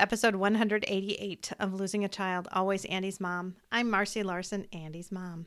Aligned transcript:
To 0.00 0.02
episode 0.02 0.34
188 0.34 1.52
of 1.60 1.74
Losing 1.74 2.06
a 2.06 2.08
Child, 2.08 2.48
Always 2.52 2.86
Andy's 2.86 3.20
Mom. 3.20 3.56
I'm 3.70 3.90
Marcy 3.90 4.22
Larson, 4.22 4.66
Andy's 4.72 5.12
mom. 5.12 5.44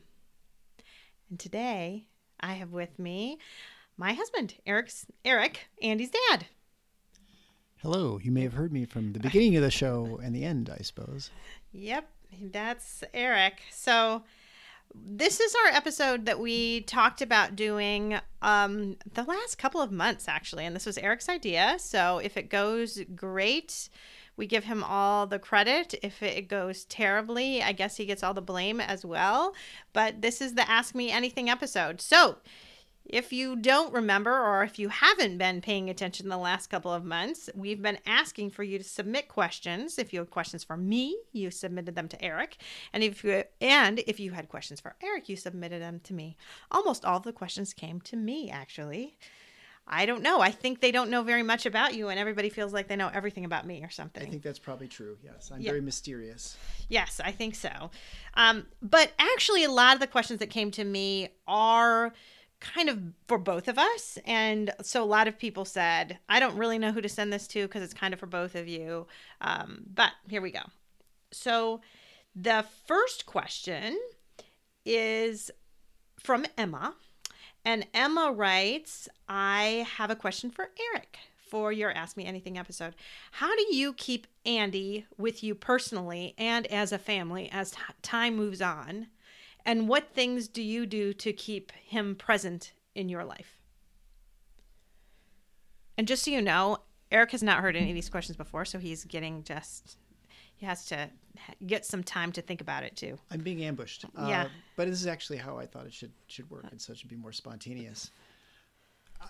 And 1.28 1.40
today 1.40 2.04
I 2.38 2.52
have 2.52 2.70
with 2.70 2.96
me 2.96 3.38
my 3.96 4.12
husband, 4.12 4.54
Eric's 4.64 5.06
Eric, 5.24 5.66
Andy's 5.82 6.10
dad. 6.30 6.46
Hello, 7.78 8.20
you 8.22 8.30
may 8.30 8.42
have 8.42 8.52
heard 8.52 8.72
me 8.72 8.84
from 8.84 9.12
the 9.12 9.18
beginning 9.18 9.56
of 9.56 9.62
the 9.62 9.72
show 9.72 10.20
and 10.22 10.32
the 10.32 10.44
end, 10.44 10.70
I 10.70 10.82
suppose. 10.82 11.32
Yep, 11.72 12.08
that's 12.40 13.02
Eric. 13.12 13.60
So 13.72 14.22
this 14.94 15.40
is 15.40 15.52
our 15.64 15.72
episode 15.72 16.26
that 16.26 16.38
we 16.38 16.82
talked 16.82 17.20
about 17.20 17.56
doing 17.56 18.20
um, 18.40 18.98
the 19.14 19.24
last 19.24 19.58
couple 19.58 19.80
of 19.80 19.90
months, 19.90 20.28
actually. 20.28 20.64
And 20.64 20.76
this 20.76 20.86
was 20.86 20.96
Eric's 20.96 21.28
idea. 21.28 21.74
So 21.80 22.18
if 22.18 22.36
it 22.36 22.50
goes 22.50 23.00
great, 23.16 23.88
we 24.36 24.46
give 24.46 24.64
him 24.64 24.82
all 24.82 25.26
the 25.26 25.38
credit. 25.38 25.94
If 26.02 26.22
it 26.22 26.48
goes 26.48 26.84
terribly, 26.84 27.62
I 27.62 27.72
guess 27.72 27.96
he 27.96 28.06
gets 28.06 28.22
all 28.22 28.34
the 28.34 28.42
blame 28.42 28.80
as 28.80 29.04
well. 29.04 29.54
But 29.92 30.22
this 30.22 30.40
is 30.40 30.54
the 30.54 30.68
Ask 30.68 30.94
Me 30.94 31.10
Anything 31.10 31.48
episode. 31.48 32.00
So 32.00 32.38
if 33.04 33.34
you 33.34 33.54
don't 33.54 33.92
remember, 33.92 34.32
or 34.32 34.64
if 34.64 34.78
you 34.78 34.88
haven't 34.88 35.36
been 35.36 35.60
paying 35.60 35.90
attention 35.90 36.28
the 36.28 36.38
last 36.38 36.68
couple 36.68 36.92
of 36.92 37.04
months, 37.04 37.50
we've 37.54 37.82
been 37.82 37.98
asking 38.06 38.50
for 38.50 38.62
you 38.62 38.78
to 38.78 38.84
submit 38.84 39.28
questions. 39.28 39.98
If 39.98 40.12
you 40.12 40.20
have 40.20 40.30
questions 40.30 40.64
for 40.64 40.76
me, 40.76 41.18
you 41.30 41.50
submitted 41.50 41.94
them 41.94 42.08
to 42.08 42.24
Eric, 42.24 42.56
and 42.94 43.02
if 43.02 43.22
you 43.22 43.44
and 43.60 43.98
if 44.06 44.18
you 44.18 44.32
had 44.32 44.48
questions 44.48 44.80
for 44.80 44.96
Eric, 45.02 45.28
you 45.28 45.36
submitted 45.36 45.82
them 45.82 46.00
to 46.04 46.14
me. 46.14 46.36
Almost 46.70 47.04
all 47.04 47.18
of 47.18 47.24
the 47.24 47.32
questions 47.32 47.74
came 47.74 48.00
to 48.02 48.16
me, 48.16 48.50
actually. 48.50 49.18
I 49.86 50.06
don't 50.06 50.22
know. 50.22 50.40
I 50.40 50.50
think 50.50 50.80
they 50.80 50.90
don't 50.90 51.10
know 51.10 51.22
very 51.22 51.42
much 51.42 51.66
about 51.66 51.94
you, 51.94 52.08
and 52.08 52.18
everybody 52.18 52.48
feels 52.48 52.72
like 52.72 52.88
they 52.88 52.96
know 52.96 53.10
everything 53.12 53.44
about 53.44 53.66
me 53.66 53.82
or 53.84 53.90
something. 53.90 54.22
I 54.26 54.30
think 54.30 54.42
that's 54.42 54.58
probably 54.58 54.88
true. 54.88 55.18
Yes, 55.22 55.50
I'm 55.52 55.60
Yeah. 55.60 55.70
very 55.70 55.82
mysterious. 55.82 56.56
Yes, 56.88 57.20
I 57.22 57.32
think 57.32 57.54
so. 57.54 57.90
Um, 58.34 58.66
but 58.80 59.12
actually, 59.18 59.64
a 59.64 59.70
lot 59.70 59.94
of 59.94 60.00
the 60.00 60.06
questions 60.06 60.38
that 60.40 60.48
came 60.48 60.70
to 60.72 60.84
me 60.84 61.28
are 61.46 62.14
kind 62.60 62.88
of 62.88 62.98
for 63.28 63.36
both 63.36 63.68
of 63.68 63.78
us. 63.78 64.16
And 64.24 64.72
so 64.80 65.02
a 65.02 65.04
lot 65.04 65.28
of 65.28 65.38
people 65.38 65.66
said, 65.66 66.18
I 66.30 66.40
don't 66.40 66.56
really 66.56 66.78
know 66.78 66.92
who 66.92 67.02
to 67.02 67.08
send 67.10 67.30
this 67.30 67.46
to 67.48 67.66
because 67.66 67.82
it's 67.82 67.92
kind 67.92 68.14
of 68.14 68.20
for 68.20 68.26
both 68.26 68.54
of 68.54 68.66
you. 68.66 69.06
Um, 69.42 69.82
but 69.92 70.12
here 70.28 70.40
we 70.40 70.50
go. 70.50 70.62
So 71.30 71.82
the 72.34 72.64
first 72.86 73.26
question 73.26 73.98
is 74.86 75.50
from 76.18 76.46
Emma. 76.56 76.94
And 77.64 77.86
Emma 77.94 78.30
writes, 78.32 79.08
I 79.28 79.86
have 79.96 80.10
a 80.10 80.16
question 80.16 80.50
for 80.50 80.68
Eric 80.92 81.18
for 81.48 81.72
your 81.72 81.92
Ask 81.92 82.16
Me 82.16 82.26
Anything 82.26 82.58
episode. 82.58 82.94
How 83.32 83.54
do 83.54 83.74
you 83.74 83.94
keep 83.94 84.26
Andy 84.44 85.06
with 85.16 85.42
you 85.42 85.54
personally 85.54 86.34
and 86.36 86.66
as 86.66 86.92
a 86.92 86.98
family 86.98 87.48
as 87.50 87.70
t- 87.70 87.78
time 88.02 88.36
moves 88.36 88.60
on? 88.60 89.06
And 89.64 89.88
what 89.88 90.12
things 90.12 90.46
do 90.46 90.62
you 90.62 90.84
do 90.84 91.14
to 91.14 91.32
keep 91.32 91.72
him 91.72 92.16
present 92.16 92.72
in 92.94 93.08
your 93.08 93.24
life? 93.24 93.58
And 95.96 96.06
just 96.06 96.24
so 96.24 96.30
you 96.32 96.42
know, 96.42 96.78
Eric 97.10 97.30
has 97.30 97.42
not 97.42 97.60
heard 97.60 97.76
any 97.76 97.90
of 97.90 97.94
these 97.94 98.10
questions 98.10 98.36
before, 98.36 98.64
so 98.64 98.78
he's 98.78 99.04
getting 99.04 99.44
just, 99.44 99.96
he 100.56 100.66
has 100.66 100.86
to 100.86 101.10
get 101.66 101.84
some 101.84 102.02
time 102.02 102.32
to 102.32 102.42
think 102.42 102.60
about 102.60 102.84
it 102.84 102.96
too. 102.96 103.18
I'm 103.30 103.40
being 103.40 103.64
ambushed. 103.64 104.04
Yeah. 104.16 104.44
Uh, 104.44 104.48
but 104.76 104.88
this 104.88 105.00
is 105.00 105.06
actually 105.06 105.38
how 105.38 105.58
I 105.58 105.66
thought 105.66 105.86
it 105.86 105.92
should 105.92 106.12
should 106.26 106.48
work, 106.50 106.66
and 106.70 106.80
so 106.80 106.92
it 106.92 106.98
should 106.98 107.10
be 107.10 107.16
more 107.16 107.32
spontaneous. 107.32 108.10
I, 109.20 109.26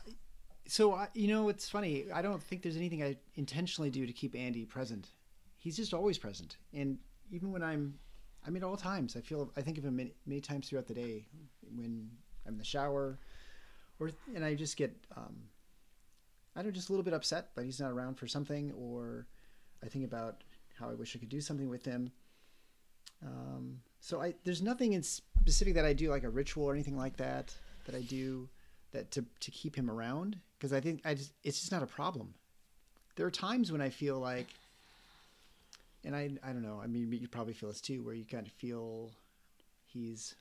so 0.66 0.94
I, 0.94 1.08
you 1.14 1.28
know, 1.28 1.48
it's 1.48 1.68
funny. 1.68 2.06
I 2.12 2.22
don't 2.22 2.42
think 2.42 2.62
there's 2.62 2.76
anything 2.76 3.02
I 3.02 3.16
intentionally 3.36 3.90
do 3.90 4.06
to 4.06 4.12
keep 4.12 4.34
Andy 4.34 4.64
present. 4.64 5.08
He's 5.58 5.76
just 5.76 5.94
always 5.94 6.18
present, 6.18 6.56
and 6.72 6.98
even 7.30 7.52
when 7.52 7.62
I'm, 7.62 7.98
I 8.46 8.50
mean, 8.50 8.62
at 8.62 8.66
all 8.66 8.76
times, 8.76 9.16
I 9.16 9.20
feel 9.20 9.50
I 9.56 9.62
think 9.62 9.78
of 9.78 9.84
him 9.84 9.96
many, 9.96 10.12
many 10.26 10.40
times 10.40 10.68
throughout 10.68 10.86
the 10.86 10.94
day 10.94 11.24
when 11.74 12.10
I'm 12.46 12.52
in 12.52 12.58
the 12.58 12.64
shower, 12.64 13.18
or 13.98 14.10
and 14.34 14.44
I 14.44 14.54
just 14.54 14.76
get, 14.76 14.94
um, 15.16 15.34
I 16.54 16.60
don't 16.60 16.66
know, 16.66 16.72
just 16.72 16.90
a 16.90 16.92
little 16.92 17.04
bit 17.04 17.14
upset 17.14 17.54
that 17.54 17.64
he's 17.64 17.80
not 17.80 17.90
around 17.90 18.16
for 18.16 18.26
something, 18.26 18.72
or 18.72 19.26
I 19.82 19.88
think 19.88 20.04
about 20.04 20.44
how 20.78 20.90
I 20.90 20.94
wish 20.94 21.14
I 21.16 21.18
could 21.18 21.28
do 21.28 21.40
something 21.40 21.68
with 21.68 21.84
him. 21.84 22.10
Um, 23.24 23.80
so 24.00 24.20
I 24.20 24.34
there's 24.44 24.62
nothing 24.62 24.92
in 24.92 25.02
specific 25.02 25.74
that 25.74 25.84
I 25.84 25.92
do 25.92 26.10
like 26.10 26.24
a 26.24 26.30
ritual 26.30 26.64
or 26.64 26.74
anything 26.74 26.96
like 26.96 27.16
that 27.16 27.54
that 27.86 27.94
I 27.94 28.02
do 28.02 28.48
that 28.92 29.10
to 29.12 29.24
to 29.40 29.50
keep 29.50 29.76
him 29.76 29.90
around 29.90 30.38
because 30.58 30.72
I 30.72 30.80
think 30.80 31.00
I 31.04 31.14
just 31.14 31.32
it's 31.42 31.60
just 31.60 31.72
not 31.72 31.82
a 31.82 31.86
problem. 31.86 32.34
There 33.16 33.26
are 33.26 33.30
times 33.30 33.70
when 33.70 33.80
I 33.80 33.90
feel 33.90 34.18
like, 34.18 34.48
and 36.04 36.14
I 36.16 36.30
I 36.42 36.52
don't 36.52 36.62
know. 36.62 36.80
I 36.82 36.86
mean, 36.86 37.12
you 37.12 37.28
probably 37.28 37.54
feel 37.54 37.68
this 37.68 37.80
too, 37.80 38.02
where 38.02 38.14
you 38.14 38.24
kind 38.24 38.46
of 38.46 38.52
feel 38.52 39.10
he's 39.86 40.34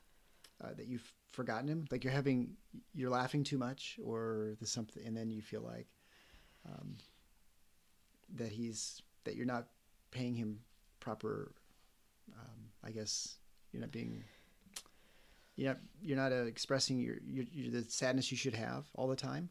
uh, 0.62 0.74
that 0.76 0.86
you've 0.86 1.12
forgotten 1.32 1.68
him, 1.68 1.86
like 1.90 2.04
you're 2.04 2.12
having 2.12 2.56
you're 2.94 3.10
laughing 3.10 3.44
too 3.44 3.58
much 3.58 3.98
or 4.04 4.54
there's 4.60 4.70
something, 4.70 5.04
and 5.06 5.16
then 5.16 5.30
you 5.30 5.42
feel 5.42 5.62
like 5.62 5.86
um, 6.66 6.96
that 8.36 8.50
he's 8.50 9.02
that 9.24 9.36
you're 9.36 9.46
not 9.46 9.66
paying 10.14 10.34
him 10.34 10.60
proper 11.00 11.52
um, 12.32 12.70
I 12.82 12.90
guess 12.90 13.36
you're 13.72 13.80
not 13.80 13.92
being 13.92 14.24
you're 15.56 15.68
not 15.68 15.78
you're 16.02 16.16
not 16.16 16.32
uh, 16.32 16.44
expressing 16.44 16.98
your, 16.98 17.16
your, 17.26 17.44
your 17.52 17.70
the 17.70 17.88
sadness 17.88 18.30
you 18.30 18.36
should 18.36 18.54
have 18.54 18.86
all 18.94 19.06
the 19.06 19.16
time, 19.16 19.48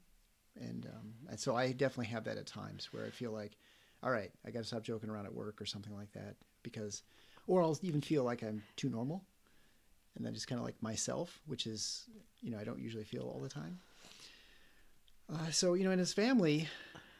and 0.59 0.85
um, 0.87 1.13
and 1.29 1.39
so 1.39 1.55
I 1.55 1.71
definitely 1.71 2.07
have 2.07 2.25
that 2.25 2.37
at 2.37 2.45
times 2.45 2.89
where 2.91 3.05
I 3.05 3.09
feel 3.09 3.31
like, 3.31 3.57
all 4.01 4.11
right, 4.11 4.31
I 4.45 4.51
got 4.51 4.59
to 4.59 4.65
stop 4.65 4.83
joking 4.83 5.09
around 5.09 5.25
at 5.25 5.33
work 5.33 5.61
or 5.61 5.65
something 5.65 5.95
like 5.95 6.11
that 6.13 6.35
because, 6.61 7.03
or 7.47 7.61
I'll 7.61 7.77
even 7.83 8.01
feel 8.01 8.23
like 8.23 8.43
I'm 8.43 8.63
too 8.75 8.89
normal, 8.89 9.23
and 10.15 10.25
then 10.25 10.33
just 10.33 10.47
kind 10.47 10.59
of 10.59 10.65
like 10.65 10.81
myself, 10.81 11.39
which 11.45 11.67
is 11.67 12.03
you 12.41 12.51
know 12.51 12.59
I 12.59 12.65
don't 12.65 12.79
usually 12.79 13.05
feel 13.05 13.23
all 13.23 13.39
the 13.39 13.49
time. 13.49 13.79
Uh, 15.31 15.51
so 15.51 15.73
you 15.73 15.85
know, 15.85 15.91
in 15.91 15.99
his 15.99 16.13
family, 16.13 16.67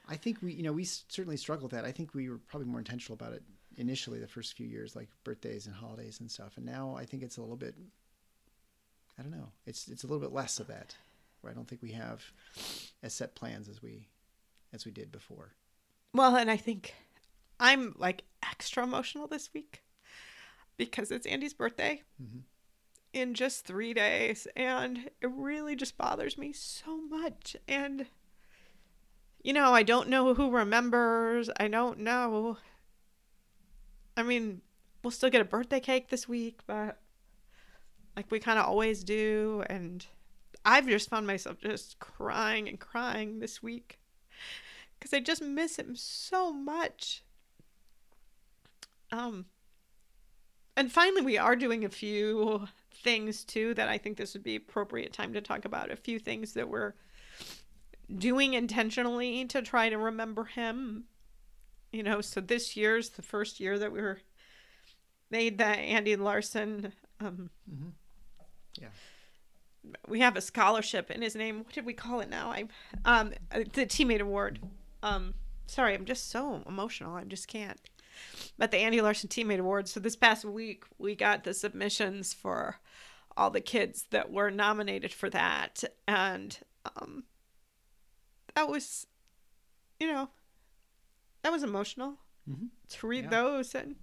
I 0.07 0.15
think 0.17 0.41
we 0.41 0.53
you 0.53 0.63
know 0.63 0.73
we 0.73 0.83
certainly 0.85 1.37
struggled 1.37 1.71
with 1.71 1.81
that. 1.81 1.87
I 1.87 1.91
think 1.91 2.13
we 2.13 2.29
were 2.29 2.37
probably 2.39 2.67
more 2.67 2.79
intentional 2.79 3.13
about 3.15 3.33
it 3.33 3.43
initially 3.77 4.19
the 4.19 4.27
first 4.27 4.53
few 4.53 4.67
years, 4.67 4.95
like 4.95 5.07
birthdays 5.23 5.65
and 5.65 5.75
holidays 5.75 6.19
and 6.19 6.29
stuff. 6.29 6.57
And 6.57 6.65
now 6.65 6.95
I 6.97 7.05
think 7.05 7.23
it's 7.23 7.37
a 7.37 7.41
little 7.41 7.55
bit, 7.55 7.75
I 9.17 9.21
don't 9.21 9.31
know, 9.31 9.49
it's 9.65 9.87
it's 9.87 10.03
a 10.03 10.07
little 10.07 10.21
bit 10.21 10.33
less 10.33 10.59
of 10.59 10.67
that. 10.67 10.95
Where 11.41 11.51
I 11.51 11.53
don't 11.55 11.67
think 11.67 11.81
we 11.81 11.91
have 11.91 12.23
as 13.01 13.13
set 13.13 13.35
plans 13.35 13.67
as 13.69 13.81
we 13.81 14.07
as 14.73 14.85
we 14.85 14.91
did 14.91 15.11
before. 15.11 15.53
Well, 16.13 16.35
and 16.35 16.49
I 16.51 16.57
think 16.57 16.93
I'm 17.59 17.95
like 17.97 18.23
extra 18.43 18.83
emotional 18.83 19.27
this 19.27 19.49
week 19.53 19.83
because 20.77 21.11
it's 21.11 21.25
Andy's 21.27 21.53
birthday 21.53 22.01
Mhm. 22.21 22.41
in 23.13 23.33
just 23.33 23.65
three 23.65 23.93
days, 23.93 24.47
and 24.55 25.09
it 25.21 25.27
really 25.29 25.75
just 25.75 25.97
bothers 25.97 26.37
me 26.37 26.51
so 26.53 26.97
much. 27.01 27.55
And 27.67 28.07
you 29.43 29.53
know, 29.53 29.73
I 29.73 29.83
don't 29.83 30.09
know 30.09 30.33
who 30.33 30.49
remembers. 30.49 31.49
I 31.57 31.67
don't 31.67 31.99
know. 31.99 32.57
I 34.15 34.23
mean, 34.23 34.61
we'll 35.03 35.11
still 35.11 35.29
get 35.29 35.41
a 35.41 35.45
birthday 35.45 35.79
cake 35.79 36.09
this 36.09 36.27
week, 36.27 36.61
but 36.65 36.99
like 38.15 38.31
we 38.31 38.39
kind 38.39 38.57
of 38.57 38.65
always 38.65 39.03
do. 39.03 39.63
And 39.69 40.05
I've 40.63 40.87
just 40.87 41.09
found 41.09 41.27
myself 41.27 41.59
just 41.59 41.99
crying 41.99 42.69
and 42.69 42.79
crying 42.79 43.39
this 43.39 43.61
week 43.61 43.99
because 44.97 45.13
I 45.13 45.19
just 45.19 45.41
miss 45.41 45.77
him 45.77 45.95
so 45.95 46.53
much. 46.53 47.23
Um, 49.11 49.45
and 50.77 50.91
finally, 50.91 51.21
we 51.21 51.37
are 51.37 51.55
doing 51.55 51.83
a 51.83 51.89
few 51.89 52.67
things 52.91 53.43
too 53.43 53.73
that 53.73 53.89
I 53.89 53.97
think 53.97 54.17
this 54.17 54.33
would 54.33 54.43
be 54.43 54.55
appropriate 54.55 55.11
time 55.11 55.33
to 55.33 55.41
talk 55.41 55.65
about. 55.65 55.91
A 55.91 55.97
few 55.97 56.17
things 56.17 56.53
that 56.53 56.69
we're 56.69 56.93
doing 58.15 58.53
intentionally 58.53 59.45
to 59.45 59.61
try 59.61 59.89
to 59.89 59.97
remember 59.97 60.45
him. 60.45 61.05
You 61.91 62.03
know, 62.03 62.21
so 62.21 62.41
this 62.41 62.75
year's 62.75 63.09
the 63.09 63.21
first 63.21 63.59
year 63.59 63.77
that 63.79 63.91
we 63.91 64.01
were 64.01 64.19
made 65.29 65.57
the 65.57 65.65
Andy 65.65 66.15
Larson 66.15 66.93
um, 67.19 67.49
Mm-hmm. 67.71 67.89
Yeah. 68.81 68.87
we 70.07 70.19
have 70.21 70.35
a 70.35 70.41
scholarship 70.41 71.11
in 71.11 71.21
his 71.21 71.35
name. 71.35 71.59
What 71.59 71.73
did 71.73 71.85
we 71.85 71.93
call 71.93 72.19
it 72.21 72.29
now? 72.29 72.49
I 72.51 72.65
um 73.05 73.33
the 73.51 73.85
teammate 73.85 74.21
award. 74.21 74.59
Um 75.03 75.35
sorry, 75.67 75.93
I'm 75.93 76.05
just 76.05 76.29
so 76.31 76.63
emotional. 76.67 77.15
I 77.15 77.23
just 77.23 77.47
can't. 77.47 77.79
But 78.57 78.71
the 78.71 78.77
Andy 78.79 79.01
Larson 79.01 79.29
teammate 79.29 79.59
award. 79.59 79.87
So 79.87 79.99
this 79.99 80.15
past 80.15 80.45
week 80.45 80.83
we 80.97 81.15
got 81.15 81.43
the 81.43 81.53
submissions 81.53 82.33
for 82.33 82.77
all 83.37 83.49
the 83.51 83.61
kids 83.61 84.05
that 84.11 84.31
were 84.31 84.49
nominated 84.51 85.11
for 85.13 85.29
that 85.29 85.83
and 86.07 86.57
um 86.99 87.23
that 88.55 88.69
was 88.69 89.07
you 89.99 90.07
know 90.07 90.29
that 91.41 91.51
was 91.51 91.63
emotional 91.63 92.17
Mhm. 92.49 92.69
to 92.89 93.07
read 93.07 93.25
Yeah. 93.25 93.29
those 93.29 93.73
and 93.75 93.95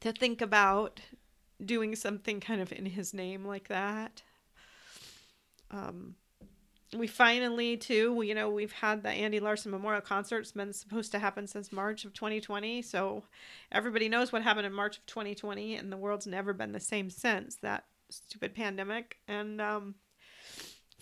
to 0.00 0.12
think 0.12 0.40
about 0.42 1.00
doing 1.64 1.94
something 1.96 2.40
kind 2.40 2.60
of 2.60 2.72
in 2.72 2.86
his 2.86 3.14
name 3.14 3.44
like 3.44 3.68
that. 3.68 4.22
Um, 5.70 6.16
we 6.94 7.06
finally 7.06 7.76
too, 7.76 8.12
we, 8.12 8.28
you 8.28 8.34
know, 8.34 8.50
we've 8.50 8.72
had 8.72 9.02
the 9.02 9.08
Andy 9.10 9.40
Larson 9.40 9.70
Memorial 9.70 10.02
Concert. 10.02 10.40
It's 10.40 10.52
been 10.52 10.72
supposed 10.72 11.12
to 11.12 11.18
happen 11.18 11.46
since 11.46 11.72
March 11.72 12.04
of 12.04 12.12
2020. 12.12 12.82
So 12.82 13.24
everybody 13.70 14.08
knows 14.08 14.32
what 14.32 14.42
happened 14.42 14.66
in 14.66 14.72
March 14.74 14.98
of 14.98 15.06
2020, 15.06 15.76
and 15.76 15.90
the 15.90 15.96
world's 15.96 16.26
never 16.26 16.52
been 16.52 16.72
the 16.72 16.80
same 16.80 17.08
since 17.08 17.56
that 17.56 17.86
stupid 18.10 18.54
pandemic. 18.54 19.18
And 19.26 19.60
um, 19.60 19.94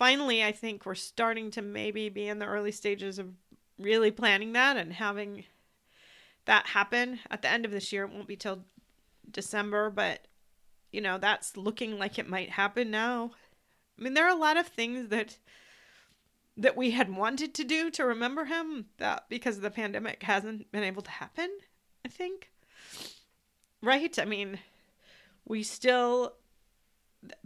finally, 0.00 0.42
I 0.42 0.50
think 0.50 0.86
we're 0.86 0.94
starting 0.94 1.50
to 1.50 1.60
maybe 1.60 2.08
be 2.08 2.26
in 2.26 2.38
the 2.38 2.46
early 2.46 2.72
stages 2.72 3.18
of 3.18 3.34
really 3.78 4.10
planning 4.10 4.54
that 4.54 4.78
and 4.78 4.94
having 4.94 5.44
that 6.46 6.68
happen 6.68 7.20
at 7.30 7.42
the 7.42 7.50
end 7.50 7.66
of 7.66 7.70
this 7.70 7.92
year. 7.92 8.04
It 8.04 8.10
won't 8.10 8.26
be 8.26 8.34
till 8.34 8.64
December, 9.30 9.90
but 9.90 10.20
you 10.90 11.02
know, 11.02 11.18
that's 11.18 11.54
looking 11.54 11.98
like 11.98 12.18
it 12.18 12.26
might 12.26 12.48
happen 12.48 12.90
now. 12.90 13.32
I 13.98 14.02
mean, 14.02 14.14
there 14.14 14.24
are 14.24 14.34
a 14.34 14.40
lot 14.40 14.56
of 14.56 14.66
things 14.66 15.10
that 15.10 15.36
that 16.56 16.78
we 16.78 16.92
had 16.92 17.14
wanted 17.14 17.52
to 17.54 17.64
do 17.64 17.90
to 17.90 18.04
remember 18.06 18.46
him 18.46 18.86
that 18.96 19.26
because 19.28 19.56
of 19.56 19.62
the 19.62 19.70
pandemic 19.70 20.22
hasn't 20.22 20.72
been 20.72 20.82
able 20.82 21.02
to 21.02 21.10
happen, 21.10 21.50
I 22.06 22.08
think. 22.08 22.50
Right? 23.82 24.18
I 24.18 24.24
mean, 24.24 24.60
we 25.44 25.62
still 25.62 26.36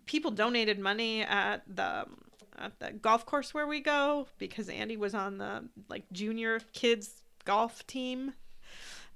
people 0.07 0.31
donated 0.31 0.79
money 0.79 1.23
at 1.23 1.65
the 1.67 2.07
at 2.59 2.79
the 2.79 2.93
golf 2.93 3.27
course 3.27 3.53
where 3.53 3.67
we 3.67 3.81
go 3.81 4.29
because 4.39 4.69
Andy 4.69 4.97
was 4.97 5.15
on 5.15 5.39
the 5.39 5.69
like 5.89 6.05
junior 6.12 6.61
kids 6.73 7.25
golf 7.45 7.87
team. 7.87 8.35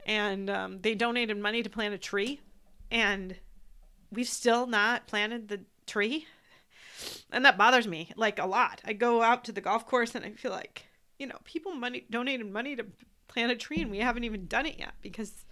And 0.07 0.49
um, 0.49 0.81
they 0.81 0.95
donated 0.95 1.37
money 1.37 1.63
to 1.63 1.71
plant 1.71 1.95
a 1.95 1.99
tree. 1.99 2.41
And 2.91 3.37
we've 4.11 4.29
still 4.29 4.67
not 4.67 5.07
planted 5.07 5.49
the 5.49 5.61
tree. 5.87 6.27
And 7.31 7.45
that 7.45 7.59
bothers 7.59 7.87
me 7.87 8.11
like 8.17 8.39
a 8.39 8.47
lot. 8.47 8.81
I 8.85 8.93
go 8.93 9.23
out 9.23 9.45
to 9.45 9.53
the 9.53 9.61
golf 9.61 9.87
course 9.87 10.15
and 10.15 10.25
i 10.25 10.33
feel 10.33 10.51
like 10.51 10.87
you 11.19 11.27
know 11.27 11.39
people 11.45 11.75
money 11.75 12.07
donated 12.11 12.51
money 12.51 12.77
to 12.77 12.87
plant 13.27 13.53
a 13.53 13.57
tree 13.57 13.83
and 13.83 13.91
we 13.91 13.99
haven't 13.99 14.25
even 14.25 14.47
done 14.47 14.67
it 14.67 14.79
yet 14.79 14.95
because 15.03 15.45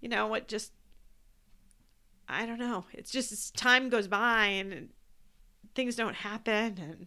you 0.00 0.08
know 0.08 0.26
what 0.26 0.48
just 0.48 0.72
i 2.28 2.44
don't 2.46 2.58
know. 2.58 2.84
It's 2.92 3.10
just 3.10 3.32
as 3.32 3.50
time 3.50 3.88
goes 3.88 4.08
by 4.08 4.46
and 4.46 4.88
things 5.74 5.96
don't 5.96 6.14
happen 6.14 6.78
and 6.78 7.06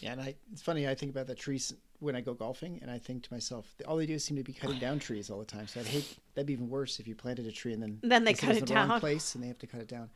Yeah, 0.00 0.12
and 0.12 0.20
I 0.20 0.34
it's 0.52 0.62
funny. 0.62 0.88
I 0.88 0.94
think 0.94 1.12
about 1.12 1.26
the 1.26 1.34
trees 1.34 1.74
when 2.00 2.14
I 2.14 2.20
go 2.20 2.32
golfing, 2.34 2.78
and 2.80 2.90
I 2.90 2.98
think 2.98 3.24
to 3.24 3.32
myself, 3.32 3.74
all 3.86 3.96
they 3.96 4.06
do 4.06 4.14
is 4.14 4.24
seem 4.24 4.36
to 4.36 4.44
be 4.44 4.52
cutting 4.52 4.78
down 4.78 4.98
trees 5.00 5.30
all 5.30 5.38
the 5.40 5.44
time. 5.44 5.66
So 5.66 5.80
I'd 5.80 5.86
hate 5.86 6.16
that'd 6.34 6.46
be 6.46 6.52
even 6.52 6.68
worse 6.68 7.00
if 7.00 7.08
you 7.08 7.14
planted 7.14 7.46
a 7.46 7.52
tree 7.52 7.72
and 7.72 7.82
then 7.82 7.98
Then 8.02 8.24
they 8.24 8.34
cut 8.34 8.56
it 8.56 8.58
in 8.58 8.64
the 8.66 8.74
wrong 8.74 8.88
down. 8.88 9.00
place 9.00 9.34
and 9.34 9.42
they 9.42 9.48
have 9.48 9.58
to 9.58 9.66
cut 9.66 9.80
it 9.80 9.88
down. 9.88 10.10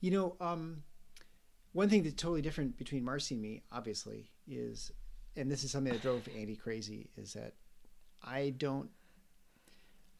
You 0.00 0.10
know, 0.12 0.36
um, 0.40 0.82
one 1.72 1.88
thing 1.88 2.02
that's 2.02 2.14
totally 2.16 2.42
different 2.42 2.76
between 2.76 3.04
Marcy 3.04 3.34
and 3.34 3.42
me, 3.42 3.62
obviously, 3.72 4.30
is, 4.48 4.92
and 5.36 5.50
this 5.50 5.62
is 5.64 5.70
something 5.70 5.92
that 5.92 6.02
drove 6.02 6.28
Andy 6.36 6.56
crazy, 6.56 7.10
is 7.16 7.32
that 7.34 7.54
I 8.22 8.54
don't, 8.58 8.90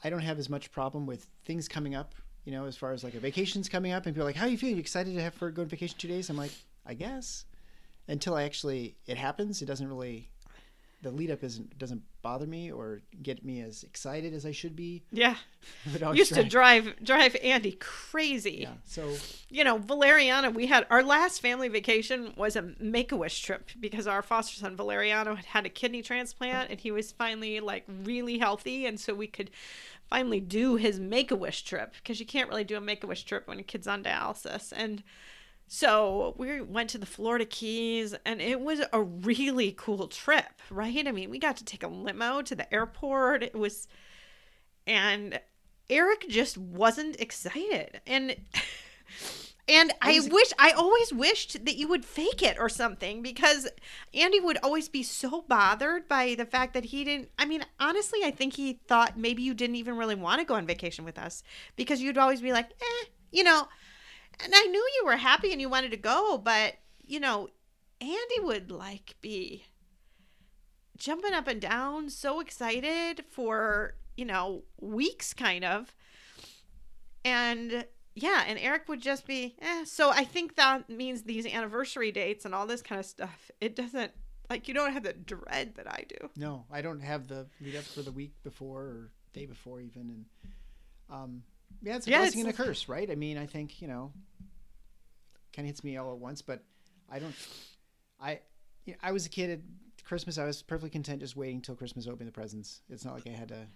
I 0.05 0.11
don't 0.11 0.21
have 0.21 0.39
as 0.39 0.49
much 0.49 0.71
problem 0.71 1.07
with 1.07 1.27
things 1.45 1.67
coming 1.69 1.95
up. 1.95 2.15
You 2.45 2.53
know, 2.53 2.65
as 2.65 2.77
far 2.77 2.93
as 2.93 3.05
like 3.05 3.15
a 3.15 3.21
vacation's 3.21 3.69
coming 3.69 3.93
up, 3.93 4.07
and 4.07 4.15
people 4.15 4.23
are 4.23 4.29
like, 4.29 4.37
"How 4.37 4.47
are 4.47 4.49
you 4.49 4.59
feeling? 4.59 4.77
You 4.77 4.81
excited 4.81 5.15
to 5.15 5.23
have 5.23 5.35
for 5.35 5.51
go 5.51 5.63
on 5.63 5.69
vacation 5.69 5.97
two 5.99 6.09
days?" 6.09 6.31
I'm 6.31 6.37
like, 6.37 6.53
"I 6.87 6.95
guess." 6.95 7.45
Until 8.07 8.35
I 8.37 8.45
actually 8.45 8.97
it 9.07 9.19
happens, 9.19 9.61
it 9.61 9.67
doesn't 9.67 9.87
really. 9.89 10.31
The 11.03 11.11
lead 11.13 11.31
up 11.31 11.45
isn't 11.45 11.79
doesn't 11.79 12.03
bother 12.23 12.47
me 12.47 12.73
or 12.73 13.01
get 13.23 13.45
me 13.45 13.61
as 13.61 13.85
excited 13.85 14.35
as 14.35 14.45
I 14.45 14.51
should 14.51 14.75
be. 14.75 15.05
yeah 15.13 15.37
used 16.13 16.35
to 16.35 16.43
drive 16.43 16.93
drive 17.03 17.37
andy 17.43 17.73
crazy 17.79 18.59
Yeah. 18.63 18.73
So 18.85 19.15
you 19.49 19.63
know, 19.63 19.79
Valeriano, 19.79 20.53
we 20.53 20.67
had 20.67 20.87
our 20.91 21.03
last 21.05 21.41
family 21.41 21.69
vacation 21.69 22.33
was 22.37 22.57
a 22.57 22.63
make 22.81 23.13
a 23.13 23.17
wish 23.17 23.41
trip 23.43 23.71
because 23.79 24.07
our 24.09 24.23
foster 24.23 24.57
son 24.57 24.77
Valeriano 24.77 25.37
had 25.37 25.45
had 25.45 25.67
a 25.67 25.69
kidney 25.69 26.03
transplant 26.03 26.71
and 26.71 26.81
he 26.81 26.91
was 26.91 27.13
finally 27.13 27.61
like 27.61 27.85
really 28.03 28.39
healthy. 28.39 28.85
And 28.87 28.99
so 28.99 29.15
we 29.15 29.27
could 29.29 29.51
finally 30.09 30.41
do 30.41 30.77
his 30.77 30.99
make 30.99 31.31
a 31.31 31.37
wish 31.37 31.63
trip 31.63 31.95
because 31.95 32.19
you 32.19 32.27
can't 32.27 32.49
really 32.49 32.65
do 32.65 32.77
a 32.77 32.81
make 32.81 33.05
a 33.05 33.07
wish 33.07 33.25
trip 33.25 33.47
when 33.47 33.59
your 33.59 33.65
kid's 33.65 33.87
on 33.87 34.03
dialysis. 34.03 34.73
And 34.75 35.03
so 35.67 36.35
we 36.39 36.63
went 36.63 36.91
to 36.91 36.99
the 36.99 37.07
Florida 37.07 37.45
Keys 37.45 38.15
and 38.25 38.41
it 38.41 38.61
was 38.61 38.81
a 38.93 39.03
really 39.03 39.75
cool 39.77 40.09
trip, 40.09 40.63
right? 40.71 41.07
I 41.07 41.13
mean, 41.13 41.31
we 41.31 41.39
got 41.39 41.59
to 41.59 41.65
take 41.65 41.83
a 41.83 41.89
limo 41.89 42.43
to 42.43 42.55
the 42.55 42.73
airport. 42.73 43.43
It 43.43 43.55
was, 43.55 43.87
and 44.87 45.39
Eric 45.91 46.27
just 46.29 46.57
wasn't 46.57 47.21
excited. 47.21 48.01
And, 48.07 48.37
and 49.69 49.93
I 50.01 50.21
wish, 50.31 50.53
I 50.59 50.71
always 50.71 51.13
wished 51.13 51.65
that 51.67 51.77
you 51.77 51.89
would 51.89 52.05
fake 52.05 52.43
it 52.43 52.57
or 52.59 52.71
something 52.71 53.23
because 53.23 53.69
Andy 54.15 54.41
would 54.41 54.57
always 54.63 54.89
be 54.89 55.03
so 55.03 55.45
bothered 55.47 56.09
by 56.09 56.35
the 56.35 56.47
fact 56.47 56.73
that 56.73 56.87
he 56.87 57.05
didn't. 57.05 57.29
I 57.39 57.45
mean, 57.45 57.65
honestly, 57.79 58.21
I 58.25 58.31
think 58.31 58.55
he 58.55 58.81
thought 58.89 59.19
maybe 59.19 59.43
you 59.43 59.53
didn't 59.53 59.77
even 59.77 59.99
really 59.99 60.15
want 60.15 60.41
to 60.41 60.47
go 60.47 60.55
on 60.55 60.67
vacation 60.67 61.05
with 61.05 61.19
us 61.19 61.43
because 61.77 62.01
you'd 62.01 62.17
always 62.17 62.41
be 62.41 62.53
like, 62.53 62.71
eh, 62.71 63.09
you 63.31 63.45
know, 63.45 63.69
and 64.43 64.53
I 64.55 64.63
knew 64.65 64.89
you 64.97 65.03
were 65.05 65.17
happy 65.17 65.53
and 65.53 65.61
you 65.61 65.69
wanted 65.69 65.91
to 65.91 65.99
go, 65.99 66.39
but 66.39 66.75
you 67.07 67.21
know, 67.21 67.49
Andy 68.01 68.41
would 68.41 68.71
like 68.71 69.17
be 69.21 69.65
jumping 70.97 71.35
up 71.35 71.47
and 71.47 71.61
down, 71.61 72.09
so 72.09 72.41
excited 72.41 73.25
for, 73.29 73.97
you 74.17 74.25
know, 74.25 74.65
weeks 74.81 75.35
kind 75.35 75.65
of. 75.65 75.95
And 77.25 77.85
yeah, 78.23 78.45
and 78.47 78.59
Eric 78.59 78.89
would 78.89 79.01
just 79.01 79.27
be, 79.27 79.55
eh. 79.61 79.85
So 79.85 80.11
I 80.11 80.25
think 80.25 80.57
that 80.57 80.89
means 80.91 81.23
these 81.23 81.47
anniversary 81.47 82.13
dates 82.13 82.45
and 82.45 82.55
all 82.55 82.67
this 82.67 82.83
kind 82.83 82.99
of 82.99 83.07
stuff, 83.07 83.51
it 83.61 83.77
doesn't, 83.77 84.13
like, 84.51 84.69
you 84.69 84.75
don't 84.75 84.93
have 84.93 85.03
the 85.03 85.13
dread 85.13 85.75
that 85.77 85.91
I 85.91 86.05
do. 86.09 86.29
No, 86.37 86.65
I 86.71 86.83
don't 86.83 87.01
have 87.01 87.29
the 87.29 87.47
up 87.77 87.85
for 87.85 88.03
the 88.03 88.13
week 88.13 88.33
before 88.43 88.81
or 88.83 89.11
day 89.33 89.47
before 89.47 89.81
even, 89.81 90.03
and 90.03 90.25
um, 91.11 91.43
yeah, 91.83 91.97
it's 91.97 92.07
a 92.07 92.11
Yeah, 92.11 92.19
blessing 92.21 92.41
and 92.43 92.51
a 92.51 92.53
curse, 92.53 92.89
right? 92.89 93.11
I 93.11 93.15
mean, 93.15 93.39
I 93.39 93.47
think 93.47 93.81
you 93.83 93.89
know, 93.89 94.13
kind 95.55 95.67
of 95.67 95.71
hits 95.71 95.85
me 95.85 95.97
all 95.97 96.13
at 96.13 96.19
once, 96.19 96.43
but 96.43 96.63
I 97.11 97.19
don't. 97.19 97.35
I, 98.21 98.41
you 98.85 98.95
know, 98.95 98.99
I 99.03 99.13
was 99.13 99.27
a 99.27 99.29
kid 99.29 99.51
at 99.51 99.61
Christmas. 100.05 100.39
I 100.39 100.45
was 100.45 100.63
perfectly 100.63 100.91
content 100.91 101.21
just 101.21 101.37
waiting 101.37 101.61
till 101.61 101.75
Christmas 101.77 102.07
to 102.07 102.11
open 102.11 102.27
the 102.27 102.33
presents. 102.33 102.81
It's 102.89 103.05
not 103.05 103.15
like 103.15 103.27
I 103.27 103.31
had 103.31 103.49
to 103.49 103.67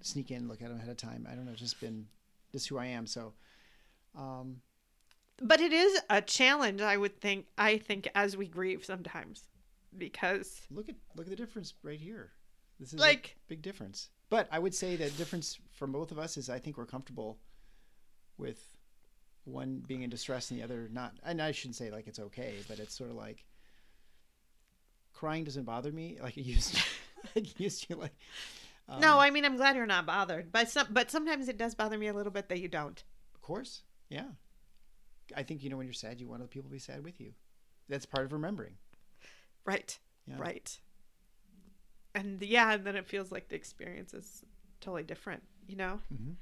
sneak 0.00 0.30
in, 0.30 0.48
look 0.48 0.62
at 0.62 0.68
them 0.68 0.76
ahead 0.76 0.90
of 0.90 0.96
time. 0.96 1.26
I 1.30 1.34
don't 1.34 1.44
know. 1.46 1.52
It's 1.52 1.60
just 1.60 1.80
been 1.80 2.06
just 2.52 2.68
who 2.68 2.78
I 2.78 2.86
am. 2.86 3.06
So, 3.06 3.32
um, 4.16 4.56
But 5.40 5.60
it 5.60 5.72
is 5.72 6.00
a 6.10 6.20
challenge, 6.20 6.80
I 6.80 6.96
would 6.96 7.20
think, 7.20 7.46
I 7.58 7.78
think, 7.78 8.08
as 8.14 8.36
we 8.36 8.46
grieve 8.46 8.84
sometimes 8.84 9.42
because, 9.96 10.62
look 10.70 10.88
at 10.88 10.96
look 11.16 11.26
at 11.26 11.30
the 11.30 11.36
difference 11.36 11.74
right 11.82 11.98
here. 11.98 12.30
This 12.80 12.92
is 12.92 13.00
like, 13.00 13.36
a 13.36 13.48
big 13.48 13.62
difference. 13.62 14.10
But 14.30 14.48
I 14.50 14.58
would 14.58 14.74
say 14.74 14.96
the 14.96 15.10
difference 15.10 15.58
from 15.72 15.92
both 15.92 16.10
of 16.10 16.18
us 16.18 16.36
is 16.36 16.50
I 16.50 16.58
think 16.58 16.76
we're 16.76 16.86
comfortable 16.86 17.38
with 18.36 18.60
one 19.44 19.82
being 19.86 20.02
in 20.02 20.10
distress 20.10 20.50
and 20.50 20.58
the 20.58 20.64
other 20.64 20.88
not. 20.92 21.12
And 21.22 21.40
I 21.40 21.52
shouldn't 21.52 21.76
say 21.76 21.90
like 21.90 22.06
it's 22.06 22.18
okay, 22.18 22.54
but 22.68 22.78
it's 22.78 22.96
sort 22.96 23.10
of 23.10 23.16
like 23.16 23.44
crying 25.12 25.44
doesn't 25.44 25.64
bother 25.64 25.92
me 25.92 26.18
like 26.22 26.36
it 26.36 26.42
used 26.42 26.74
to. 26.74 26.82
like 27.36 27.58
used 27.60 27.88
to 27.88 27.96
like. 27.96 28.14
um, 28.88 29.00
no, 29.00 29.18
I 29.18 29.30
mean, 29.30 29.44
I'm 29.44 29.56
glad 29.56 29.76
you're 29.76 29.86
not 29.86 30.06
bothered. 30.06 30.52
But 30.52 30.68
some, 30.68 30.88
but 30.90 31.10
sometimes 31.10 31.48
it 31.48 31.56
does 31.56 31.74
bother 31.74 31.96
me 31.96 32.08
a 32.08 32.12
little 32.12 32.32
bit 32.32 32.48
that 32.48 32.60
you 32.60 32.68
don't. 32.68 33.02
Of 33.34 33.40
course, 33.40 33.82
yeah. 34.08 34.26
I 35.36 35.42
think 35.42 35.62
you 35.62 35.70
know 35.70 35.76
when 35.76 35.86
you're 35.86 35.94
sad, 35.94 36.20
you 36.20 36.28
want 36.28 36.42
other 36.42 36.48
people 36.48 36.68
to 36.68 36.72
be 36.72 36.78
sad 36.78 37.02
with 37.04 37.20
you. 37.20 37.32
That's 37.88 38.06
part 38.06 38.24
of 38.26 38.32
remembering. 38.32 38.74
Right. 39.64 39.98
Yeah. 40.26 40.36
Right. 40.38 40.78
And 42.14 42.40
yeah, 42.42 42.72
and 42.74 42.84
then 42.86 42.96
it 42.96 43.06
feels 43.06 43.32
like 43.32 43.48
the 43.48 43.56
experience 43.56 44.14
is 44.14 44.44
totally 44.80 45.02
different, 45.02 45.42
you 45.66 45.76
know? 45.76 46.00
Mhm. 46.12 46.36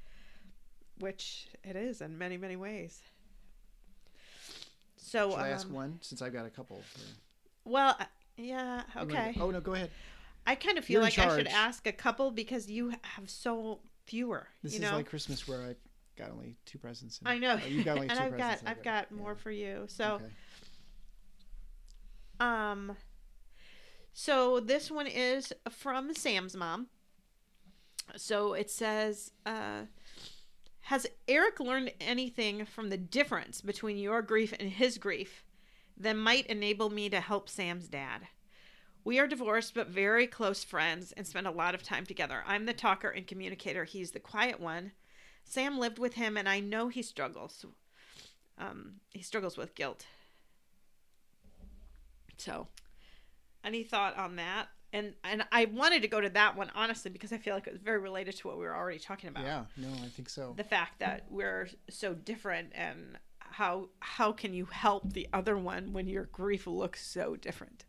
Which 0.99 1.49
it 1.65 1.77
is 1.77 2.01
in 2.01 2.19
many, 2.19 2.37
many 2.37 2.57
ways. 2.57 3.01
So, 4.97 5.31
Should 5.31 5.39
I 5.39 5.49
ask 5.49 5.67
um, 5.67 5.73
one 5.75 5.99
since 6.03 6.23
I've 6.23 6.33
got 6.33 6.47
a 6.47 6.51
couple? 6.51 6.81
well, 7.65 7.97
uh, 7.99 8.05
yeah, 8.37 8.83
okay. 8.97 9.33
go- 9.37 9.45
Oh 9.45 9.51
no, 9.51 9.61
go 9.61 9.75
ahead. 9.75 9.91
I 10.47 10.55
kind 10.57 10.77
of 10.79 10.85
feel 10.85 10.95
You're 10.95 11.03
like 11.03 11.19
I 11.19 11.37
should 11.37 11.47
ask 11.47 11.87
a 11.87 11.93
couple 11.93 12.31
because 12.31 12.69
you 12.71 12.93
have 13.03 13.31
so 13.31 13.81
fewer, 14.07 14.49
This 14.63 14.75
is 14.75 14.81
know? 14.81 14.97
like 14.97 15.07
Christmas 15.07 15.47
where 15.47 15.63
I 15.63 15.75
got 16.23 16.31
only 16.33 16.57
two 16.65 16.79
presents. 16.79 17.19
and- 17.19 17.29
I 17.29 17.39
know. 17.39 17.59
oh, 17.63 17.67
you've 17.67 17.85
got 17.85 17.97
only 17.97 18.09
and 18.11 18.19
two 18.19 18.25
I've 18.25 18.37
got. 18.39 18.61
I've 18.67 18.83
got 18.83 19.11
more 19.13 19.33
yeah. 19.33 19.43
for 19.43 19.51
you. 19.51 19.85
So 19.89 20.15
Okay. 20.15 20.25
um 22.41 22.97
so 24.13 24.61
this 24.61 24.91
one 24.91 25.07
is 25.07 25.53
from 25.71 26.15
Sam's 26.15 26.57
mom. 26.57 26.89
So 28.17 28.55
it 28.55 28.71
says 28.71 29.33
uh 29.47 29.83
has 30.87 31.07
Eric 31.29 31.61
learned 31.61 31.93
anything 32.01 32.65
from 32.67 32.91
the 32.91 32.97
difference 32.97 33.61
between 33.61 33.97
your 33.99 34.21
grief 34.21 34.53
and 34.59 34.69
his 34.71 34.99
grief 34.99 35.45
that 35.97 36.17
might 36.17 36.47
enable 36.49 36.91
me 36.91 37.09
to 37.09 37.21
help 37.21 37.49
Sam's 37.49 37.87
dad? 37.89 38.23
We 39.05 39.19
are 39.19 39.27
divorced 39.29 39.75
but 39.75 39.89
very 39.89 40.27
close 40.27 40.63
friends 40.65 41.13
and 41.13 41.27
spend 41.27 41.47
a 41.47 41.51
lot 41.53 41.75
of 41.75 41.83
time 41.83 42.05
together. 42.07 42.43
I'm 42.47 42.67
the 42.67 42.73
talker 42.73 43.09
and 43.11 43.27
communicator, 43.27 43.85
he's 43.85 44.11
the 44.11 44.21
quiet 44.21 44.61
one. 44.61 44.93
Sam 45.45 45.79
lived 45.79 45.99
with 45.99 46.15
him 46.15 46.37
and 46.37 46.49
I 46.49 46.61
know 46.61 46.89
he 46.89 47.03
struggles. 47.03 47.65
Um, 48.59 48.95
he 49.11 49.23
struggles 49.23 49.57
with 49.57 49.75
guilt. 49.75 50.07
So, 52.39 52.69
any 53.65 53.85
thought 53.85 54.17
on 54.17 54.37
that? 54.37 54.69
And 54.93 55.15
and 55.25 55.45
I 55.51 55.67
wanted 55.67 56.03
to 56.03 56.09
go 56.09 56.21
to 56.21 56.29
that 56.31 56.57
one 56.57 56.71
honestly 56.75 57.11
because 57.11 57.33
I 57.33 57.39
feel 57.39 57.55
like 57.55 57.67
it 57.67 57.73
was 57.73 57.81
very 57.81 57.99
related 57.99 58.37
to 58.39 58.49
what 58.49 58.59
we 58.59 58.65
were 58.65 58.77
already 58.77 58.99
talking 58.99 59.29
about. 59.29 59.45
Yeah, 59.45 59.65
no, 59.77 59.89
I 59.89 60.09
think 60.09 60.29
so. 60.29 60.53
The 60.57 60.65
fact 60.65 60.99
that 60.99 61.27
we're 61.31 61.69
so 61.89 62.13
different 62.15 62.73
and 62.75 63.19
how 63.39 63.89
how 64.01 64.33
can 64.33 64.53
you 64.53 64.67
help 64.67 65.13
the 65.13 65.29
other 65.33 65.57
one 65.57 65.93
when 65.93 66.09
your 66.09 66.25
grief 66.25 66.67
looks 66.67 67.07
so 67.07 67.37
different? 67.37 67.85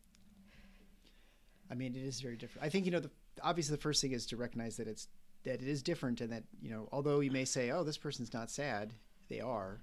I 1.70 1.76
mean, 1.76 1.96
it 1.96 2.04
is 2.04 2.22
very 2.22 2.38
different. 2.38 2.66
I 2.66 2.70
think 2.70 2.86
you 2.86 2.92
know, 2.92 3.00
the, 3.00 3.12
obviously, 3.42 3.76
the 3.76 3.82
first 3.82 4.02
thing 4.02 4.12
is 4.12 4.26
to 4.28 4.38
recognize 4.38 4.78
that 4.78 4.88
it's 4.88 5.08
that 5.44 5.62
it 5.62 5.68
is 5.68 5.84
different, 5.84 6.22
and 6.22 6.32
that 6.32 6.44
you 6.62 6.70
know, 6.70 6.88
although 6.92 7.20
you 7.20 7.32
may 7.32 7.46
say, 7.46 7.72
"Oh, 7.72 7.84
this 7.84 7.98
person's 7.98 8.34
not 8.34 8.50
sad," 8.50 8.94
they 9.30 9.40
are. 9.40 9.82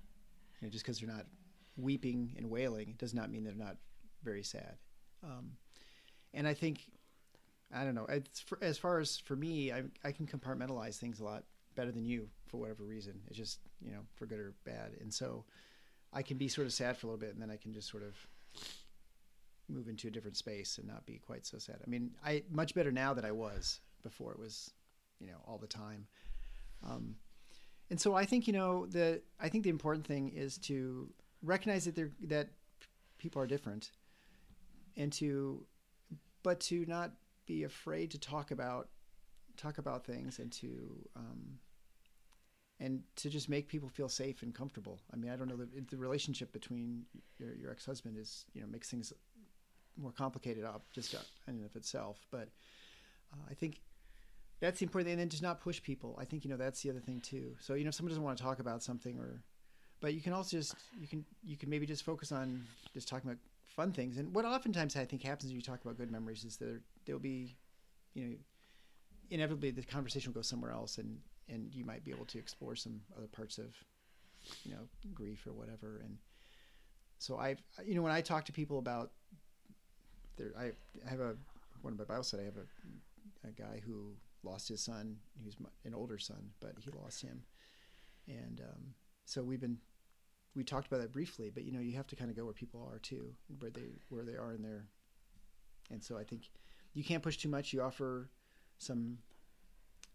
You 0.60 0.66
know, 0.66 0.70
just 0.70 0.84
because 0.84 1.00
they're 1.00 1.08
not 1.08 1.26
weeping 1.76 2.34
and 2.36 2.50
wailing 2.50 2.90
it 2.90 2.98
does 2.98 3.14
not 3.14 3.30
mean 3.30 3.42
they're 3.42 3.54
not 3.54 3.76
very 4.22 4.42
sad. 4.42 4.76
Um, 5.22 5.52
and 6.34 6.46
I 6.46 6.52
think, 6.52 6.80
I 7.74 7.84
don't 7.84 7.94
know. 7.94 8.06
For, 8.46 8.58
as 8.60 8.76
far 8.76 8.98
as 8.98 9.18
for 9.18 9.36
me, 9.36 9.72
I 9.72 9.84
I 10.04 10.12
can 10.12 10.26
compartmentalize 10.26 10.96
things 10.96 11.20
a 11.20 11.24
lot 11.24 11.44
better 11.74 11.92
than 11.92 12.04
you 12.04 12.28
for 12.46 12.58
whatever 12.58 12.84
reason. 12.84 13.20
It's 13.28 13.36
just 13.36 13.60
you 13.84 13.92
know, 13.92 14.00
for 14.16 14.26
good 14.26 14.38
or 14.38 14.54
bad, 14.64 14.92
and 15.00 15.12
so 15.12 15.44
I 16.12 16.22
can 16.22 16.36
be 16.36 16.48
sort 16.48 16.66
of 16.66 16.72
sad 16.72 16.96
for 16.96 17.06
a 17.06 17.10
little 17.10 17.20
bit, 17.20 17.32
and 17.32 17.40
then 17.40 17.50
I 17.50 17.56
can 17.56 17.72
just 17.72 17.88
sort 17.88 18.02
of 18.02 18.14
move 19.68 19.88
into 19.88 20.08
a 20.08 20.10
different 20.10 20.36
space 20.36 20.78
and 20.78 20.86
not 20.86 21.06
be 21.06 21.18
quite 21.18 21.46
so 21.46 21.58
sad. 21.58 21.76
I 21.84 21.88
mean, 21.88 22.10
I 22.24 22.42
much 22.50 22.74
better 22.74 22.90
now 22.90 23.14
than 23.14 23.24
I 23.24 23.32
was 23.32 23.80
before. 24.02 24.32
It 24.32 24.38
was, 24.38 24.72
you 25.20 25.28
know, 25.28 25.42
all 25.46 25.58
the 25.58 25.66
time. 25.66 26.06
Um, 26.82 27.16
and 27.90 28.00
so 28.00 28.14
I 28.14 28.24
think 28.24 28.46
you 28.46 28.52
know 28.52 28.86
the 28.86 29.20
I 29.40 29.48
think 29.48 29.64
the 29.64 29.70
important 29.70 30.06
thing 30.06 30.28
is 30.28 30.58
to 30.58 31.12
recognize 31.42 31.84
that 31.84 31.96
they're 31.96 32.12
that 32.22 32.48
people 33.18 33.42
are 33.42 33.46
different, 33.46 33.90
and 34.96 35.12
to 35.14 35.66
but 36.42 36.60
to 36.60 36.86
not 36.86 37.12
be 37.46 37.64
afraid 37.64 38.10
to 38.12 38.18
talk 38.18 38.50
about 38.50 38.88
talk 39.56 39.78
about 39.78 40.06
things 40.06 40.38
and 40.38 40.52
to 40.52 41.08
um, 41.16 41.58
and 42.78 43.02
to 43.16 43.28
just 43.28 43.48
make 43.48 43.68
people 43.68 43.88
feel 43.88 44.08
safe 44.08 44.42
and 44.42 44.54
comfortable. 44.54 45.00
I 45.12 45.16
mean, 45.16 45.30
I 45.30 45.36
don't 45.36 45.48
know 45.48 45.56
the, 45.56 45.68
the 45.90 45.96
relationship 45.96 46.52
between 46.52 47.04
your, 47.38 47.54
your 47.54 47.70
ex 47.70 47.84
husband 47.84 48.16
is 48.16 48.46
you 48.54 48.60
know 48.60 48.66
makes 48.68 48.88
things 48.88 49.12
more 49.96 50.12
complicated 50.12 50.64
up 50.64 50.84
just 50.92 51.14
in 51.14 51.20
and 51.46 51.64
of 51.64 51.76
itself. 51.76 52.24
But 52.30 52.48
uh, 53.32 53.44
I 53.50 53.54
think 53.54 53.80
that's 54.60 54.78
the 54.80 54.84
important 54.84 55.06
thing. 55.06 55.12
And 55.14 55.20
then 55.20 55.28
just 55.28 55.42
not 55.42 55.60
push 55.60 55.82
people. 55.82 56.16
I 56.20 56.24
think 56.24 56.44
you 56.44 56.50
know 56.50 56.56
that's 56.56 56.82
the 56.82 56.90
other 56.90 57.00
thing 57.00 57.20
too. 57.20 57.56
So 57.60 57.74
you 57.74 57.84
know, 57.84 57.88
if 57.88 57.94
someone 57.94 58.10
doesn't 58.10 58.22
want 58.22 58.38
to 58.38 58.44
talk 58.44 58.60
about 58.60 58.82
something, 58.82 59.18
or 59.18 59.42
but 60.00 60.14
you 60.14 60.20
can 60.20 60.32
also 60.32 60.56
just 60.56 60.74
you 60.98 61.08
can 61.08 61.24
you 61.42 61.56
can 61.56 61.70
maybe 61.70 61.86
just 61.86 62.04
focus 62.04 62.30
on 62.30 62.64
just 62.92 63.08
talking 63.08 63.30
about 63.30 63.40
fun 63.66 63.92
things. 63.92 64.18
And 64.18 64.34
what 64.34 64.44
oftentimes 64.44 64.96
I 64.96 65.04
think 65.04 65.22
happens 65.22 65.50
when 65.50 65.56
you 65.56 65.62
talk 65.62 65.82
about 65.82 65.96
good 65.96 66.10
memories 66.10 66.44
is 66.44 66.56
that 66.58 66.80
there'll 67.06 67.20
be, 67.20 67.56
you 68.14 68.24
know, 68.24 68.34
inevitably 69.30 69.70
the 69.70 69.82
conversation 69.82 70.30
will 70.30 70.40
go 70.40 70.42
somewhere 70.42 70.72
else, 70.72 70.98
and 70.98 71.18
and 71.48 71.74
you 71.74 71.84
might 71.84 72.04
be 72.04 72.10
able 72.10 72.26
to 72.26 72.38
explore 72.38 72.76
some 72.76 73.00
other 73.16 73.26
parts 73.26 73.58
of, 73.58 73.74
you 74.64 74.72
know, 74.72 74.88
grief 75.14 75.46
or 75.46 75.52
whatever. 75.52 76.00
And 76.04 76.18
so 77.18 77.38
i've 77.38 77.62
you 77.84 77.94
know, 77.94 78.02
when 78.02 78.12
I 78.12 78.20
talk 78.20 78.44
to 78.44 78.52
people 78.52 78.78
about 78.78 79.12
there, 80.36 80.52
I 80.58 80.72
I 81.06 81.10
have 81.10 81.20
a 81.20 81.34
one 81.80 81.94
of 81.94 81.98
my 81.98 82.04
Bible 82.04 82.24
study. 82.24 82.42
I 82.42 82.46
have 82.46 82.56
a, 82.58 83.48
a 83.48 83.52
guy 83.52 83.80
who 83.86 84.12
lost 84.42 84.68
his 84.68 84.82
son. 84.82 85.16
He 85.38 85.44
was 85.44 85.56
an 85.84 85.94
older 85.94 86.18
son, 86.18 86.50
but 86.60 86.74
he 86.78 86.90
lost 86.90 87.22
him, 87.22 87.42
and 88.28 88.60
um, 88.60 88.94
so 89.24 89.42
we've 89.42 89.60
been 89.60 89.78
we 90.54 90.64
talked 90.64 90.86
about 90.86 91.00
that 91.00 91.12
briefly. 91.12 91.50
But 91.52 91.64
you 91.64 91.72
know, 91.72 91.80
you 91.80 91.96
have 91.96 92.06
to 92.08 92.16
kind 92.16 92.30
of 92.30 92.36
go 92.36 92.44
where 92.44 92.52
people 92.52 92.86
are 92.90 92.98
too, 92.98 93.32
where 93.58 93.70
they 93.70 93.98
where 94.08 94.24
they 94.24 94.36
are 94.36 94.52
in 94.52 94.62
their, 94.62 94.86
and 95.90 96.02
so 96.02 96.16
I 96.16 96.24
think 96.24 96.50
you 96.94 97.04
can't 97.04 97.22
push 97.22 97.36
too 97.36 97.48
much. 97.48 97.72
You 97.72 97.82
offer 97.82 98.30
some, 98.78 99.18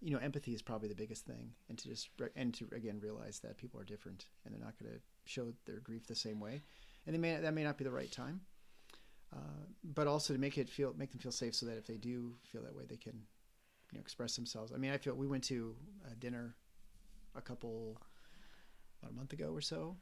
you 0.01 0.11
know, 0.11 0.19
empathy 0.19 0.53
is 0.53 0.61
probably 0.61 0.89
the 0.89 0.95
biggest 0.95 1.25
thing, 1.25 1.51
and 1.69 1.77
to 1.77 1.87
just 1.89 2.09
and 2.35 2.53
to 2.55 2.67
again 2.75 2.99
realize 3.01 3.39
that 3.39 3.57
people 3.57 3.79
are 3.79 3.85
different 3.85 4.25
and 4.43 4.53
they're 4.53 4.63
not 4.63 4.77
going 4.79 4.91
to 4.91 4.99
show 5.25 5.53
their 5.65 5.79
grief 5.79 6.07
the 6.07 6.15
same 6.15 6.39
way, 6.39 6.61
and 7.05 7.15
they 7.15 7.19
may 7.19 7.37
that 7.37 7.53
may 7.53 7.63
not 7.63 7.77
be 7.77 7.83
the 7.83 7.91
right 7.91 8.11
time. 8.11 8.41
Uh, 9.33 9.65
but 9.83 10.07
also 10.07 10.33
to 10.33 10.39
make 10.39 10.57
it 10.57 10.69
feel 10.69 10.93
make 10.97 11.11
them 11.11 11.19
feel 11.19 11.31
safe 11.31 11.55
so 11.55 11.65
that 11.65 11.77
if 11.77 11.85
they 11.85 11.97
do 11.97 12.35
feel 12.51 12.61
that 12.61 12.75
way 12.75 12.83
they 12.87 12.95
can 12.95 13.21
you 13.91 13.97
know 13.97 14.01
express 14.01 14.35
themselves. 14.35 14.71
I 14.73 14.77
mean 14.77 14.91
i 14.91 14.97
feel 14.97 15.15
we 15.15 15.27
went 15.27 15.43
to 15.45 15.75
a 16.11 16.15
dinner 16.15 16.55
a 17.35 17.41
couple 17.41 17.97
about 19.01 19.11
a 19.11 19.15
month 19.15 19.33
ago 19.33 19.51
or 19.53 19.61
so 19.61 19.97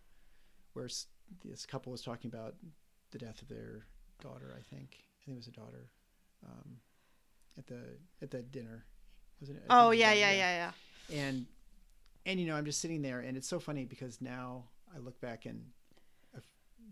where 0.73 0.87
this 1.45 1.65
couple 1.65 1.91
was 1.91 2.01
talking 2.01 2.29
about 2.33 2.55
the 3.11 3.17
death 3.17 3.41
of 3.41 3.47
their 3.47 3.85
daughter 4.21 4.55
i 4.57 4.61
think. 4.75 4.97
I 4.99 5.25
think 5.25 5.35
it 5.35 5.39
was 5.39 5.47
a 5.47 5.51
daughter 5.51 5.89
um, 6.45 6.77
at 7.57 7.67
the 7.67 7.79
at 8.21 8.31
the 8.31 8.41
dinner 8.41 8.85
was 9.39 9.49
it? 9.49 9.61
Oh 9.69 9.91
yeah 9.91 10.13
yeah 10.13 10.31
yeah. 10.31 10.71
yeah 11.11 11.17
and 11.19 11.45
and 12.25 12.39
you 12.39 12.47
know 12.47 12.55
i'm 12.55 12.65
just 12.65 12.81
sitting 12.81 13.01
there 13.01 13.19
and 13.19 13.37
it's 13.37 13.47
so 13.47 13.59
funny 13.59 13.85
because 13.85 14.21
now 14.21 14.65
i 14.95 14.99
look 14.99 15.19
back 15.21 15.45
and 15.45 15.63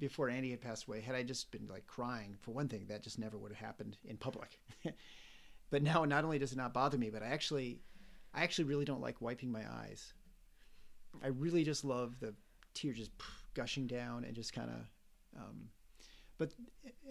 before 0.01 0.29
Andy 0.29 0.49
had 0.49 0.59
passed 0.59 0.87
away, 0.87 0.99
had 0.99 1.15
I 1.15 1.23
just 1.23 1.51
been 1.51 1.67
like 1.69 1.85
crying, 1.87 2.35
for 2.41 2.51
one 2.51 2.67
thing, 2.67 2.85
that 2.89 3.03
just 3.03 3.19
never 3.19 3.37
would 3.37 3.51
have 3.51 3.65
happened 3.65 3.97
in 4.03 4.17
public. 4.17 4.59
but 5.71 5.81
now, 5.81 6.05
not 6.05 6.23
only 6.23 6.37
does 6.37 6.51
it 6.51 6.57
not 6.57 6.73
bother 6.73 6.97
me, 6.97 7.09
but 7.09 7.23
I 7.23 7.27
actually, 7.27 7.79
I 8.33 8.43
actually 8.43 8.65
really 8.65 8.85
don't 8.85 9.01
like 9.01 9.21
wiping 9.21 9.51
my 9.51 9.63
eyes. 9.83 10.13
I 11.23 11.27
really 11.27 11.63
just 11.63 11.83
love 11.83 12.19
the 12.19 12.35
tear 12.73 12.93
just 12.93 13.11
gushing 13.53 13.87
down 13.87 14.23
and 14.23 14.35
just 14.35 14.53
kind 14.53 14.69
of, 14.69 15.41
um, 15.41 15.69
but 16.37 16.53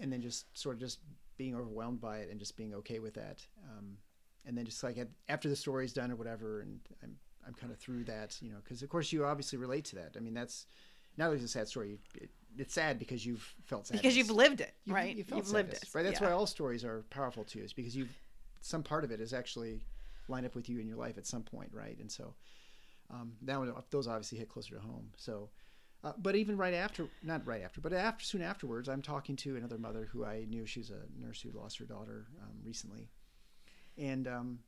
and 0.00 0.12
then 0.12 0.20
just 0.20 0.56
sort 0.56 0.76
of 0.76 0.80
just 0.80 1.00
being 1.36 1.54
overwhelmed 1.54 2.00
by 2.00 2.18
it 2.18 2.30
and 2.30 2.38
just 2.38 2.56
being 2.56 2.74
okay 2.74 2.98
with 2.98 3.14
that. 3.14 3.42
Um, 3.70 3.96
and 4.46 4.56
then 4.56 4.64
just 4.64 4.82
like 4.82 4.96
after 5.28 5.48
the 5.48 5.56
story's 5.56 5.92
done 5.92 6.10
or 6.10 6.16
whatever, 6.16 6.60
and 6.60 6.80
I'm 7.02 7.16
I'm 7.46 7.54
kind 7.54 7.72
of 7.72 7.78
through 7.78 8.04
that, 8.04 8.36
you 8.40 8.50
know, 8.50 8.58
because 8.62 8.82
of 8.82 8.88
course 8.88 9.12
you 9.12 9.24
obviously 9.24 9.58
relate 9.58 9.86
to 9.86 9.96
that. 9.96 10.14
I 10.16 10.20
mean, 10.20 10.34
that's 10.34 10.66
not 11.16 11.30
only 11.30 11.42
a 11.42 11.48
sad 11.48 11.68
story. 11.68 11.98
It, 12.14 12.30
it's 12.58 12.74
sad 12.74 12.98
because 12.98 13.24
you've 13.24 13.54
felt 13.64 13.86
sad 13.86 13.96
because 13.96 14.16
you've 14.16 14.30
lived 14.30 14.60
it, 14.60 14.74
you've, 14.84 14.94
right? 14.94 15.16
You've, 15.16 15.28
felt 15.28 15.44
you've 15.44 15.52
lived 15.52 15.72
it, 15.72 15.84
right? 15.94 16.02
That's 16.02 16.20
yeah. 16.20 16.28
why 16.28 16.32
all 16.32 16.46
stories 16.46 16.84
are 16.84 17.04
powerful 17.10 17.44
too, 17.44 17.60
is 17.60 17.72
because 17.72 17.96
you've 17.96 18.14
some 18.60 18.82
part 18.82 19.04
of 19.04 19.10
it 19.10 19.20
is 19.20 19.32
actually 19.32 19.84
lined 20.28 20.46
up 20.46 20.54
with 20.54 20.68
you 20.68 20.78
in 20.78 20.86
your 20.86 20.96
life 20.96 21.18
at 21.18 21.26
some 21.26 21.42
point, 21.42 21.70
right? 21.72 21.98
And 21.98 22.10
so 22.10 22.34
um, 23.10 23.32
that 23.42 23.58
one, 23.58 23.72
those 23.90 24.06
obviously 24.06 24.38
hit 24.38 24.48
closer 24.48 24.74
to 24.76 24.80
home. 24.80 25.10
So, 25.16 25.50
uh, 26.02 26.12
but 26.18 26.36
even 26.36 26.56
right 26.56 26.74
after, 26.74 27.08
not 27.22 27.46
right 27.46 27.62
after, 27.62 27.80
but 27.80 27.92
after 27.92 28.24
soon 28.24 28.42
afterwards, 28.42 28.88
I'm 28.88 29.02
talking 29.02 29.36
to 29.36 29.56
another 29.56 29.78
mother 29.78 30.08
who 30.10 30.24
I 30.24 30.46
knew 30.48 30.64
she 30.64 30.80
was 30.80 30.90
a 30.90 31.02
nurse 31.18 31.40
who 31.42 31.50
lost 31.50 31.78
her 31.78 31.84
daughter 31.84 32.26
um, 32.42 32.56
recently, 32.64 33.10
and 33.98 34.26
um, 34.26 34.60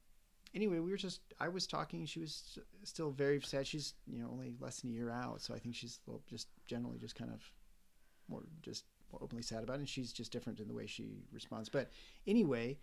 anyway, 0.54 0.78
we 0.78 0.90
were 0.90 0.96
just 0.96 1.20
I 1.40 1.48
was 1.48 1.66
talking. 1.66 2.04
She 2.06 2.20
was 2.20 2.58
still 2.84 3.10
very 3.10 3.40
sad. 3.40 3.66
She's 3.66 3.94
you 4.06 4.18
know 4.18 4.28
only 4.30 4.54
less 4.60 4.80
than 4.80 4.90
a 4.90 4.92
year 4.92 5.10
out, 5.10 5.40
so 5.40 5.54
I 5.54 5.58
think 5.58 5.74
she's 5.74 6.00
just 6.28 6.48
generally 6.66 6.98
just 6.98 7.14
kind 7.14 7.30
of 7.32 7.42
more 8.28 8.42
just 8.60 8.84
more 9.10 9.22
openly 9.22 9.42
sad 9.42 9.62
about 9.62 9.76
it. 9.76 9.80
And 9.80 9.88
she's 9.88 10.12
just 10.12 10.32
different 10.32 10.60
in 10.60 10.68
the 10.68 10.74
way 10.74 10.86
she 10.86 11.22
responds. 11.32 11.68
But 11.68 11.90
anyway, 12.26 12.78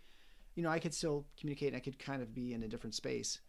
you 0.59 0.63
know, 0.63 0.69
I 0.69 0.79
could 0.79 0.93
still 0.93 1.25
communicate. 1.39 1.69
and 1.69 1.77
I 1.77 1.79
could 1.79 1.97
kind 1.97 2.21
of 2.21 2.33
be 2.33 2.53
in 2.53 2.63
a 2.63 2.67
different 2.67 2.93
space. 2.93 3.39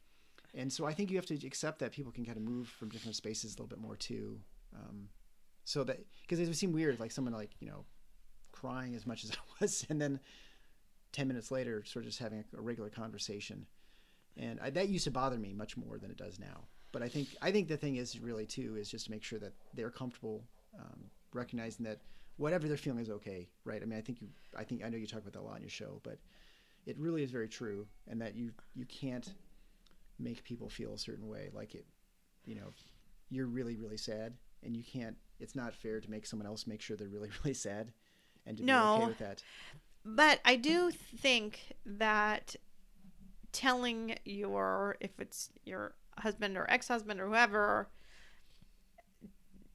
And 0.54 0.72
so 0.72 0.86
I 0.86 0.92
think 0.94 1.10
you 1.10 1.16
have 1.16 1.26
to 1.26 1.46
accept 1.46 1.78
that 1.80 1.92
people 1.92 2.12
can 2.12 2.24
kind 2.24 2.36
of 2.36 2.42
move 2.42 2.68
from 2.68 2.88
different 2.88 3.16
spaces 3.16 3.52
a 3.52 3.54
little 3.54 3.66
bit 3.66 3.78
more 3.78 3.96
too. 3.96 4.40
Um, 4.74 5.08
so 5.64 5.84
that 5.84 5.98
because 6.22 6.40
it 6.40 6.46
would 6.46 6.56
seem 6.56 6.72
weird, 6.72 6.98
like 6.98 7.12
someone 7.12 7.34
like 7.34 7.50
you 7.60 7.68
know 7.68 7.84
crying 8.50 8.94
as 8.94 9.06
much 9.06 9.24
as 9.24 9.30
I 9.32 9.36
was, 9.60 9.86
and 9.90 10.00
then 10.00 10.18
ten 11.12 11.28
minutes 11.28 11.50
later, 11.50 11.84
sort 11.84 12.04
of 12.04 12.10
just 12.10 12.20
having 12.20 12.44
a, 12.54 12.58
a 12.58 12.60
regular 12.60 12.90
conversation 12.90 13.66
and 14.36 14.60
I, 14.60 14.70
that 14.70 14.88
used 14.88 15.04
to 15.04 15.10
bother 15.10 15.38
me 15.38 15.52
much 15.52 15.76
more 15.76 15.98
than 15.98 16.10
it 16.10 16.16
does 16.16 16.38
now. 16.38 16.64
But 16.92 17.02
I 17.02 17.08
think 17.08 17.28
I 17.40 17.50
think 17.52 17.68
the 17.68 17.76
thing 17.76 17.96
is 17.96 18.18
really 18.18 18.46
too 18.46 18.76
is 18.76 18.90
just 18.90 19.06
to 19.06 19.10
make 19.10 19.22
sure 19.22 19.38
that 19.38 19.52
they're 19.74 19.90
comfortable 19.90 20.42
um, 20.78 21.04
recognizing 21.32 21.84
that 21.84 22.00
whatever 22.36 22.66
they're 22.66 22.76
feeling 22.76 23.00
is 23.00 23.10
okay, 23.10 23.48
right? 23.64 23.80
I 23.82 23.84
mean, 23.84 23.98
I 23.98 24.02
think 24.02 24.20
you, 24.20 24.28
I 24.56 24.64
think 24.64 24.82
I 24.84 24.88
know 24.88 24.96
you 24.96 25.06
talk 25.06 25.20
about 25.20 25.32
that 25.34 25.40
a 25.40 25.42
lot 25.42 25.56
in 25.56 25.62
your 25.62 25.70
show, 25.70 26.00
but 26.02 26.18
it 26.90 26.98
really 26.98 27.22
is 27.22 27.30
very 27.30 27.48
true, 27.48 27.86
and 28.08 28.20
that 28.20 28.34
you 28.34 28.50
you 28.74 28.84
can't 28.86 29.32
make 30.18 30.44
people 30.44 30.68
feel 30.68 30.92
a 30.92 30.98
certain 30.98 31.26
way, 31.28 31.50
like 31.54 31.74
it, 31.74 31.86
you 32.44 32.54
know, 32.54 32.72
you're 33.30 33.46
really 33.46 33.76
really 33.76 33.96
sad 33.96 34.34
and 34.62 34.76
you 34.76 34.82
can't 34.82 35.16
it's 35.38 35.54
not 35.54 35.72
fair 35.72 36.00
to 36.00 36.10
make 36.10 36.26
someone 36.26 36.46
else 36.46 36.66
make 36.66 36.82
sure 36.82 36.96
they're 36.96 37.08
really 37.08 37.30
really 37.42 37.54
sad 37.54 37.92
and 38.46 38.58
to 38.58 38.62
be 38.62 38.66
okay 39.00 39.06
with 39.08 39.18
that 39.18 39.42
But 40.04 40.40
I 40.44 40.56
do 40.56 40.90
think 40.90 41.74
that 41.84 42.56
telling 43.52 44.16
your, 44.24 44.96
if 45.00 45.10
it's 45.18 45.50
your 45.64 45.94
husband 46.18 46.56
or 46.56 46.70
ex 46.70 46.88
husband 46.88 47.20
or 47.20 47.26
whoever, 47.26 47.88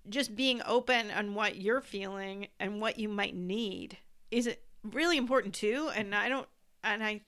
just 0.10 0.36
being 0.36 0.62
open 0.66 1.12
on 1.12 1.34
what 1.36 1.58
you're 1.58 1.82
feeling 1.82 2.48
and 2.60 2.82
what 2.82 3.00
you 3.00 3.10
might 3.10 3.36
need 3.36 3.98
is 4.32 4.50
really 4.84 5.18
important 5.18 5.54
too. 5.54 5.90
And 5.96 6.14
I 6.14 6.30
don't, 6.30 6.48
and 6.86 7.04
I, 7.04 7.22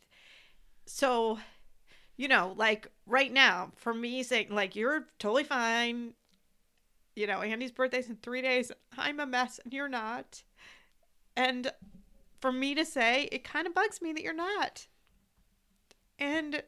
so, 0.86 1.40
you 2.16 2.28
know, 2.28 2.54
like 2.56 2.88
right 3.06 3.32
now, 3.32 3.72
for 3.76 3.94
me 3.94 4.24
saying, 4.24 4.48
like, 4.52 4.76
you're 4.76 5.08
totally 5.20 5.44
fine. 5.44 6.14
You 7.16 7.28
know, 7.28 7.42
Andy's 7.42 7.72
birthday's 7.72 8.10
in 8.10 8.18
three 8.18 8.42
days. 8.42 8.72
I'm 8.98 9.20
a 9.20 9.26
mess 9.26 9.60
and 9.64 9.74
you're 9.74 9.90
not. 9.90 10.44
And 11.36 11.72
for 12.40 12.52
me 12.52 12.76
to 12.76 12.86
say, 12.86 13.28
it 13.32 13.44
kind 13.44 13.68
of 13.68 13.74
bugs 13.74 14.02
me 14.02 14.14
that 14.14 14.24
you're 14.24 14.34
not. 14.34 14.88
And 16.20 16.64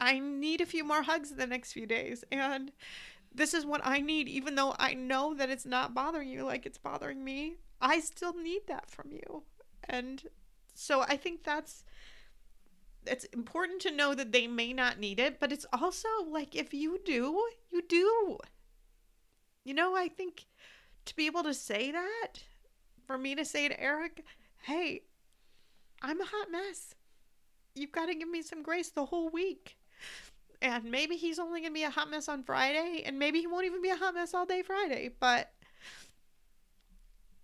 I 0.00 0.18
need 0.18 0.60
a 0.60 0.66
few 0.66 0.84
more 0.84 1.02
hugs 1.02 1.30
in 1.30 1.38
the 1.38 1.46
next 1.46 1.72
few 1.72 1.86
days. 1.86 2.24
And 2.32 2.72
this 3.34 3.54
is 3.54 3.66
what 3.66 3.82
I 3.84 4.00
need, 4.00 4.28
even 4.28 4.54
though 4.54 4.74
I 4.78 4.94
know 4.94 5.34
that 5.34 5.50
it's 5.50 5.66
not 5.66 5.94
bothering 5.94 6.28
you 6.28 6.44
like 6.44 6.64
it's 6.64 6.78
bothering 6.78 7.22
me. 7.22 7.56
I 7.80 8.00
still 8.00 8.34
need 8.34 8.62
that 8.68 8.90
from 8.90 9.12
you. 9.12 9.42
And 9.88 10.22
so 10.74 11.02
I 11.02 11.16
think 11.16 11.44
that's 11.44 11.84
it's 13.08 13.24
important 13.26 13.80
to 13.82 13.90
know 13.90 14.14
that 14.14 14.32
they 14.32 14.46
may 14.46 14.72
not 14.72 14.98
need 14.98 15.20
it, 15.20 15.40
but 15.40 15.52
it's 15.52 15.66
also 15.72 16.08
like 16.28 16.54
if 16.54 16.74
you 16.74 17.00
do, 17.04 17.46
you 17.70 17.82
do. 17.88 18.38
You 19.64 19.74
know, 19.74 19.96
I 19.96 20.08
think 20.08 20.46
to 21.06 21.16
be 21.16 21.26
able 21.26 21.42
to 21.42 21.54
say 21.54 21.90
that, 21.92 22.28
for 23.06 23.18
me 23.18 23.34
to 23.34 23.44
say 23.44 23.68
to 23.68 23.80
Eric, 23.80 24.24
hey, 24.62 25.02
I'm 26.02 26.20
a 26.20 26.24
hot 26.24 26.50
mess. 26.50 26.94
You've 27.74 27.92
got 27.92 28.06
to 28.06 28.14
give 28.14 28.28
me 28.28 28.42
some 28.42 28.62
grace 28.62 28.90
the 28.90 29.06
whole 29.06 29.28
week. 29.28 29.76
And 30.62 30.84
maybe 30.84 31.16
he's 31.16 31.38
only 31.38 31.60
going 31.60 31.72
to 31.72 31.74
be 31.74 31.82
a 31.82 31.90
hot 31.90 32.10
mess 32.10 32.28
on 32.28 32.42
Friday, 32.42 33.02
and 33.04 33.18
maybe 33.18 33.40
he 33.40 33.46
won't 33.46 33.66
even 33.66 33.82
be 33.82 33.90
a 33.90 33.96
hot 33.96 34.14
mess 34.14 34.32
all 34.32 34.46
day 34.46 34.62
Friday. 34.62 35.10
But, 35.20 35.52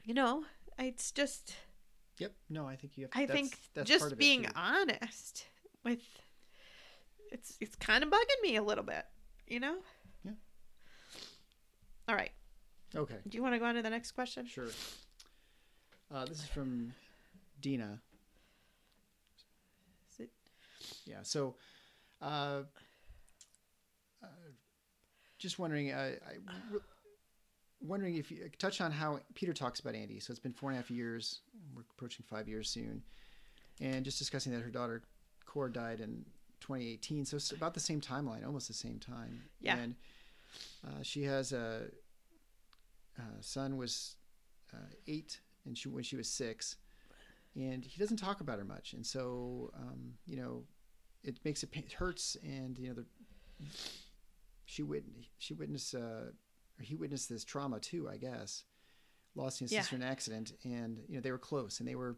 you 0.04 0.14
know, 0.14 0.44
it's 0.78 1.12
just, 1.12 1.54
yep 2.18 2.32
no 2.48 2.66
i 2.66 2.76
think 2.76 2.96
you 2.96 3.04
have 3.04 3.10
To, 3.12 3.18
I 3.18 3.26
think 3.26 3.58
that's 3.74 3.88
just 3.88 4.16
being 4.16 4.46
honest 4.54 5.46
with 5.84 6.00
it's 7.30 7.56
it's 7.60 7.76
kind 7.76 8.02
of 8.04 8.10
bugging 8.10 8.42
me 8.42 8.56
a 8.56 8.62
little 8.62 8.84
bit, 8.84 9.04
you 9.46 9.60
know? 9.60 9.76
Yeah. 10.24 10.32
All 12.08 12.14
right. 12.14 12.32
okay 12.94 13.16
Do 13.28 13.36
you 13.36 13.42
want 13.42 13.54
to 13.54 13.58
go 13.58 13.64
on 13.66 13.74
to 13.74 13.82
the 13.82 13.90
next 13.90 14.12
question? 14.12 14.46
Sure. 14.46 14.68
Uh, 16.14 16.24
this 16.26 16.40
is 16.40 16.46
from 16.46 16.92
Dina. 17.60 18.00
Is 20.12 20.20
it- 20.20 20.30
Yeah. 21.06 21.22
So, 21.22 21.56
uh, 22.20 22.62
uh, 24.22 24.26
just 25.38 25.58
wondering, 25.58 25.90
uh, 25.90 26.16
I, 26.28 26.34
w- 26.66 26.82
wondering 27.80 28.16
if 28.16 28.30
you 28.30 28.50
touch 28.58 28.80
on 28.82 28.92
how 28.92 29.20
Peter 29.34 29.52
talks 29.54 29.80
about 29.80 29.94
Andy. 29.94 30.20
So 30.20 30.30
it's 30.30 30.38
been 30.40 30.52
four 30.52 30.70
and 30.70 30.78
a 30.78 30.82
half 30.82 30.90
years. 30.90 31.40
We're 31.74 31.82
approaching 31.96 32.24
five 32.28 32.46
years 32.46 32.68
soon, 32.68 33.02
and 33.80 34.04
just 34.04 34.18
discussing 34.18 34.52
that 34.52 34.60
her 34.60 34.70
daughter 34.70 35.02
Cora 35.52 35.70
died 35.70 36.00
in 36.00 36.24
2018. 36.60 37.26
So 37.26 37.36
it's 37.36 37.52
about 37.52 37.74
the 37.74 37.80
same 37.80 38.00
timeline, 38.00 38.46
almost 38.46 38.68
the 38.68 38.74
same 38.74 38.98
time. 38.98 39.42
Yeah. 39.60 39.76
And 39.76 39.94
uh, 40.86 41.02
she 41.02 41.24
has 41.24 41.52
a, 41.52 41.88
a 43.18 43.42
son 43.42 43.76
was 43.76 44.16
uh, 44.72 44.78
eight, 45.06 45.40
and 45.66 45.76
she 45.76 45.88
when 45.90 46.04
she 46.04 46.16
was 46.16 46.28
six, 46.28 46.76
and 47.54 47.84
he 47.84 47.98
doesn't 47.98 48.16
talk 48.16 48.40
about 48.40 48.58
her 48.58 48.64
much, 48.64 48.94
and 48.94 49.04
so 49.04 49.70
um, 49.76 50.14
you 50.26 50.36
know, 50.36 50.64
it 51.22 51.38
makes 51.44 51.62
it, 51.62 51.68
it 51.74 51.92
hurts, 51.92 52.36
and 52.42 52.78
you 52.78 52.88
know, 52.88 52.94
the, 52.94 53.04
she 54.64 54.82
wit 54.82 55.04
she 55.38 55.52
witnessed 55.52 55.94
uh, 55.94 56.30
he 56.80 56.94
witnessed 56.94 57.28
this 57.28 57.44
trauma 57.44 57.78
too, 57.78 58.08
I 58.08 58.16
guess. 58.16 58.64
Lost 59.34 59.60
his 59.60 59.72
Yeah. 59.72 59.80
sister 59.80 59.96
in 59.96 60.02
an 60.02 60.08
accident, 60.08 60.52
and 60.64 60.98
you 61.08 61.16
know 61.16 61.20
they 61.20 61.30
were 61.32 61.38
close, 61.38 61.78
and 61.80 61.88
they 61.88 61.94
were 61.94 62.16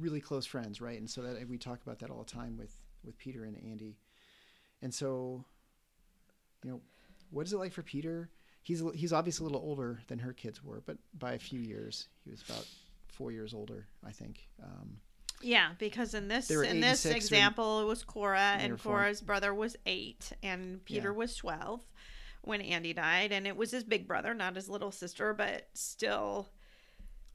really 0.00 0.20
close 0.20 0.46
friends, 0.46 0.80
right? 0.80 0.98
And 0.98 1.08
so 1.08 1.22
that 1.22 1.48
we 1.48 1.58
talk 1.58 1.82
about 1.82 1.98
that 2.00 2.10
all 2.10 2.22
the 2.24 2.30
time 2.30 2.56
with 2.56 2.74
with 3.04 3.16
Peter 3.18 3.44
and 3.44 3.56
Andy, 3.56 3.96
and 4.82 4.92
so 4.92 5.44
you 6.64 6.70
know, 6.70 6.80
what 7.30 7.46
is 7.46 7.52
it 7.52 7.58
like 7.58 7.72
for 7.72 7.82
Peter? 7.82 8.28
He's 8.62 8.82
he's 8.94 9.12
obviously 9.12 9.44
a 9.44 9.48
little 9.48 9.66
older 9.66 10.00
than 10.08 10.18
her 10.18 10.32
kids 10.32 10.62
were, 10.62 10.82
but 10.84 10.96
by 11.18 11.32
a 11.32 11.38
few 11.38 11.60
years, 11.60 12.08
he 12.24 12.30
was 12.30 12.42
about 12.48 12.66
four 13.08 13.32
years 13.32 13.54
older, 13.54 13.86
I 14.06 14.12
think. 14.12 14.48
Um, 14.62 14.98
Yeah, 15.40 15.72
because 15.78 16.12
in 16.14 16.28
this 16.28 16.50
in 16.50 16.80
this 16.80 17.04
when- 17.06 17.16
example, 17.16 17.80
it 17.80 17.84
was 17.86 18.02
Cora, 18.04 18.56
and. 18.58 18.78
Cora's 18.78 19.22
brother 19.22 19.54
was 19.54 19.76
eight, 19.86 20.32
and 20.42 20.84
Peter 20.84 21.08
Yeah. 21.10 21.16
was 21.16 21.34
twelve 21.36 21.80
when 22.42 22.60
Andy 22.60 22.92
died, 22.92 23.32
and 23.32 23.46
it 23.46 23.56
was 23.56 23.70
his 23.70 23.84
big 23.84 24.06
brother, 24.06 24.34
not 24.34 24.56
his 24.56 24.68
little 24.68 24.92
sister, 24.92 25.32
but 25.32 25.68
still, 25.74 26.48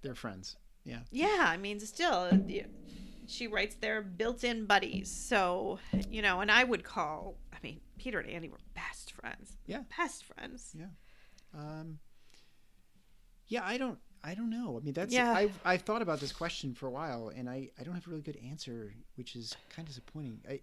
they're 0.03 0.15
friends. 0.15 0.55
Yeah, 0.85 0.99
yeah. 1.11 1.45
I 1.47 1.57
mean, 1.57 1.79
still, 1.79 2.29
she 3.27 3.47
writes 3.47 3.75
they're 3.81 4.01
built-in 4.01 4.65
buddies. 4.65 5.09
So 5.11 5.79
you 6.09 6.21
know, 6.21 6.41
and 6.41 6.51
I 6.51 6.63
would 6.63 6.83
call. 6.83 7.37
I 7.53 7.57
mean, 7.63 7.81
Peter 7.97 8.19
and 8.19 8.29
Andy 8.29 8.49
were 8.49 8.59
best 8.75 9.11
friends. 9.13 9.57
Yeah. 9.65 9.81
best 9.97 10.23
friends. 10.25 10.75
Yeah. 10.77 10.85
Um, 11.53 11.99
yeah, 13.47 13.61
I 13.63 13.77
don't, 13.77 13.97
I 14.23 14.33
don't 14.33 14.49
know. 14.49 14.77
I 14.79 14.83
mean, 14.83 14.93
that's, 14.93 15.13
Yeah. 15.13 15.31
I've, 15.31 15.57
I've 15.63 15.81
thought 15.83 16.01
about 16.01 16.19
this 16.19 16.31
question 16.31 16.73
for 16.73 16.87
a 16.87 16.91
while, 16.91 17.31
and 17.35 17.49
I, 17.49 17.69
I 17.79 17.83
don't 17.83 17.93
have 17.93 18.05
a 18.07 18.09
really 18.09 18.21
good 18.21 18.37
answer, 18.49 18.93
which 19.15 19.35
is 19.35 19.55
kind 19.69 19.87
of 19.87 19.93
disappointing. 19.93 20.41
I, 20.49 20.61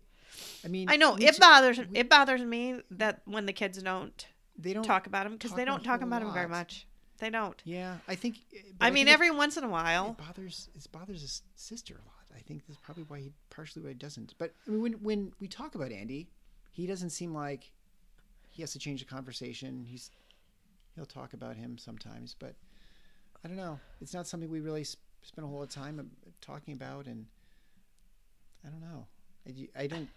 I 0.65 0.69
mean, 0.69 0.89
I 0.91 0.97
know 0.97 1.17
it 1.19 1.39
bothers 1.39 1.79
we- 1.79 1.87
it 1.99 2.09
bothers 2.09 2.43
me 2.43 2.81
that 2.93 3.23
when 3.25 3.47
the 3.47 3.53
kids 3.53 3.83
don't 3.83 4.27
they 4.59 4.73
don't 4.73 4.83
talk 4.85 5.07
about 5.07 5.27
him 5.27 5.33
because 5.33 5.53
they 5.55 5.65
don't 5.65 5.85
talk 5.85 6.03
about 6.03 6.23
him 6.23 6.33
very 6.33 6.49
much. 6.49 6.87
They 7.23 7.31
don't. 7.31 7.55
Yeah, 7.65 7.99
I 8.09 8.17
think. 8.17 8.39
but 8.51 8.85
I 8.85 8.91
mean, 8.91 9.07
think 9.07 9.11
it- 9.11 9.13
every 9.15 9.31
once 9.31 9.57
in 9.57 9.63
a 9.63 9.69
while. 9.69 10.17
it 10.19 10.27
bothers 10.27 10.69
it 10.75 10.91
bothers 10.91 11.21
his 11.21 11.43
sister 11.55 11.95
a 11.95 11.99
lot. 12.05 12.27
I 12.37 12.41
think 12.41 12.67
that's 12.67 12.81
probably 12.81 13.05
why 13.05 13.21
he 13.21 13.31
partially 13.49 13.81
why 13.81 13.91
he 13.91 13.95
doesn't. 13.95 14.35
But 14.39 14.53
I 14.67 14.71
mean, 14.73 14.83
when 14.83 14.93
when 14.95 15.33
we 15.39 15.47
talk 15.47 15.77
about 15.77 15.93
Andy, 15.93 16.27
he 16.73 16.85
doesn't 16.85 17.11
seem 17.11 17.33
like 17.33 17.71
he 18.51 18.61
has 18.65 18.73
to 18.73 18.81
change 18.81 18.99
the 18.99 19.07
conversation. 19.07 19.85
He's 19.89 20.11
he'll 20.97 21.07
talk 21.07 21.33
about 21.33 21.55
him 21.55 21.79
sometimes, 21.79 22.35
but 22.37 22.57
I 23.45 23.47
don't 23.47 23.57
know. 23.57 23.79
It's 24.01 24.13
not 24.15 24.27
something 24.27 24.51
we 24.51 24.59
really 24.59 24.81
s- 24.81 24.97
spend 25.23 25.45
a 25.45 25.49
whole 25.49 25.59
lot 25.59 25.65
of 25.69 25.71
time 25.71 26.01
um, 26.01 26.11
talking 26.41 26.75
about, 26.75 27.07
and 27.07 27.27
I 28.67 28.69
don't 28.71 28.81
know. 28.81 29.07
I, 29.47 29.83
I 29.85 29.87
don't. 29.87 30.09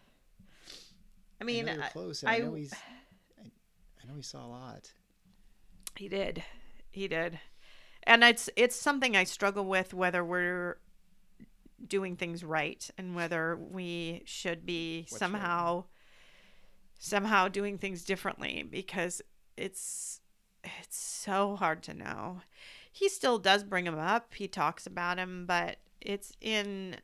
I 1.40 1.44
mean, 1.44 1.70
I 1.70 1.76
know 1.76 1.84
close. 1.94 2.24
I, 2.24 2.38
I- 2.38 2.40
know 2.40 2.56
he's. 2.56 2.74
I, 2.74 3.44
I 3.44 4.08
know 4.08 4.16
he 4.16 4.24
saw 4.24 4.44
a 4.44 4.50
lot. 4.50 4.92
He 5.98 6.10
did. 6.10 6.44
He 6.96 7.10
did. 7.10 7.40
And 8.04 8.24
it's 8.24 8.50
it's 8.56 8.76
something 8.76 9.18
I 9.18 9.26
struggle 9.26 9.66
with 9.66 9.94
whether 9.94 10.24
we're 10.24 10.78
doing 11.86 12.16
things 12.16 12.44
right 12.44 12.90
and 12.98 13.16
whether 13.16 13.58
we 13.58 14.22
should 14.26 14.66
be 14.66 15.02
What's 15.02 15.14
right? 15.14 15.20
somehow 15.20 15.84
somehow 16.98 17.50
doing 17.50 17.78
things 17.78 18.06
differently 18.06 18.64
because 18.64 19.22
it's 19.58 20.22
it's 20.64 20.98
so 20.98 21.58
hard 21.58 21.84
to 21.84 21.94
know. 21.94 22.42
He 22.92 23.10
still 23.10 23.40
does 23.40 23.64
bring 23.66 23.86
him 23.86 24.00
up. 24.00 24.34
He 24.34 24.48
talks 24.48 24.88
about 24.88 25.18
him, 25.18 25.46
but 25.46 25.78
it's 26.00 26.32
in 26.40 26.96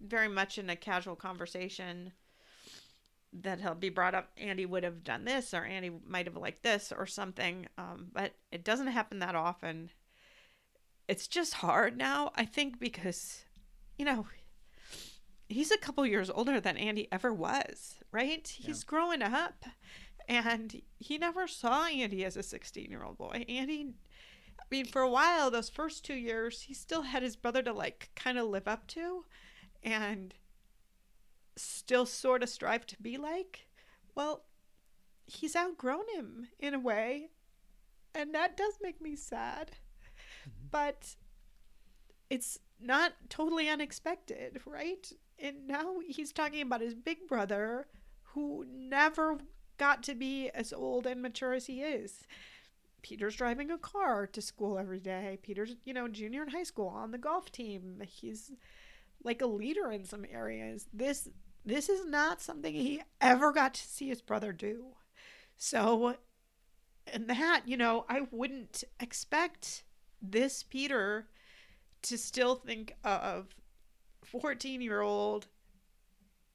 very 0.00 0.28
much 0.28 0.58
in 0.58 0.70
a 0.70 0.76
casual 0.76 1.16
conversation 1.16 2.12
that 3.32 3.60
he'll 3.60 3.74
be 3.74 3.88
brought 3.88 4.14
up 4.14 4.30
andy 4.36 4.66
would 4.66 4.84
have 4.84 5.02
done 5.02 5.24
this 5.24 5.54
or 5.54 5.64
andy 5.64 5.90
might 6.06 6.26
have 6.26 6.36
liked 6.36 6.62
this 6.62 6.92
or 6.96 7.06
something 7.06 7.66
um, 7.78 8.08
but 8.12 8.34
it 8.50 8.64
doesn't 8.64 8.88
happen 8.88 9.18
that 9.20 9.34
often. 9.34 9.90
It's 11.08 11.26
just 11.26 11.54
hard 11.54 11.96
now 11.96 12.30
i 12.36 12.44
think 12.44 12.78
because 12.78 13.44
you 13.98 14.04
know 14.04 14.26
he's 15.48 15.70
a 15.70 15.78
couple 15.78 16.06
years 16.06 16.30
older 16.30 16.60
than 16.60 16.76
andy 16.76 17.08
ever 17.10 17.32
was 17.32 17.96
right? 18.12 18.46
He's 18.46 18.84
growing 18.84 19.22
up 19.22 19.64
and 20.28 20.80
he 20.98 21.18
never 21.18 21.48
saw 21.48 21.86
andy 21.86 22.24
as 22.24 22.36
a 22.36 22.42
16 22.42 22.90
year 22.90 23.02
old 23.02 23.18
boy. 23.18 23.44
Andy 23.48 23.94
i 24.60 24.64
mean 24.70 24.84
for 24.84 25.02
a 25.02 25.10
while 25.10 25.50
those 25.50 25.68
first 25.68 26.04
two 26.04 26.14
years 26.14 26.62
he 26.62 26.74
still 26.74 27.02
had 27.02 27.22
his 27.22 27.36
brother 27.36 27.62
to 27.62 27.72
like 27.72 28.10
kind 28.14 28.38
of 28.38 28.46
live 28.46 28.68
up 28.68 28.86
to 28.86 29.24
and 29.82 30.34
still 31.56 32.06
sort 32.06 32.42
of 32.42 32.48
strive 32.48 32.86
to 32.86 32.96
be 33.00 33.18
like, 33.18 33.66
well, 34.14 34.44
he's 35.26 35.56
outgrown 35.56 36.04
him 36.14 36.48
in 36.58 36.74
a 36.74 36.78
way. 36.80 37.30
And 38.14 38.34
that 38.34 38.56
does 38.56 38.78
make 38.82 39.00
me 39.00 39.16
sad. 39.16 39.72
Mm-hmm. 40.48 40.66
But 40.70 41.16
it's 42.30 42.58
not 42.80 43.12
totally 43.28 43.68
unexpected, 43.68 44.60
right? 44.66 45.10
And 45.38 45.66
now 45.66 45.96
he's 46.06 46.32
talking 46.32 46.62
about 46.62 46.80
his 46.80 46.94
big 46.94 47.26
brother 47.26 47.86
who 48.34 48.64
never 48.68 49.38
got 49.78 50.02
to 50.04 50.14
be 50.14 50.48
as 50.50 50.72
old 50.72 51.06
and 51.06 51.22
mature 51.22 51.52
as 51.52 51.66
he 51.66 51.82
is. 51.82 52.26
Peter's 53.02 53.36
driving 53.36 53.70
a 53.70 53.78
car 53.78 54.26
to 54.28 54.40
school 54.40 54.78
every 54.78 55.00
day. 55.00 55.38
Peter's, 55.42 55.74
you 55.84 55.92
know, 55.92 56.06
junior 56.06 56.42
in 56.42 56.48
high 56.48 56.62
school 56.62 56.88
on 56.88 57.10
the 57.10 57.18
golf 57.18 57.50
team. 57.50 58.00
He's 58.06 58.52
like 59.24 59.42
a 59.42 59.46
leader 59.46 59.90
in 59.90 60.04
some 60.04 60.24
areas. 60.30 60.86
This 60.92 61.28
this 61.64 61.88
is 61.88 62.04
not 62.06 62.40
something 62.40 62.74
he 62.74 63.02
ever 63.20 63.52
got 63.52 63.74
to 63.74 63.86
see 63.86 64.08
his 64.08 64.22
brother 64.22 64.52
do. 64.52 64.86
So 65.56 66.16
and 67.06 67.28
that, 67.28 67.62
you 67.66 67.76
know, 67.76 68.04
I 68.08 68.26
wouldn't 68.30 68.84
expect 69.00 69.84
this 70.20 70.62
Peter 70.62 71.26
to 72.02 72.18
still 72.18 72.56
think 72.56 72.96
of 73.04 73.54
14 74.24 74.80
year 74.80 75.00
old, 75.00 75.46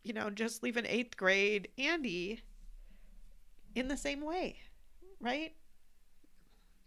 you 0.03 0.13
know, 0.13 0.29
just 0.29 0.63
leaving 0.63 0.85
eighth 0.85 1.17
grade 1.17 1.69
Andy 1.77 2.41
in 3.75 3.87
the 3.87 3.97
same 3.97 4.21
way, 4.21 4.57
right? 5.19 5.53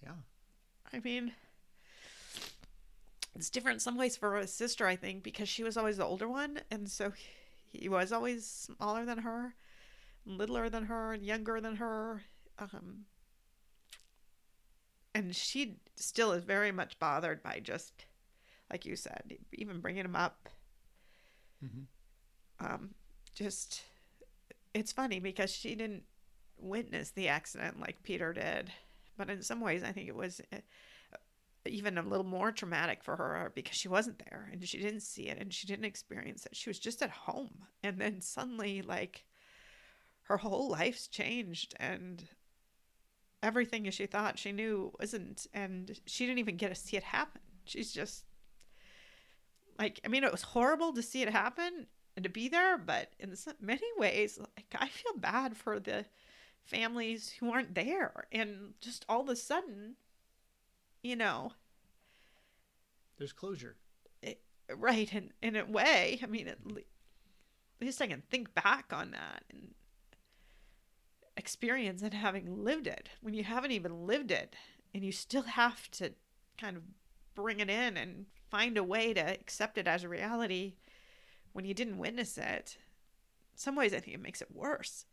Yeah. 0.02 0.12
I 0.92 1.00
mean, 1.00 1.32
it's 3.34 3.50
different 3.50 3.76
in 3.76 3.80
some 3.80 3.96
ways 3.96 4.16
for 4.16 4.36
his 4.36 4.52
sister, 4.52 4.86
I 4.86 4.96
think, 4.96 5.22
because 5.22 5.48
she 5.48 5.62
was 5.62 5.76
always 5.76 5.98
the 5.98 6.04
older 6.04 6.28
one. 6.28 6.60
And 6.70 6.88
so 6.88 7.10
he 7.10 7.24
was 7.88 8.12
always 8.12 8.46
smaller 8.46 9.04
than 9.04 9.18
her, 9.18 9.54
littler 10.26 10.68
than 10.68 10.86
her, 10.86 11.12
and 11.12 11.24
younger 11.24 11.60
than 11.60 11.76
her. 11.76 12.22
Um, 12.58 13.04
and 15.14 15.34
she 15.34 15.76
still 15.96 16.32
is 16.32 16.44
very 16.44 16.72
much 16.72 16.98
bothered 16.98 17.42
by 17.42 17.60
just, 17.62 18.04
like 18.70 18.86
you 18.86 18.96
said, 18.96 19.36
even 19.52 19.80
bringing 19.80 20.04
him 20.04 20.16
up. 20.16 20.48
Mm-hmm. 21.64 22.64
Um, 22.64 22.90
just, 23.34 23.82
it's 24.74 24.92
funny 24.92 25.20
because 25.20 25.50
she 25.50 25.74
didn't 25.74 26.04
witness 26.58 27.10
the 27.10 27.28
accident 27.28 27.80
like 27.80 28.02
Peter 28.02 28.32
did. 28.32 28.70
But 29.16 29.30
in 29.30 29.42
some 29.42 29.60
ways, 29.60 29.82
I 29.82 29.92
think 29.92 30.08
it 30.08 30.16
was 30.16 30.40
uh, 30.52 30.58
even 31.66 31.98
a 31.98 32.02
little 32.02 32.24
more 32.24 32.52
traumatic 32.52 33.02
for 33.02 33.16
her 33.16 33.46
uh, 33.46 33.48
because 33.54 33.76
she 33.76 33.88
wasn't 33.88 34.22
there 34.30 34.48
and 34.50 34.66
she 34.66 34.78
didn't 34.78 35.00
see 35.02 35.28
it 35.28 35.38
and 35.38 35.52
she 35.52 35.66
didn't 35.66 35.84
experience 35.84 36.46
it. 36.46 36.56
She 36.56 36.70
was 36.70 36.78
just 36.78 37.02
at 37.02 37.10
home. 37.10 37.66
And 37.82 38.00
then 38.00 38.20
suddenly, 38.20 38.82
like, 38.82 39.24
her 40.22 40.38
whole 40.38 40.70
life's 40.70 41.06
changed 41.06 41.74
and 41.78 42.24
everything 43.42 43.90
she 43.90 44.06
thought 44.06 44.38
she 44.38 44.52
knew 44.52 44.92
wasn't. 44.98 45.46
And 45.52 45.98
she 46.06 46.26
didn't 46.26 46.38
even 46.38 46.56
get 46.56 46.68
to 46.68 46.74
see 46.74 46.96
it 46.96 47.02
happen. 47.02 47.42
She's 47.64 47.92
just 47.92 48.24
like, 49.78 50.00
I 50.04 50.08
mean, 50.08 50.24
it 50.24 50.32
was 50.32 50.42
horrible 50.42 50.92
to 50.94 51.02
see 51.02 51.22
it 51.22 51.30
happen 51.30 51.86
and 52.16 52.22
to 52.24 52.28
be 52.28 52.48
there, 52.48 52.76
but 52.76 53.12
in 53.18 53.34
many 53.60 53.86
ways, 53.96 54.38
like, 54.38 54.74
I 54.78 54.88
feel 54.88 55.14
bad 55.16 55.56
for 55.56 55.78
the 55.78 56.04
families 56.64 57.30
who 57.38 57.52
aren't 57.52 57.74
there. 57.74 58.26
And 58.32 58.74
just 58.80 59.04
all 59.08 59.22
of 59.22 59.28
a 59.28 59.36
sudden, 59.36 59.96
you 61.02 61.16
know, 61.16 61.52
There's 63.18 63.32
closure. 63.32 63.76
it, 64.22 64.40
right 64.74 65.12
in 65.12 65.32
in 65.42 65.56
a 65.56 65.64
way. 65.64 66.20
I 66.22 66.26
mean, 66.26 66.48
at, 66.48 66.64
le- 66.66 66.80
at 66.80 67.86
least 67.86 68.00
I 68.02 68.06
can 68.06 68.22
think 68.30 68.54
back 68.54 68.92
on 68.92 69.10
that 69.12 69.44
and 69.50 69.74
experience 71.36 72.02
and 72.02 72.14
having 72.14 72.64
lived 72.64 72.86
it. 72.86 73.08
When 73.20 73.34
you 73.34 73.44
haven't 73.44 73.72
even 73.72 74.06
lived 74.06 74.30
it, 74.30 74.54
and 74.94 75.04
you 75.04 75.12
still 75.12 75.42
have 75.42 75.90
to 75.92 76.12
kind 76.58 76.76
of 76.76 76.82
bring 77.34 77.60
it 77.60 77.70
in 77.70 77.96
and 77.96 78.26
find 78.50 78.76
a 78.76 78.84
way 78.84 79.14
to 79.14 79.20
accept 79.20 79.78
it 79.78 79.86
as 79.86 80.04
a 80.04 80.08
reality 80.08 80.74
when 81.52 81.64
you 81.64 81.74
didn't 81.74 81.98
witness 81.98 82.36
it. 82.36 82.76
In 83.52 83.58
some 83.58 83.76
ways, 83.76 83.94
I 83.94 84.00
think 84.00 84.14
it 84.14 84.22
makes 84.22 84.42
it 84.42 84.54
worse. 84.54 85.06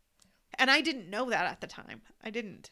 And 0.58 0.70
I 0.70 0.80
didn't 0.80 1.10
know 1.10 1.30
that 1.30 1.46
at 1.46 1.60
the 1.60 1.66
time. 1.66 2.02
I 2.22 2.30
didn't. 2.30 2.70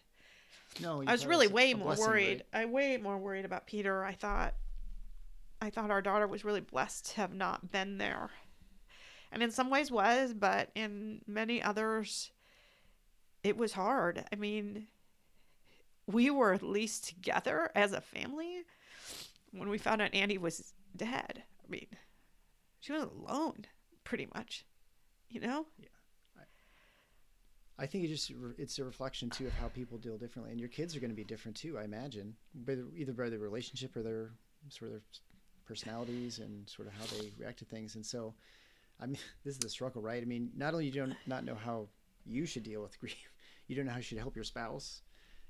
No, 0.81 1.03
I 1.07 1.13
was 1.13 1.27
really 1.27 1.49
way 1.49 1.75
more 1.75 1.89
blessing, 1.89 2.07
worried. 2.07 2.45
right? 2.53 2.63
I 2.63 2.65
way 2.67 2.97
more 2.97 3.19
worried 3.19 3.45
about 3.45 3.67
Peter. 3.67 4.05
I 4.05 4.13
thought 4.13 4.55
I 5.61 5.71
thought 5.71 5.91
our 5.91 6.03
daughter 6.03 6.27
was 6.27 6.45
really 6.45 6.61
blessed 6.61 7.11
to 7.13 7.17
have 7.17 7.33
not 7.33 7.73
been 7.73 7.99
there. 7.99 8.31
And 9.33 9.43
in 9.43 9.51
some 9.51 9.71
ways 9.71 9.91
was, 9.91 10.35
but 10.35 10.71
in 10.75 11.23
many 11.27 11.63
others 11.63 12.31
it 13.43 13.57
was 13.57 13.73
hard. 13.73 14.25
I 14.33 14.37
mean, 14.37 14.89
we 16.07 16.31
were 16.31 16.53
at 16.53 16.63
least 16.63 17.09
together 17.09 17.71
as 17.75 17.93
a 17.93 18.01
family 18.01 18.63
when 19.53 19.69
we 19.69 19.79
found 19.79 20.03
out 20.03 20.15
Andy 20.15 20.39
was 20.39 20.73
dead. 20.95 21.43
I 21.65 21.71
mean, 21.71 21.87
she 22.81 22.93
was 22.93 23.03
alone 23.03 23.67
pretty 24.05 24.29
much. 24.35 24.65
You 25.29 25.41
know? 25.41 25.67
I 27.79 27.87
think 27.87 28.05
it 28.05 28.09
just 28.09 28.33
it's 28.59 28.79
a 28.79 28.85
reflection 28.85 29.29
too 29.29 29.47
of 29.47 29.53
how 29.53 29.69
people 29.69 29.99
deal 29.99 30.17
differently, 30.17 30.51
and 30.51 30.61
your 30.61 30.69
kids 30.69 30.97
are 30.97 31.01
going 31.01 31.11
to 31.11 31.17
be 31.17 31.25
different 31.25 31.57
too. 31.57 31.79
I 31.79 31.85
imagine, 31.85 32.35
either 32.97 33.13
by 33.13 33.29
their 33.29 33.39
relationship 33.39 33.95
or 33.97 34.03
their 34.03 34.31
sort 34.71 34.89
of 34.89 34.93
their 34.93 35.03
personalities 35.67 36.39
and 36.39 36.69
sort 36.69 36.89
of 36.89 36.95
how 36.95 37.05
they 37.17 37.33
react 37.39 37.59
to 37.59 37.65
things. 37.65 37.95
And 37.97 38.05
so, 38.05 38.35
I 39.01 39.07
mean, 39.07 39.19
this 39.45 39.55
is 39.55 39.59
the 39.59 39.69
struggle, 39.69 40.01
right? 40.01 40.23
I 40.23 40.27
mean, 40.27 40.51
not 40.57 40.73
only 40.73 40.91
do 40.91 40.99
you 40.99 41.07
don't 41.07 41.17
not 41.27 41.45
know 41.45 41.55
how 41.55 41.89
you 42.25 42.47
should 42.47 42.63
deal 42.63 42.83
with 42.83 42.99
grief, 43.01 43.33
you 43.69 43.77
don't 43.77 43.85
know 43.85 43.93
how 43.93 43.99
you 43.99 44.03
should 44.03 44.19
help 44.19 44.35
your 44.35 44.45
spouse. 44.45 45.03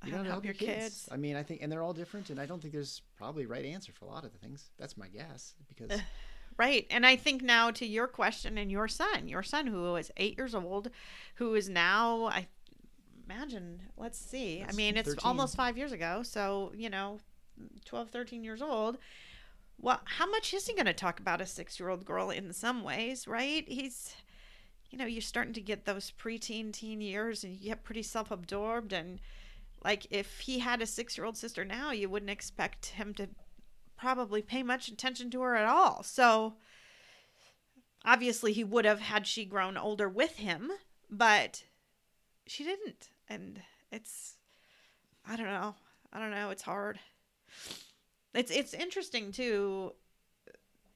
You 0.05 0.13
don't 0.13 0.19
know 0.19 0.19
how 0.19 0.23
to 0.23 0.29
know 0.29 0.33
help 0.35 0.45
your 0.45 0.55
kids. 0.55 0.85
kids. 0.85 1.09
I 1.11 1.17
mean, 1.17 1.37
I 1.37 1.43
think, 1.43 1.63
and 1.63 1.73
they're 1.73 1.83
all 1.83 1.95
different, 1.95 2.29
and 2.29 2.39
I 2.39 2.45
don't 2.45 2.61
think 2.61 2.75
there's 2.75 3.01
probably 3.17 3.47
right 3.47 3.65
answer 3.65 3.93
for 3.93 4.05
a 4.05 4.09
lot 4.09 4.25
of 4.25 4.33
the 4.33 4.39
things. 4.39 4.71
That's 4.79 4.97
my 4.97 5.09
guess 5.09 5.55
because 5.69 5.91
Right. 6.59 6.87
And 6.91 7.05
I 7.05 7.17
think 7.17 7.43
now 7.43 7.71
to 7.73 7.87
your 7.87 8.07
question 8.07 8.57
and 8.57 8.71
your 8.71 8.89
son, 8.89 9.29
your 9.29 9.43
son 9.43 9.67
who 9.67 9.95
is 9.97 10.11
eight 10.17 10.39
years 10.39 10.55
old, 10.55 10.91
who 11.35 11.55
is 11.55 11.69
now, 11.69 12.27
I 12.27 12.47
imagine, 13.29 13.83
let's 13.97 14.19
see. 14.19 14.63
I 14.63 14.67
That's 14.67 14.77
mean, 14.77 14.97
it's 14.97 15.11
13. 15.11 15.21
almost 15.25 15.57
five 15.57 15.77
years 15.77 15.93
ago. 15.93 16.23
So, 16.23 16.73
you 16.75 16.89
know, 16.89 17.19
12, 17.85 18.11
13 18.11 18.43
years 18.45 18.63
old. 18.63 18.97
Well, 19.79 20.01
how 20.05 20.29
much 20.31 20.55
is 20.55 20.67
he 20.67 20.75
going 20.75 20.87
to 20.87 20.95
talk 20.95 21.21
about 21.21 21.41
a 21.43 21.47
six 21.47 21.79
year 21.79 21.91
old 21.91 22.05
girl 22.07 22.31
in 22.31 22.53
some 22.53 22.83
ways, 22.83 23.29
right? 23.29 23.65
He's, 23.69 24.15
you 24.91 24.97
know, 24.97 25.05
you're 25.05 25.21
starting 25.21 25.53
to 25.55 25.61
get 25.61 25.85
those 25.85 26.11
preteen, 26.19 26.73
teen 26.73 27.03
years 27.03 27.45
and 27.45 27.53
you 27.55 27.69
get 27.69 27.85
pretty 27.85 28.03
self 28.03 28.31
absorbed. 28.31 28.95
And 28.95 29.21
like 29.85 30.07
if 30.11 30.41
he 30.41 30.61
had 30.61 30.81
a 30.81 30.87
six 30.87 31.19
year 31.19 31.27
old 31.27 31.37
sister 31.37 31.65
now, 31.65 31.91
you 31.91 32.09
wouldn't 32.09 32.31
expect 32.31 32.87
him 32.87 33.13
to 33.15 33.29
probably 33.97 34.43
pay 34.43 34.63
much 34.63 34.89
attention 34.89 35.31
to 35.31 35.41
her 35.43 35.57
at 35.57 35.67
all. 35.67 36.03
So 36.03 36.55
obviously 38.05 38.53
he 38.53 38.65
would 38.65 38.85
have 38.85 39.01
had 39.01 39.27
she 39.27 39.45
grown 39.45 39.77
older 39.77 40.09
with 40.09 40.37
him, 40.37 40.71
but 41.11 41.65
she 42.47 42.65
didn't. 42.65 43.11
And 43.29 43.63
it's 43.91 44.37
I 45.29 45.37
don't 45.37 45.47
know. 45.47 45.75
I 46.13 46.21
don't 46.21 46.31
know, 46.31 46.51
it's 46.51 46.63
hard. 46.63 46.99
It's 48.35 48.51
it's 48.51 48.75
interesting 48.75 49.33
too 49.33 49.93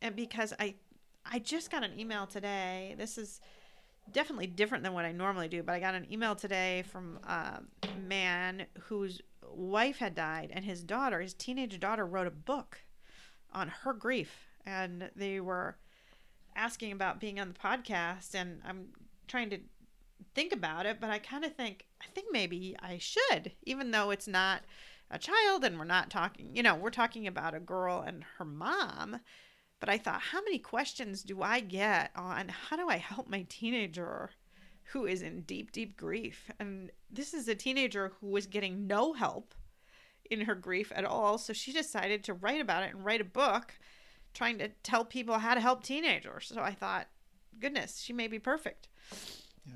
and 0.03 0.17
because 0.17 0.53
I 0.59 0.75
I 1.25 1.39
just 1.39 1.71
got 1.71 1.85
an 1.85 1.99
email 1.99 2.27
today. 2.27 2.95
This 2.97 3.19
is 3.19 3.41
definitely 4.13 4.47
different 4.47 4.85
than 4.85 4.93
what 4.93 5.05
I 5.05 5.13
normally 5.13 5.49
do, 5.49 5.63
but 5.63 5.75
I 5.75 5.81
got 5.81 5.95
an 5.95 6.11
email 6.11 6.35
today 6.35 6.85
from 6.91 7.19
a 7.25 7.61
man 8.07 8.67
whose 8.83 9.21
wife 9.53 9.99
had 9.99 10.15
died 10.15 10.51
and 10.53 10.65
his 10.65 10.83
daughter, 10.83 11.21
his 11.21 11.35
teenage 11.35 11.79
daughter 11.81 12.07
wrote 12.07 12.27
a 12.27 12.33
book 12.33 12.81
on 13.53 13.69
her 13.69 13.93
grief 13.93 14.47
and 14.67 15.11
they 15.17 15.41
were 15.41 15.77
asking 16.57 16.93
about 16.93 17.21
being 17.21 17.41
on 17.41 17.49
the 17.49 17.55
podcast 17.55 18.35
and 18.35 18.61
I'm 18.67 18.89
trying 19.29 19.51
to 19.51 19.59
think 20.35 20.53
about 20.53 20.87
it 20.87 21.01
but 21.01 21.11
I 21.11 21.19
kind 21.19 21.45
of 21.45 21.55
think 21.55 21.87
I 22.03 22.07
think 22.15 22.29
maybe 22.31 22.77
I 22.81 22.99
should 22.99 23.53
even 23.63 23.91
though 23.91 24.11
it's 24.11 24.29
not 24.29 24.63
a 25.11 25.19
child 25.19 25.65
and 25.65 25.79
we're 25.79 25.85
not 25.85 26.11
talking 26.11 26.55
you 26.55 26.63
know 26.63 26.75
we're 26.75 26.91
talking 26.91 27.27
about 27.27 27.55
a 27.55 27.61
girl 27.61 28.05
and 28.07 28.25
her 28.39 28.45
mom 28.45 29.21
but 29.81 29.89
I 29.89 29.99
thought 29.99 30.21
how 30.21 30.43
many 30.43 30.59
questions 30.59 31.23
do 31.23 31.43
I 31.43 31.61
get 31.61 32.11
on 32.15 32.49
how 32.49 32.77
do 32.77 32.89
I 32.89 32.99
help 32.99 33.29
my 33.29 33.47
teenager 33.49 34.31
who 34.93 35.07
is 35.07 35.23
in 35.23 35.43
deep 35.43 35.73
deep 35.73 35.97
grief? 35.97 36.51
And 36.59 36.91
this 37.11 37.33
is 37.33 37.49
a 37.49 37.55
teenager 37.55 38.13
who 38.21 38.29
was 38.29 38.47
getting 38.47 38.87
no 38.87 39.13
help 39.13 39.55
in 40.31 40.43
her 40.43 40.55
grief 40.55 40.93
at 40.95 41.05
all. 41.05 41.37
So 41.39 41.53
she 41.53 41.73
decided 41.73 42.25
to 42.25 42.35
write 42.35 42.61
about 42.61 42.85
it 42.85 42.95
and 42.95 43.05
write 43.05 43.21
a 43.21 43.25
book 43.25 43.75
trying 44.33 44.59
to 44.59 44.69
tell 44.83 45.05
people 45.05 45.39
how 45.39 45.55
to 45.55 45.61
help 45.61 45.83
teenagers. 45.83 46.51
So 46.55 46.61
I 46.61 46.73
thought, 46.73 47.09
goodness, 47.59 47.99
she 48.01 48.13
may 48.13 48.29
be 48.29 48.39
perfect. 48.39 48.89
Yeah. 49.67 49.75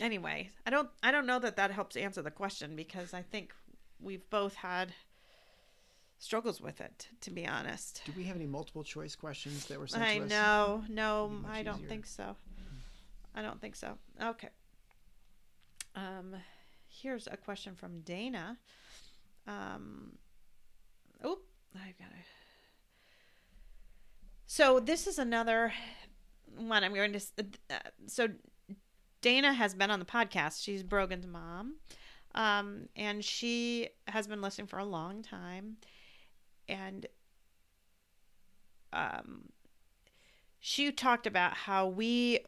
Anyway, 0.00 0.50
I 0.66 0.70
don't 0.70 0.88
I 1.02 1.10
don't 1.12 1.26
know 1.26 1.38
that 1.38 1.56
that 1.56 1.70
helps 1.70 1.96
answer 1.96 2.22
the 2.22 2.30
question 2.30 2.74
because 2.74 3.12
I 3.12 3.22
think 3.22 3.52
we've 4.00 4.28
both 4.30 4.54
had 4.54 4.94
struggles 6.18 6.60
with 6.60 6.80
it 6.80 7.08
to 7.20 7.30
be 7.30 7.46
honest. 7.46 8.00
do 8.06 8.12
we 8.16 8.24
have 8.24 8.36
any 8.36 8.46
multiple 8.46 8.84
choice 8.84 9.14
questions 9.16 9.66
that 9.66 9.78
were 9.78 9.88
sent 9.88 10.04
I 10.04 10.18
to 10.18 10.24
us? 10.24 10.30
know. 10.30 10.84
No, 10.88 11.32
I 11.50 11.62
don't 11.62 11.78
easier. 11.78 11.88
think 11.88 12.06
so. 12.06 12.36
I 13.34 13.42
don't 13.42 13.60
think 13.60 13.76
so. 13.76 13.98
Okay. 14.22 14.48
Um, 15.94 16.34
here's 16.88 17.26
a 17.26 17.36
question 17.36 17.74
from 17.74 18.00
Dana. 18.00 18.58
Um, 19.46 20.12
oh, 21.22 21.38
I've 21.74 21.98
got 21.98 22.08
it. 22.08 22.26
So 24.46 24.80
this 24.80 25.06
is 25.06 25.18
another 25.18 25.72
one 26.56 26.84
I'm 26.84 26.94
going 26.94 27.12
to. 27.12 27.20
Uh, 27.70 27.74
so 28.06 28.28
Dana 29.20 29.52
has 29.52 29.74
been 29.74 29.90
on 29.90 29.98
the 29.98 30.04
podcast. 30.04 30.62
She's 30.62 30.82
Brogan's 30.82 31.26
mom. 31.26 31.76
Um, 32.34 32.88
and 32.96 33.24
she 33.24 33.88
has 34.08 34.26
been 34.26 34.40
listening 34.40 34.66
for 34.66 34.78
a 34.78 34.84
long 34.84 35.22
time. 35.22 35.76
And 36.68 37.06
um, 38.92 39.44
she 40.60 40.92
talked 40.92 41.26
about 41.26 41.54
how 41.54 41.86
we 41.86 42.40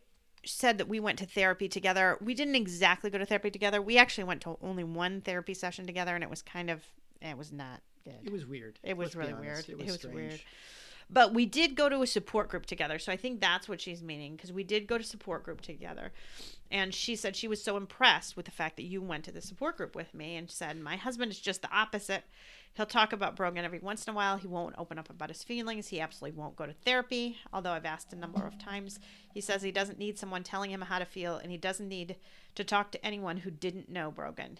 said 0.47 0.79
that 0.79 0.89
we 0.89 1.01
went 1.01 1.19
to 1.19 1.27
therapy 1.27 1.69
together. 1.69 2.19
We 2.21 2.35
didn't 2.35 2.57
exactly 2.57 3.11
go 3.11 3.19
to 3.19 3.27
therapy 3.27 3.51
together. 3.51 3.81
We 3.81 3.99
actually 3.99 4.25
went 4.25 4.43
to 4.43 4.57
only 4.63 4.85
one 4.85 5.21
therapy 5.21 5.55
session 5.55 5.87
together, 5.87 6.15
and 6.15 6.23
it 6.23 6.31
was 6.31 6.43
kind 6.43 6.71
of, 6.71 6.83
it 7.21 7.37
was 7.37 7.53
not 7.53 7.81
good. 8.05 8.19
It 8.23 8.33
was 8.33 8.47
weird. 8.47 8.79
It 8.83 8.97
was 8.97 9.15
Let's 9.15 9.17
really 9.17 9.35
weird. 9.35 9.61
It 9.61 9.71
It 9.71 9.79
was, 9.79 10.05
was 10.05 10.07
weird. 10.13 10.41
But 11.11 11.35
we 11.35 11.47
did 11.47 11.75
go 11.75 11.89
to 11.89 12.03
a 12.03 12.07
support 12.07 12.49
group 12.49 12.67
together. 12.67 12.99
So 12.99 13.13
I 13.13 13.17
think 13.17 13.41
that's 13.41 13.69
what 13.69 13.81
she's 13.81 14.03
meaning 14.03 14.37
because 14.37 14.53
we 14.53 14.65
did 14.65 14.87
go 14.87 14.97
to 14.99 15.05
support 15.05 15.45
group 15.45 15.61
together. 15.61 16.13
And 16.71 16.95
she 16.95 17.15
said 17.15 17.37
she 17.37 17.49
was 17.49 17.63
so 17.63 17.77
impressed 17.77 18.37
with 18.37 18.47
the 18.47 18.51
fact 18.51 18.77
that 18.77 18.85
you 18.85 19.03
went 19.03 19.25
to 19.25 19.33
the 19.33 19.43
support 19.43 19.77
group 19.77 19.95
with 19.95 20.15
me 20.15 20.37
and 20.37 20.51
said, 20.51 20.81
My 20.81 20.97
husband 20.97 21.31
is 21.31 21.39
just 21.39 21.63
the 21.63 21.71
opposite. 21.71 22.25
He'll 22.75 22.87
talk 22.87 23.13
about 23.13 23.37
Brogan 23.37 23.65
every 23.65 23.79
once 23.79 24.05
in 24.05 24.13
a 24.13 24.17
while. 24.17 24.37
He 24.37 24.49
won't 24.49 24.75
open 24.77 24.99
up 24.99 25.09
about 25.09 25.29
his 25.29 25.45
feelings. 25.45 25.89
He 25.89 26.01
absolutely 26.01 26.39
won't 26.39 26.57
go 26.57 26.67
to 26.67 26.73
therapy, 26.73 27.39
although 27.53 27.71
I've 27.71 27.85
asked 27.85 28.13
a 28.13 28.17
number 28.17 28.45
of 28.45 28.59
times. 28.59 28.99
He 29.33 29.41
says 29.41 29.63
he 29.63 29.71
doesn't 29.71 29.99
need 29.99 30.19
someone 30.19 30.43
telling 30.43 30.73
him 30.73 30.81
how 30.81 30.99
to 30.99 31.05
feel 31.05 31.37
and 31.37 31.53
he 31.53 31.57
doesn't 31.57 31.89
need 31.89 32.17
to 32.57 32.65
talk 32.65 32.91
to 32.91 33.07
anyone 33.07 33.39
who 33.39 33.51
didn't 33.51 33.89
know 33.89 34.11
Brogan. 34.11 34.59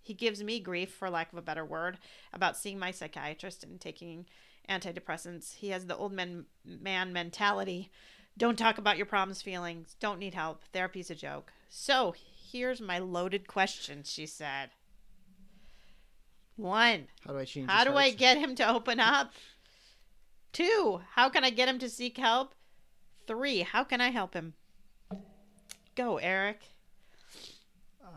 He 0.00 0.14
gives 0.14 0.44
me 0.44 0.60
grief, 0.60 0.92
for 0.92 1.10
lack 1.10 1.32
of 1.32 1.38
a 1.38 1.42
better 1.42 1.64
word, 1.64 1.98
about 2.32 2.56
seeing 2.56 2.78
my 2.78 2.90
psychiatrist 2.90 3.64
and 3.64 3.80
taking 3.80 4.26
antidepressants. 4.68 5.56
He 5.56 5.70
has 5.70 5.86
the 5.86 5.96
old 5.96 6.12
man, 6.12 6.44
man 6.64 7.12
mentality. 7.12 7.90
Don't 8.36 8.58
talk 8.58 8.78
about 8.78 8.96
your 8.96 9.06
problems, 9.06 9.42
feelings. 9.42 9.96
Don't 9.98 10.18
need 10.18 10.34
help. 10.34 10.62
Therapy's 10.72 11.10
a 11.10 11.14
joke. 11.14 11.52
So 11.68 12.14
here's 12.52 12.80
my 12.80 12.98
loaded 12.98 13.48
question, 13.48 14.02
she 14.04 14.26
said. 14.26 14.70
One, 16.56 17.08
How 17.26 17.32
do 17.32 17.38
I 17.38 17.44
change? 17.44 17.68
how 17.68 17.84
do 17.84 17.94
I 17.96 18.10
get 18.10 18.38
him 18.38 18.54
to 18.56 18.68
open 18.68 19.00
up? 19.00 19.32
Two, 20.52 21.00
how 21.14 21.28
can 21.28 21.42
I 21.44 21.50
get 21.50 21.68
him 21.68 21.78
to 21.80 21.88
seek 21.88 22.16
help? 22.16 22.54
Three, 23.26 23.60
how 23.60 23.82
can 23.82 24.00
I 24.00 24.10
help 24.10 24.34
him? 24.34 24.54
Go, 25.96 26.18
Eric. 26.18 26.60
Uh, 28.04 28.08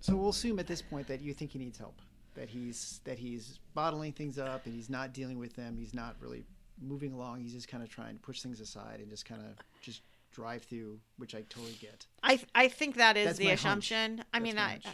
so 0.00 0.16
we'll 0.16 0.30
assume 0.30 0.58
at 0.58 0.66
this 0.66 0.82
point 0.82 1.06
that 1.08 1.22
you 1.22 1.32
think 1.32 1.52
he 1.52 1.58
needs 1.58 1.78
help, 1.78 2.00
that 2.34 2.48
he's 2.50 3.00
that 3.04 3.18
he's 3.18 3.58
bottling 3.74 4.12
things 4.12 4.38
up 4.38 4.66
and 4.66 4.74
he's 4.74 4.90
not 4.90 5.12
dealing 5.14 5.38
with 5.38 5.54
them. 5.56 5.76
He's 5.78 5.94
not 5.94 6.16
really 6.20 6.44
moving 6.82 7.12
along. 7.12 7.40
He's 7.40 7.52
just 7.52 7.68
kind 7.68 7.82
of 7.82 7.88
trying 7.88 8.14
to 8.16 8.20
push 8.20 8.42
things 8.42 8.60
aside 8.60 9.00
and 9.00 9.08
just 9.08 9.24
kind 9.24 9.40
of 9.42 9.56
just 9.80 10.02
drive 10.32 10.62
through, 10.64 10.98
which 11.16 11.34
I 11.34 11.42
totally 11.48 11.76
get. 11.80 12.06
I 12.22 12.40
I 12.54 12.68
think 12.68 12.96
that 12.96 13.16
is 13.16 13.26
That's 13.26 13.38
the 13.38 13.44
my 13.44 13.50
hunch. 13.50 13.60
assumption. 13.60 14.24
I 14.34 14.40
mean, 14.40 14.58
I, 14.58 14.70
hunch. 14.72 14.86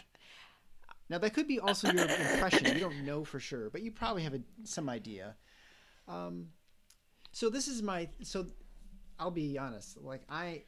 Now 1.11 1.17
that 1.17 1.33
could 1.33 1.45
be 1.45 1.59
also 1.59 1.91
your 1.91 2.03
impression. 2.03 2.73
You 2.73 2.79
don't 2.79 3.03
know 3.03 3.25
for 3.25 3.37
sure, 3.37 3.69
but 3.69 3.81
you 3.81 3.91
probably 3.91 4.23
have 4.23 4.33
a, 4.33 4.39
some 4.63 4.87
idea. 4.87 5.35
Um, 6.07 6.47
so 7.33 7.49
this 7.49 7.67
is 7.67 7.83
my 7.83 8.07
so 8.23 8.45
I'll 9.19 9.29
be 9.29 9.57
honest. 9.57 10.01
Like 10.01 10.21
I, 10.29 10.63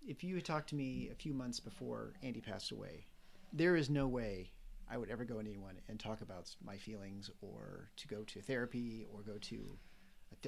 if 0.00 0.24
you 0.24 0.34
had 0.34 0.46
talked 0.46 0.70
to 0.70 0.74
me 0.74 1.10
a 1.12 1.14
few 1.14 1.34
months 1.34 1.60
before 1.60 2.14
Andy 2.22 2.40
passed 2.40 2.72
away, 2.72 3.04
there 3.52 3.76
is 3.76 3.90
no 3.90 4.08
way 4.08 4.50
I 4.90 4.96
would 4.96 5.10
ever 5.10 5.26
go 5.26 5.34
to 5.34 5.40
anyone 5.40 5.74
and 5.90 6.00
talk 6.00 6.22
about 6.22 6.48
my 6.64 6.78
feelings 6.78 7.30
or 7.42 7.90
to 7.98 8.08
go 8.08 8.22
to 8.22 8.40
therapy 8.40 9.06
or 9.12 9.20
go 9.20 9.36
to. 9.38 9.76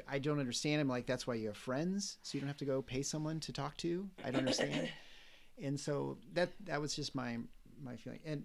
I 0.08 0.20
don't 0.20 0.40
understand. 0.40 0.80
I'm 0.80 0.88
like 0.88 1.04
that's 1.04 1.26
why 1.26 1.34
you 1.34 1.48
have 1.48 1.56
friends, 1.58 2.16
so 2.22 2.36
you 2.36 2.40
don't 2.40 2.48
have 2.48 2.56
to 2.56 2.64
go 2.64 2.80
pay 2.80 3.02
someone 3.02 3.40
to 3.40 3.52
talk 3.52 3.76
to. 3.78 4.08
I 4.24 4.30
don't 4.30 4.40
understand. 4.40 4.88
and 5.62 5.78
so 5.78 6.16
that 6.32 6.48
that 6.64 6.80
was 6.80 6.96
just 6.96 7.14
my 7.14 7.36
my 7.82 7.94
feeling 7.96 8.20
and 8.24 8.44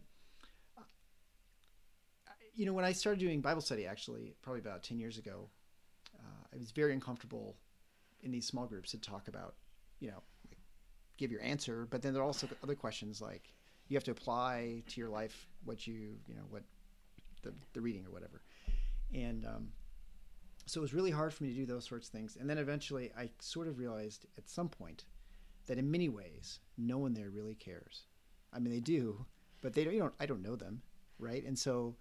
you 2.56 2.66
know, 2.66 2.74
when 2.74 2.86
I 2.86 2.92
started 2.92 3.20
doing 3.20 3.42
Bible 3.42 3.62
study, 3.62 3.86
actually, 3.86 4.36
probably 4.42 4.60
about 4.60 4.84
10 4.84 5.00
years 5.00 5.18
ago, 5.18 5.50
uh, 6.20 6.46
I 6.54 6.58
was 6.58 6.72
very 6.72 6.94
uncomfortable 6.94 7.56
in 8.22 8.32
these 8.32 8.46
small 8.46 8.66
groups 8.66 8.92
to 8.92 8.98
talk 9.00 9.28
about, 9.28 9.56
you 10.00 10.10
know, 10.10 10.22
like, 10.48 10.60
give 11.18 11.32
your 11.32 11.42
answer. 11.42 11.88
But 11.90 12.02
then 12.02 12.14
there 12.14 12.22
are 12.22 12.26
also 12.26 12.48
other 12.64 12.76
questions 12.76 13.22
like 13.22 13.54
you 13.88 13.98
have 13.98 14.04
to 14.06 14.12
apply 14.12 14.84
to 14.88 15.00
your 15.00 15.10
life 15.10 15.48
what 15.66 15.86
you, 15.88 16.18
you 16.28 16.36
know, 16.36 16.44
what 16.50 16.64
the, 17.42 17.54
the 17.74 17.82
reading 17.82 18.06
or 18.06 18.12
whatever. 18.12 18.42
And 19.14 19.46
um, 19.46 19.70
so 20.66 20.80
it 20.80 20.84
was 20.84 20.94
really 20.94 21.12
hard 21.12 21.34
for 21.34 21.44
me 21.44 21.50
to 21.50 21.56
do 21.56 21.66
those 21.66 21.86
sorts 21.86 22.08
of 22.08 22.14
things. 22.14 22.38
And 22.40 22.50
then 22.50 22.58
eventually 22.58 23.12
I 23.18 23.30
sort 23.40 23.68
of 23.68 23.80
realized 23.80 24.26
at 24.38 24.50
some 24.50 24.70
point 24.70 25.06
that 25.68 25.78
in 25.78 25.90
many 25.90 26.10
ways, 26.10 26.60
no 26.78 26.98
one 26.98 27.14
there 27.14 27.30
really 27.30 27.56
cares. 27.56 28.04
I 28.54 28.60
mean, 28.60 28.74
they 28.74 28.80
do, 28.80 29.26
but 29.62 29.74
they 29.74 29.84
don't, 29.84 29.94
you 29.94 30.00
don't, 30.00 30.14
I 30.20 30.26
don't 30.26 30.44
know 30.44 30.56
them. 30.56 30.82
Right. 31.20 31.44
And 31.46 31.58
so, 31.58 31.96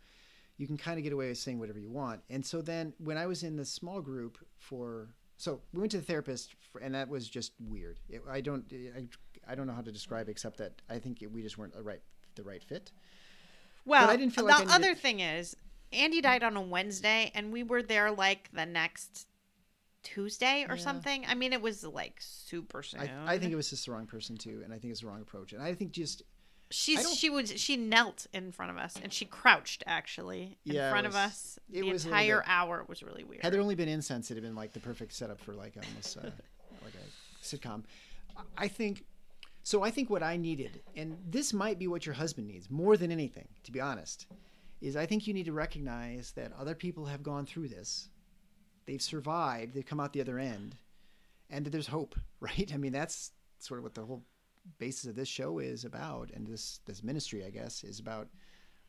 you 0.59 0.67
can 0.67 0.77
kind 0.77 0.99
of 0.99 1.05
get 1.05 1.13
away 1.13 1.29
with 1.29 1.39
saying 1.39 1.59
whatever 1.59 1.79
you 1.79 1.91
want. 1.91 2.21
And 2.31 2.45
so 2.45 2.63
then 2.63 2.93
when 2.99 3.17
I 3.17 3.27
was 3.27 3.43
in 3.43 3.57
the 3.57 3.65
small 3.65 4.01
group 4.01 4.39
for 4.59 5.09
so 5.39 5.61
we 5.73 5.81
went 5.81 5.91
to 5.93 5.97
the 5.99 6.05
therapist 6.05 6.55
for, 6.71 6.81
and 6.81 6.95
that 6.95 7.09
was 7.09 7.29
just 7.29 7.53
weird. 7.59 7.99
It, 8.09 8.23
I 8.31 8.41
don't 8.41 8.65
I, 8.97 9.07
I 9.51 9.55
don't 9.55 9.67
know 9.67 9.73
how 9.73 9.81
to 9.83 9.91
describe 9.93 10.29
except 10.29 10.59
that 10.59 10.81
I 10.89 10.99
think 10.99 11.23
it, 11.23 11.33
we 11.33 11.43
just 11.43 11.59
weren't 11.59 11.73
the 11.75 11.83
right 11.83 12.03
the 12.37 12.43
right 12.45 12.63
fit. 12.63 12.93
Well, 13.85 14.09
I 14.09 14.17
didn't 14.17 14.35
feel 14.35 14.45
the 14.45 14.51
like 14.53 14.61
needed- 14.67 14.75
other 14.75 14.95
thing 14.95 15.19
is, 15.21 15.57
Andy 15.93 16.21
died 16.21 16.45
on 16.45 16.57
a 16.57 16.61
Wednesday, 16.61 17.33
and 17.35 17.53
we 17.53 17.65
were 17.65 17.83
there 17.83 18.13
like 18.13 18.49
the 18.53 18.65
next 18.65 19.27
Tuesday 20.05 20.65
or 20.69 20.77
Yeah. 20.77 20.83
something. 20.83 21.25
I 21.27 21.35
mean, 21.35 21.53
it 21.53 21.61
was 21.63 21.83
like 21.85 22.17
super 22.21 22.83
soon. 22.83 23.01
I, 23.01 23.35
I 23.35 23.39
think 23.39 23.53
it 23.53 23.57
was 23.57 23.71
just 23.71 23.87
the 23.87 23.93
wrong 23.93 24.07
person 24.07 24.37
too, 24.37 24.63
and 24.65 24.73
I 24.73 24.79
think 24.79 24.93
it's 24.93 25.01
the 25.01 25.09
wrong 25.09 25.21
approach. 25.23 25.53
And 25.53 25.63
I 25.63 25.75
think 25.75 25.93
just 25.93 26.23
she's 26.73 27.15
she 27.17 27.31
was 27.31 27.51
she 27.61 27.77
knelt 27.77 28.27
in 28.33 28.51
front 28.53 28.71
of 28.71 28.77
us, 28.79 28.97
and 29.03 29.13
she 29.13 29.25
crouched 29.25 29.83
actually 29.87 30.59
in 30.65 30.75
Yeah, 30.75 30.91
front 30.91 31.07
of 31.07 31.13
was- 31.13 31.21
us 31.33 31.59
it 31.73 31.83
the 31.83 31.89
entire 31.91 32.39
bit- 32.41 32.49
hour. 32.49 32.85
Was 32.89 33.03
really 33.03 33.25
weird. 33.25 33.43
had 33.43 33.53
there 33.53 33.61
only 33.61 33.75
been 33.75 33.89
incense, 33.89 34.31
it'd 34.31 34.43
have 34.43 34.49
been 34.49 34.57
like 34.57 34.73
the 34.73 34.81
perfect 34.81 35.13
setup 35.13 35.41
for 35.41 35.53
like 35.53 35.75
almost 35.77 36.17
uh, 36.19 36.23
like 36.85 36.95
a 36.95 37.45
sitcom. 37.45 37.85
I 38.57 38.69
think 38.69 39.05
so. 39.63 39.83
I 39.83 39.91
think 39.91 40.11
what 40.11 40.23
I 40.23 40.37
needed, 40.37 40.81
and 40.97 41.19
this 41.29 41.53
might 41.53 41.79
be 41.79 41.87
what 41.87 42.05
your 42.07 42.15
husband 42.15 42.49
needs 42.49 42.71
more 42.71 42.97
than 42.97 43.13
anything, 43.13 43.49
to 43.65 43.71
be 43.73 43.81
honest, 43.81 44.27
is 44.81 44.97
I 44.97 45.07
think 45.07 45.27
you 45.27 45.35
need 45.35 45.45
to 45.47 45.53
recognize 45.53 46.33
that 46.33 46.53
other 46.59 46.75
people 46.75 47.05
have 47.07 47.23
gone 47.23 47.47
through 47.47 47.69
this, 47.69 48.09
they've 48.87 49.03
survived, 49.03 49.75
they've 49.75 49.87
come 49.87 50.01
out 50.01 50.13
the 50.13 50.21
other 50.21 50.39
end, 50.39 50.77
and 51.51 51.65
that 51.67 51.71
there's 51.71 51.89
hope. 51.89 52.15
Right? 52.41 52.73
I 52.75 52.77
mean, 52.77 52.91
that's 52.93 53.31
sort 53.61 53.79
of 53.79 53.85
what 53.85 53.95
the 53.95 54.05
whole 54.05 54.25
basis 54.79 55.07
of 55.07 55.17
this 55.17 55.29
show 55.29 55.59
is 55.59 55.85
about, 55.85 56.31
and 56.33 56.47
this 56.47 56.81
this 56.87 57.03
ministry, 57.03 57.45
I 57.45 57.51
guess, 57.51 57.85
is 57.85 57.99
about 57.99 58.29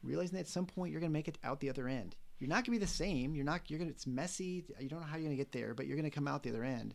realizing 0.01 0.35
that 0.35 0.41
at 0.41 0.47
some 0.47 0.65
point 0.65 0.91
you're 0.91 0.99
going 0.99 1.11
to 1.11 1.13
make 1.13 1.27
it 1.27 1.37
out 1.43 1.59
the 1.59 1.69
other 1.69 1.87
end. 1.87 2.15
You're 2.39 2.49
not 2.49 2.65
going 2.65 2.65
to 2.65 2.71
be 2.71 2.77
the 2.79 2.87
same. 2.87 3.35
You're 3.35 3.45
not. 3.45 3.69
You're 3.69 3.79
going. 3.79 3.89
to 3.89 3.93
It's 3.93 4.07
messy. 4.07 4.65
You 4.79 4.89
don't 4.89 4.99
know 4.99 5.05
how 5.05 5.15
you're 5.15 5.25
going 5.25 5.37
to 5.37 5.41
get 5.41 5.51
there, 5.51 5.73
but 5.73 5.87
you're 5.87 5.95
going 5.95 6.09
to 6.09 6.15
come 6.15 6.27
out 6.27 6.43
the 6.43 6.49
other 6.49 6.63
end. 6.63 6.93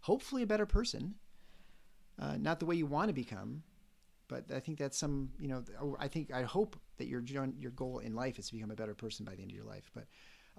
Hopefully, 0.00 0.42
a 0.42 0.46
better 0.46 0.66
person. 0.66 1.14
Uh, 2.18 2.36
not 2.38 2.60
the 2.60 2.66
way 2.66 2.74
you 2.74 2.84
want 2.84 3.08
to 3.08 3.14
become, 3.14 3.62
but 4.28 4.44
I 4.54 4.60
think 4.60 4.78
that's 4.78 4.98
some. 4.98 5.30
You 5.38 5.48
know, 5.48 5.96
I 5.98 6.08
think 6.08 6.32
I 6.32 6.42
hope 6.42 6.76
that 6.98 7.06
your 7.06 7.22
your 7.58 7.70
goal 7.70 8.00
in 8.00 8.14
life 8.14 8.38
is 8.38 8.48
to 8.48 8.54
become 8.54 8.70
a 8.70 8.76
better 8.76 8.94
person 8.94 9.24
by 9.24 9.34
the 9.34 9.42
end 9.42 9.50
of 9.50 9.56
your 9.56 9.64
life. 9.64 9.90
But 9.94 10.04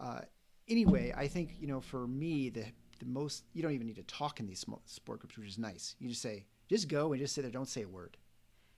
uh, 0.02 0.22
anyway, 0.68 1.14
I 1.16 1.28
think 1.28 1.56
you 1.60 1.68
know, 1.68 1.80
for 1.80 2.08
me, 2.08 2.50
the 2.50 2.66
the 3.00 3.06
most 3.06 3.44
you 3.54 3.62
don't 3.62 3.74
even 3.74 3.88
need 3.88 3.98
to 3.98 4.04
talk 4.04 4.40
in 4.40 4.48
these 4.48 4.60
small 4.60 4.82
sport 4.86 5.20
groups, 5.20 5.38
which 5.38 5.48
is 5.48 5.60
nice. 5.60 5.96
You 6.00 6.10
just 6.10 6.22
say, 6.22 6.46
just 6.70 6.88
go 6.88 7.14
and 7.14 7.22
just 7.22 7.36
sit 7.36 7.42
there. 7.42 7.52
Don't 7.52 7.68
say 7.68 7.84
a 7.84 7.88
word 7.88 8.18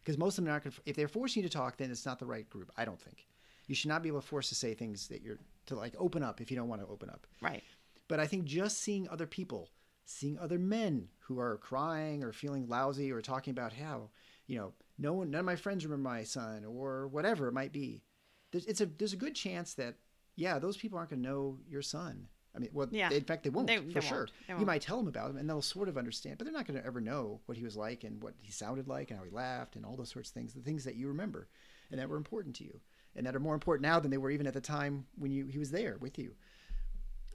because 0.06 0.18
most 0.18 0.38
of 0.38 0.44
them 0.44 0.52
are 0.52 0.56
not 0.56 0.64
going 0.64 0.72
to 0.72 0.82
if 0.86 0.96
they're 0.96 1.08
forcing 1.08 1.42
you 1.44 1.50
to 1.50 1.58
talk 1.58 1.78
then 1.78 1.92
it's 1.92 2.06
not 2.06 2.20
the 2.20 2.26
right 2.26 2.50
group 2.50 2.72
i 2.78 2.86
don't 2.86 3.02
think 3.02 3.28
you 3.68 3.76
should 3.76 3.90
not 3.90 4.04
be 4.04 4.10
able 4.10 4.22
to 4.22 4.28
force 4.28 4.50
to 4.50 4.56
say 4.56 4.74
things 4.74 5.08
that 5.08 5.22
you're 5.22 5.40
to 5.66 5.76
like 5.76 5.96
open 5.98 6.24
up 6.24 6.40
if 6.40 6.52
you 6.52 6.58
don't 6.58 6.70
want 6.70 6.82
to 6.82 6.88
open 6.88 7.10
up 7.10 7.26
right. 7.42 7.64
but 8.08 8.20
i 8.20 8.28
think 8.28 8.46
just 8.46 8.80
seeing 8.82 9.10
other 9.10 9.26
people 9.26 9.70
seeing 10.06 10.38
other 10.38 10.60
men 10.60 11.08
who 11.20 11.40
are 11.40 11.58
crying 11.58 12.24
or 12.24 12.32
feeling 12.32 12.68
lousy 12.68 13.12
or 13.12 13.22
talking 13.22 13.52
about 13.52 13.74
how 13.74 14.10
you 14.48 14.58
know 14.58 14.72
no 14.98 15.14
one 15.14 15.32
none 15.32 15.40
of 15.40 15.46
my 15.46 15.56
friends 15.56 15.84
remember 15.84 16.08
my 16.08 16.24
son 16.24 16.64
or 16.64 17.08
whatever 17.08 17.48
it 17.48 17.54
might 17.54 17.74
be 17.74 18.02
there's 18.52 18.66
it's 18.66 18.82
a 18.82 18.86
there's 18.86 19.14
a 19.14 19.18
good 19.18 19.36
chance 19.36 19.74
that 19.74 19.96
yeah 20.36 20.60
those 20.60 20.78
people 20.78 20.98
aren't 20.98 21.10
going 21.10 21.24
to 21.24 21.28
know 21.28 21.58
your 21.68 21.82
son 21.82 22.28
i 22.56 22.60
mean 22.60 22.70
well 22.74 22.88
Yeah. 22.92 23.10
in 23.12 23.24
fact 23.24 23.44
they 23.44 23.50
won't 23.50 23.68
They- 23.68 23.78
for 23.78 23.84
they 23.84 24.02
sure 24.02 24.18
won't. 24.20 24.32
You 24.48 24.56
won't. 24.56 24.68
might 24.68 24.82
tell 24.82 24.98
them 24.98 25.08
about 25.08 25.30
him 25.32 25.38
and 25.38 25.50
they'll 25.50 25.62
sort 25.62 25.90
of 25.90 25.98
understand 25.98 26.38
but 26.38 26.46
they're 26.46 26.54
not 26.54 26.66
going 26.68 26.80
to 26.80 26.86
ever 26.86 27.02
know 27.02 27.42
what 27.46 27.58
he 27.58 27.64
was 27.64 27.76
like 27.76 28.04
and 28.04 28.22
what 28.24 28.34
he 28.42 28.52
sounded 28.52 28.88
like 28.88 29.10
and 29.12 29.20
how 29.20 29.26
he 29.26 29.32
laughed 29.32 29.76
and 29.76 29.86
all 29.86 29.96
those 29.96 30.10
sorts 30.12 30.30
of 30.30 30.34
things 30.34 30.54
the 30.54 30.62
things 30.62 30.84
that 30.84 30.96
you 30.96 31.08
remember 31.08 31.48
and 31.92 32.00
that 32.00 32.10
were 32.10 32.18
important 32.18 32.56
to 32.56 32.64
you 32.64 32.80
and 33.16 33.26
that 33.26 33.36
are 33.36 33.40
more 33.40 33.54
important 33.54 33.84
now 33.84 34.00
than 34.00 34.12
they 34.12 34.18
were 34.18 34.32
even 34.32 34.48
at 34.48 34.54
the 34.54 34.62
time 34.62 35.06
when 35.18 35.32
you 35.32 35.46
he 35.46 35.60
was 35.60 35.72
there 35.72 35.98
with 36.00 36.18
you 36.18 36.34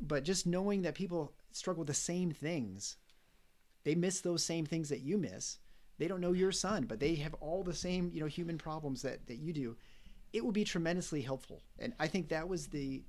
but 0.01 0.25
just 0.25 0.47
knowing 0.47 0.83
that 0.83 0.95
people 0.95 1.33
struggle 1.53 1.81
with 1.81 1.89
the 1.89 1.95
same 1.95 2.31
things 2.31 2.97
they 3.85 3.95
miss 3.95 4.21
those 4.21 4.43
same 4.45 4.65
things 4.67 4.89
that 4.89 5.01
you 5.01 5.19
miss 5.19 5.59
they 5.99 6.09
don't 6.09 6.21
know 6.21 6.33
your 6.33 6.53
son 6.53 6.85
but 6.87 7.01
they 7.01 7.15
have 7.17 7.35
all 7.35 7.63
the 7.63 7.75
same 7.75 8.11
you 8.13 8.21
know 8.21 8.27
human 8.27 8.57
problems 8.59 9.03
that 9.03 9.27
that 9.27 9.37
you 9.39 9.53
do 9.53 9.77
it 10.33 10.45
will 10.45 10.53
be 10.53 10.65
tremendously 10.65 11.21
helpful 11.23 11.61
and 11.79 11.93
i 11.99 12.07
think 12.07 12.29
that 12.29 12.49
was 12.49 12.69
the 12.69 13.03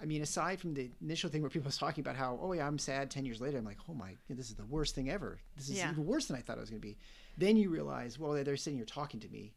i 0.00 0.04
mean 0.04 0.22
aside 0.22 0.58
from 0.60 0.74
the 0.74 0.90
initial 1.02 1.30
thing 1.30 1.40
where 1.42 1.50
people 1.50 1.66
was 1.68 1.76
talking 1.78 2.02
about 2.02 2.16
how 2.16 2.38
oh 2.42 2.52
yeah 2.52 2.66
i'm 2.66 2.78
sad 2.78 3.10
10 3.10 3.24
years 3.24 3.40
later 3.40 3.58
i'm 3.58 3.64
like 3.64 3.78
oh 3.88 3.94
my 3.94 4.16
this 4.28 4.48
is 4.48 4.54
the 4.56 4.64
worst 4.66 4.94
thing 4.94 5.10
ever 5.10 5.38
this 5.56 5.68
is 5.68 5.78
Yeah. 5.78 5.90
even 5.90 6.06
worse 6.06 6.26
than 6.26 6.36
i 6.36 6.40
thought 6.40 6.56
it 6.56 6.60
was 6.60 6.70
going 6.70 6.80
to 6.80 6.86
be 6.86 6.96
then 7.36 7.56
you 7.56 7.70
realize 7.70 8.18
well 8.18 8.32
they're 8.32 8.56
sitting 8.56 8.78
here 8.78 8.86
talking 8.86 9.20
to 9.20 9.28
me 9.28 9.52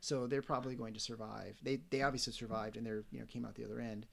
so 0.00 0.26
they're 0.26 0.42
probably 0.42 0.76
going 0.76 0.94
to 0.94 1.00
survive. 1.00 1.58
They 1.62 1.80
they 1.90 2.02
obviously 2.02 2.32
survived 2.32 2.76
and 2.76 2.86
they're 2.86 3.02
you 3.10 3.18
know 3.18 3.26
came 3.26 3.44
out 3.44 3.54
the 3.56 3.64
other 3.64 3.80
end. 3.80 4.06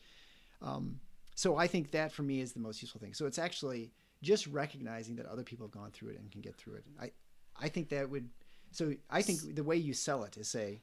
Um, 0.62 1.00
so 1.36 1.58
I 1.58 1.67
think 1.67 1.91
that 1.91 2.12
for 2.12 2.24
me 2.24 2.39
is 2.39 2.54
the 2.54 2.62
most 2.62 2.82
useful 2.82 3.00
thing. 3.02 3.13
So 3.13 3.26
it's 3.26 3.38
actually 3.38 3.91
just 4.22 4.48
recognizing 4.48 5.17
that 5.17 5.26
other 5.28 5.43
people 5.43 5.67
have 5.67 5.72
gone 5.72 5.91
through 5.91 6.12
it 6.12 6.19
and 6.19 6.32
can 6.32 6.41
get 6.41 6.56
through 6.56 6.76
it. 6.76 6.86
I 7.00 7.12
I 7.60 7.69
think 7.69 7.89
that 7.89 8.10
would. 8.10 8.30
So 8.72 8.93
I 9.10 9.22
think 9.22 9.56
the 9.56 9.63
way 9.63 9.76
you 9.76 9.93
sell 9.93 10.24
it 10.24 10.36
is 10.38 10.48
say, 10.48 10.82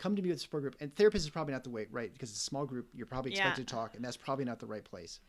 come 0.00 0.16
to 0.16 0.22
me 0.22 0.30
with 0.30 0.38
a 0.38 0.40
support 0.40 0.62
group. 0.62 0.76
And 0.80 0.94
therapist 0.96 1.24
is 1.26 1.30
probably 1.30 1.52
not 1.52 1.62
the 1.62 1.70
way, 1.70 1.86
right? 1.90 2.10
Because 2.12 2.30
it's 2.30 2.40
a 2.40 2.44
small 2.44 2.64
group, 2.64 2.88
you're 2.94 3.06
probably 3.06 3.32
expected 3.32 3.60
Yeah. 3.60 3.64
to 3.66 3.74
talk, 3.74 3.94
and 3.94 4.04
that's 4.04 4.16
probably 4.16 4.46
not 4.46 4.58
the 4.58 4.66
right 4.66 4.82
place. 4.82 5.20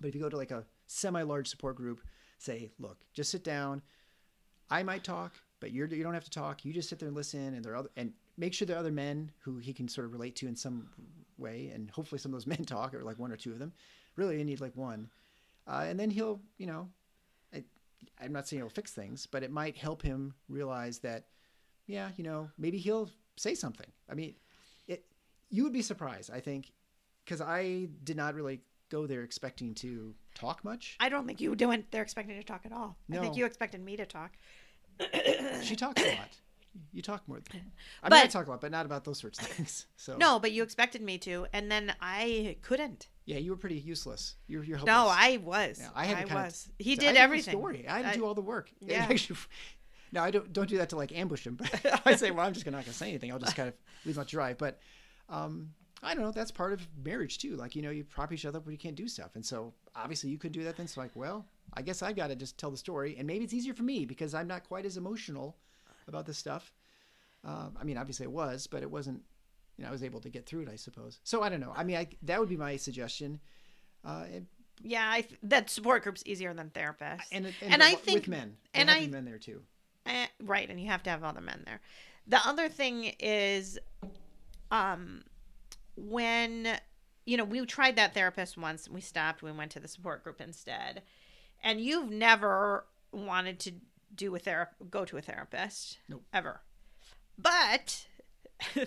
But 0.00 0.08
if 0.08 0.14
you 0.14 0.20
go 0.20 0.28
to 0.28 0.36
like 0.36 0.52
a 0.52 0.64
semi-large 0.86 1.48
support 1.48 1.74
group, 1.76 2.00
say, 2.38 2.70
look, 2.78 2.98
just 3.12 3.30
sit 3.30 3.42
down. 3.42 3.82
I 4.70 4.84
might 4.84 5.02
talk, 5.02 5.34
but 5.58 5.72
you're 5.72 5.88
you 5.88 6.04
don't 6.04 6.14
have 6.14 6.24
to 6.24 6.30
talk. 6.30 6.64
You 6.64 6.72
just 6.72 6.88
sit 6.88 7.00
there 7.00 7.08
and 7.08 7.16
listen, 7.16 7.54
and 7.54 7.64
there 7.64 7.72
are 7.72 7.76
other 7.76 7.90
and 7.96 8.12
make 8.36 8.54
sure 8.54 8.66
there 8.66 8.76
are 8.76 8.80
other 8.80 8.92
men 8.92 9.32
who 9.40 9.58
he 9.58 9.72
can 9.72 9.88
sort 9.88 10.04
of 10.04 10.12
relate 10.12 10.36
to 10.36 10.46
in 10.46 10.54
some 10.54 10.88
way, 11.36 11.70
and 11.74 11.90
hopefully 11.90 12.20
some 12.20 12.32
of 12.32 12.36
those 12.36 12.46
men 12.56 12.64
talk, 12.64 12.94
or 12.94 13.02
like 13.02 13.18
one 13.18 13.32
or 13.32 13.36
two 13.36 13.50
of 13.52 13.58
them. 13.58 13.72
Really, 14.14 14.38
you 14.38 14.44
need 14.44 14.60
like 14.60 14.76
one, 14.76 15.10
uh, 15.66 15.84
and 15.88 15.98
then 15.98 16.10
he'll, 16.10 16.40
you 16.58 16.66
know, 16.66 16.88
I, 17.52 17.64
I'm 18.20 18.32
not 18.32 18.46
saying 18.46 18.62
he'll 18.62 18.68
fix 18.68 18.92
things, 18.92 19.26
but 19.26 19.42
it 19.42 19.50
might 19.50 19.76
help 19.76 20.02
him 20.02 20.34
realize 20.48 20.98
that, 21.00 21.26
yeah, 21.86 22.10
you 22.16 22.22
know, 22.24 22.50
maybe 22.58 22.78
he'll 22.78 23.10
say 23.38 23.54
something. 23.54 23.86
I 24.10 24.14
mean, 24.14 24.34
it. 24.86 25.04
You 25.50 25.64
would 25.64 25.72
be 25.72 25.82
surprised, 25.82 26.30
I 26.32 26.40
think, 26.40 26.72
because 27.24 27.40
I 27.40 27.88
did 28.04 28.16
not 28.16 28.34
really 28.34 28.60
go 28.90 29.06
there 29.06 29.22
expecting 29.22 29.74
to 29.74 30.14
talk 30.34 30.64
much. 30.64 30.96
I 31.00 31.08
don't 31.08 31.26
think 31.26 31.40
you 31.40 31.54
went 31.54 31.90
there 31.90 32.02
expecting 32.02 32.36
to 32.36 32.42
talk 32.42 32.62
at 32.64 32.72
all. 32.72 32.96
I 33.12 33.18
think 33.18 33.36
you 33.36 33.44
expected 33.44 33.82
me 33.82 33.96
to 33.96 34.06
talk. 34.06 34.32
She 35.62 35.76
talks 35.76 36.02
a 36.02 36.06
lot. 36.06 36.28
You 36.92 37.02
talk 37.02 37.26
more. 37.26 37.40
I 38.02 38.08
mean, 38.08 38.20
I 38.22 38.26
talk 38.26 38.46
a 38.46 38.50
lot, 38.50 38.60
but 38.60 38.70
not 38.70 38.86
about 38.86 39.04
those 39.04 39.18
sorts 39.18 39.38
of 39.40 39.46
things. 39.46 39.86
So 39.96 40.16
No, 40.16 40.38
but 40.38 40.52
you 40.52 40.62
expected 40.62 41.02
me 41.02 41.18
to, 41.18 41.46
and 41.52 41.70
then 41.70 41.94
I 42.00 42.56
couldn't. 42.62 43.08
yeah, 43.24 43.38
you 43.38 43.50
were 43.50 43.56
pretty 43.56 43.76
useless. 43.78 44.36
You're 44.46 44.62
you're 44.64 44.76
helpless. 44.76 44.94
No, 44.94 45.08
I 45.10 45.38
was. 45.42 45.78
Yeah, 45.80 45.88
I 45.94 46.04
had 46.06 46.30
I 46.30 46.34
was. 46.34 46.68
He 46.78 46.94
did 46.96 47.16
everything. 47.16 47.52
Story. 47.52 47.86
I 47.88 47.96
had 47.96 48.02
to 48.02 48.08
I- 48.10 48.14
do 48.14 48.24
all 48.24 48.34
the 48.34 48.42
work. 48.42 48.70
Yeah. 48.80 49.06
Actually, 49.10 49.38
no, 50.12 50.22
I 50.22 50.30
don't 50.30 50.52
don't 50.52 50.68
do 50.68 50.78
that 50.78 50.88
to 50.90 50.96
like 50.96 51.12
ambush 51.12 51.46
him. 51.46 51.56
But 51.56 52.00
I 52.06 52.14
say, 52.16 52.30
well, 52.30 52.46
I'm 52.46 52.52
just 52.52 52.66
not 52.66 52.72
gonna 52.84 52.92
say 52.92 53.08
anything. 53.08 53.32
I'll 53.32 53.38
just 53.38 53.56
kind 53.56 53.68
of 53.68 53.74
leave 54.04 54.16
him 54.18 54.24
dry. 54.24 54.54
But 54.54 54.78
um, 55.28 55.70
I 56.02 56.14
don't 56.14 56.22
know. 56.24 56.30
That's 56.32 56.50
part 56.50 56.72
of 56.72 56.86
marriage 57.04 57.38
too. 57.38 57.56
Like 57.56 57.74
you 57.76 57.82
know, 57.82 57.90
you 57.90 58.04
prop 58.04 58.32
each 58.32 58.44
other 58.44 58.58
up 58.58 58.66
when 58.66 58.72
you 58.72 58.78
can't 58.78 58.96
do 58.96 59.08
stuff, 59.08 59.30
and 59.34 59.44
so 59.44 59.74
obviously 59.94 60.30
you 60.30 60.38
could 60.38 60.52
do 60.52 60.64
that. 60.64 60.76
Then 60.76 60.86
so 60.86 61.00
like, 61.00 61.10
well, 61.14 61.44
I 61.74 61.82
guess 61.82 62.02
I 62.02 62.12
got 62.12 62.28
to 62.28 62.36
just 62.36 62.58
tell 62.58 62.70
the 62.70 62.76
story, 62.76 63.16
and 63.18 63.26
maybe 63.26 63.44
it's 63.44 63.54
easier 63.54 63.74
for 63.74 63.82
me 63.82 64.04
because 64.04 64.34
I'm 64.34 64.46
not 64.48 64.64
quite 64.66 64.86
as 64.86 64.96
emotional 64.96 65.56
about 66.06 66.24
this 66.26 66.38
stuff. 66.38 66.72
Um, 67.44 67.76
I 67.80 67.84
mean, 67.84 67.96
obviously 67.98 68.24
it 68.24 68.32
was, 68.32 68.66
but 68.66 68.82
it 68.82 68.90
wasn't. 68.90 69.22
You 69.76 69.84
know, 69.84 69.90
I 69.90 69.92
was 69.92 70.02
able 70.02 70.18
to 70.20 70.28
get 70.28 70.44
through 70.44 70.62
it, 70.62 70.68
I 70.68 70.74
suppose. 70.74 71.20
So 71.22 71.42
I 71.42 71.48
don't 71.48 71.60
know. 71.60 71.72
I 71.76 71.84
mean, 71.84 71.96
I, 71.96 72.08
that 72.22 72.40
would 72.40 72.48
be 72.48 72.56
my 72.56 72.74
suggestion. 72.76 73.38
Uh, 74.04 74.24
and, 74.32 74.46
Yeah, 74.82 75.08
I 75.08 75.20
th- 75.20 75.38
that 75.44 75.70
support 75.70 76.02
group's 76.02 76.24
easier 76.26 76.52
than 76.52 76.70
therapists. 76.70 77.20
and, 77.30 77.46
and, 77.46 77.74
And 77.74 77.82
I 77.82 77.92
with 77.92 78.00
think- 78.02 78.26
men, 78.26 78.56
and 78.74 78.90
I- 78.90 79.06
men 79.06 79.24
there 79.24 79.38
too. 79.38 79.62
Eh, 80.06 80.26
right, 80.42 80.68
and 80.70 80.80
you 80.80 80.86
have 80.88 81.02
to 81.04 81.10
have 81.10 81.22
other 81.24 81.40
men 81.40 81.62
there. 81.66 81.80
The 82.26 82.40
other 82.46 82.68
thing 82.68 83.14
is, 83.20 83.78
um, 84.70 85.22
when 85.96 86.78
you 87.26 87.36
know 87.36 87.44
we 87.44 87.64
tried 87.66 87.96
that 87.96 88.14
therapist 88.14 88.56
once, 88.56 88.86
and 88.86 88.94
we 88.94 89.00
stopped. 89.00 89.42
We 89.42 89.52
went 89.52 89.70
to 89.72 89.80
the 89.80 89.88
support 89.88 90.24
group 90.24 90.40
instead, 90.40 91.02
and 91.62 91.80
you've 91.80 92.10
never 92.10 92.86
wanted 93.12 93.58
to 93.60 93.72
do 94.14 94.34
a 94.34 94.38
therap 94.40 94.68
go 94.90 95.04
to 95.04 95.16
a 95.16 95.22
therapist, 95.22 95.98
Nope. 96.08 96.22
ever. 96.32 96.60
But 97.36 98.06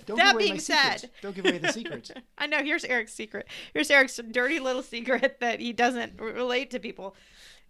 Don't 0.06 0.18
that 0.18 0.38
being 0.38 0.60
said. 0.60 1.10
Don't 1.22 1.36
give 1.36 1.46
away 1.46 1.58
the 1.60 1.72
secret. 1.72 2.12
I 2.38 2.48
know. 2.48 2.64
Here's 2.64 2.84
Eric's 2.84 3.14
secret. 3.14 3.48
Here's 3.74 3.90
Eric's 3.90 4.20
dirty 4.32 4.60
little 4.60 4.84
secret 4.84 5.40
that 5.40 5.60
he 5.60 5.72
doesn't 5.74 6.20
relate 6.20 6.72
to 6.72 6.80
people 6.80 7.16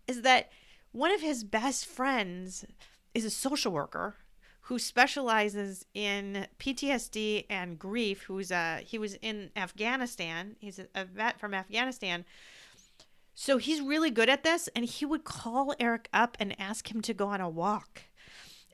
is 0.08 0.23
that 0.23 0.49
one 0.91 1.12
of 1.13 1.21
his 1.21 1.43
best 1.43 1.86
friends 1.86 2.65
is 3.13 3.26
a 3.26 3.30
social 3.30 3.71
worker 3.71 4.15
who 4.62 4.80
specializes 4.80 5.86
in 5.93 6.47
PTSD 6.60 7.45
and 7.50 7.78
grief. 7.78 8.24
Who's 8.24 8.52
uh 8.52 8.82
he 8.84 8.97
was 8.97 9.15
in 9.15 9.52
Afghanistan. 9.56 10.56
He's 10.60 10.80
a, 10.80 10.88
a 10.95 11.06
vet 11.06 11.39
from 11.39 11.54
Afghanistan. 11.54 12.26
So 13.34 13.58
he's 13.58 13.82
really 13.82 14.12
good 14.12 14.30
at 14.30 14.43
this, 14.43 14.69
and 14.76 14.86
he 14.86 15.06
would 15.06 15.24
call 15.24 15.74
Eric 15.80 16.10
up 16.13 16.38
and 16.39 16.60
ask 16.60 16.91
him 16.91 17.02
to 17.02 17.13
go 17.13 17.28
on 17.28 17.41
a 17.41 17.50
walk, 17.50 18.04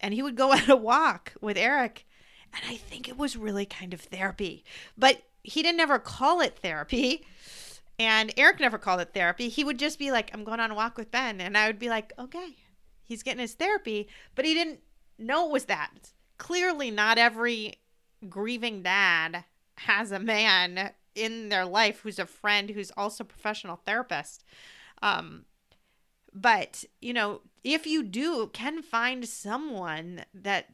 and 0.01 0.13
he 0.13 0.21
would 0.21 0.35
go 0.35 0.51
on 0.55 0.69
a 0.69 0.75
walk 0.75 1.33
with 1.41 1.57
Eric, 1.57 2.05
and 2.53 2.63
I 2.67 2.75
think 2.75 3.07
it 3.07 3.17
was 3.17 3.37
really 3.37 3.65
kind 3.65 3.93
of 3.93 4.01
therapy. 4.01 4.63
But 4.97 5.21
he 5.47 5.63
didn't 5.63 5.79
ever 5.79 5.99
call 5.99 6.41
it 6.41 6.59
therapy. 6.61 7.25
And 7.99 8.31
Eric 8.37 8.59
never 8.59 8.77
called 8.77 9.01
it 9.01 9.13
therapy. 9.13 9.49
He 9.49 9.63
would 9.63 9.79
just 9.79 9.97
be 9.97 10.11
like, 10.11 10.29
I'm 10.33 10.43
going 10.43 10.59
on 10.59 10.69
a 10.69 10.75
walk 10.75 10.97
with 10.97 11.09
Ben. 11.09 11.41
And 11.41 11.57
I 11.57 11.65
would 11.67 11.79
be 11.79 11.89
like, 11.89 12.13
okay, 12.19 12.55
he's 13.07 13.23
getting 13.23 13.41
his 13.41 13.55
therapy. 13.55 14.07
But 14.35 14.45
he 14.45 14.53
didn't 14.53 14.81
know 15.17 15.47
it 15.47 15.51
was 15.51 15.65
that. 15.65 16.11
Clearly, 16.37 16.91
not 16.91 17.17
every 17.17 17.79
grieving 18.29 18.83
dad 18.83 19.45
has 19.77 20.11
a 20.11 20.19
man 20.19 20.91
in 21.15 21.49
their 21.49 21.65
life 21.65 22.01
who's 22.01 22.19
a 22.19 22.25
friend 22.25 22.69
who's 22.69 22.91
also 22.95 23.23
a 23.23 23.27
professional 23.27 23.81
therapist. 23.85 24.43
Um, 25.01 25.45
but, 26.33 26.85
you 27.01 27.13
know, 27.13 27.41
if 27.63 27.87
you 27.87 28.03
do, 28.03 28.49
can 28.53 28.83
find 28.83 29.27
someone 29.27 30.25
that 30.33 30.73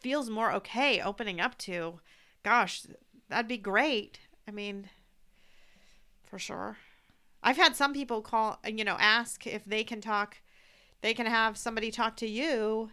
feels 0.00 0.30
more 0.30 0.52
okay 0.52 1.00
opening 1.00 1.40
up 1.40 1.58
to, 1.58 2.00
gosh, 2.42 2.82
that'd 3.28 3.48
be 3.48 3.58
great. 3.58 4.20
I 4.48 4.50
mean, 4.50 4.88
for 6.22 6.38
sure. 6.38 6.78
I've 7.42 7.56
had 7.56 7.76
some 7.76 7.92
people 7.92 8.22
call, 8.22 8.58
you 8.66 8.84
know, 8.84 8.96
ask 8.98 9.46
if 9.46 9.64
they 9.64 9.84
can 9.84 10.00
talk, 10.00 10.38
they 11.04 11.12
can 11.12 11.26
have 11.26 11.58
somebody 11.58 11.90
talk 11.90 12.16
to 12.16 12.26
you, 12.26 12.90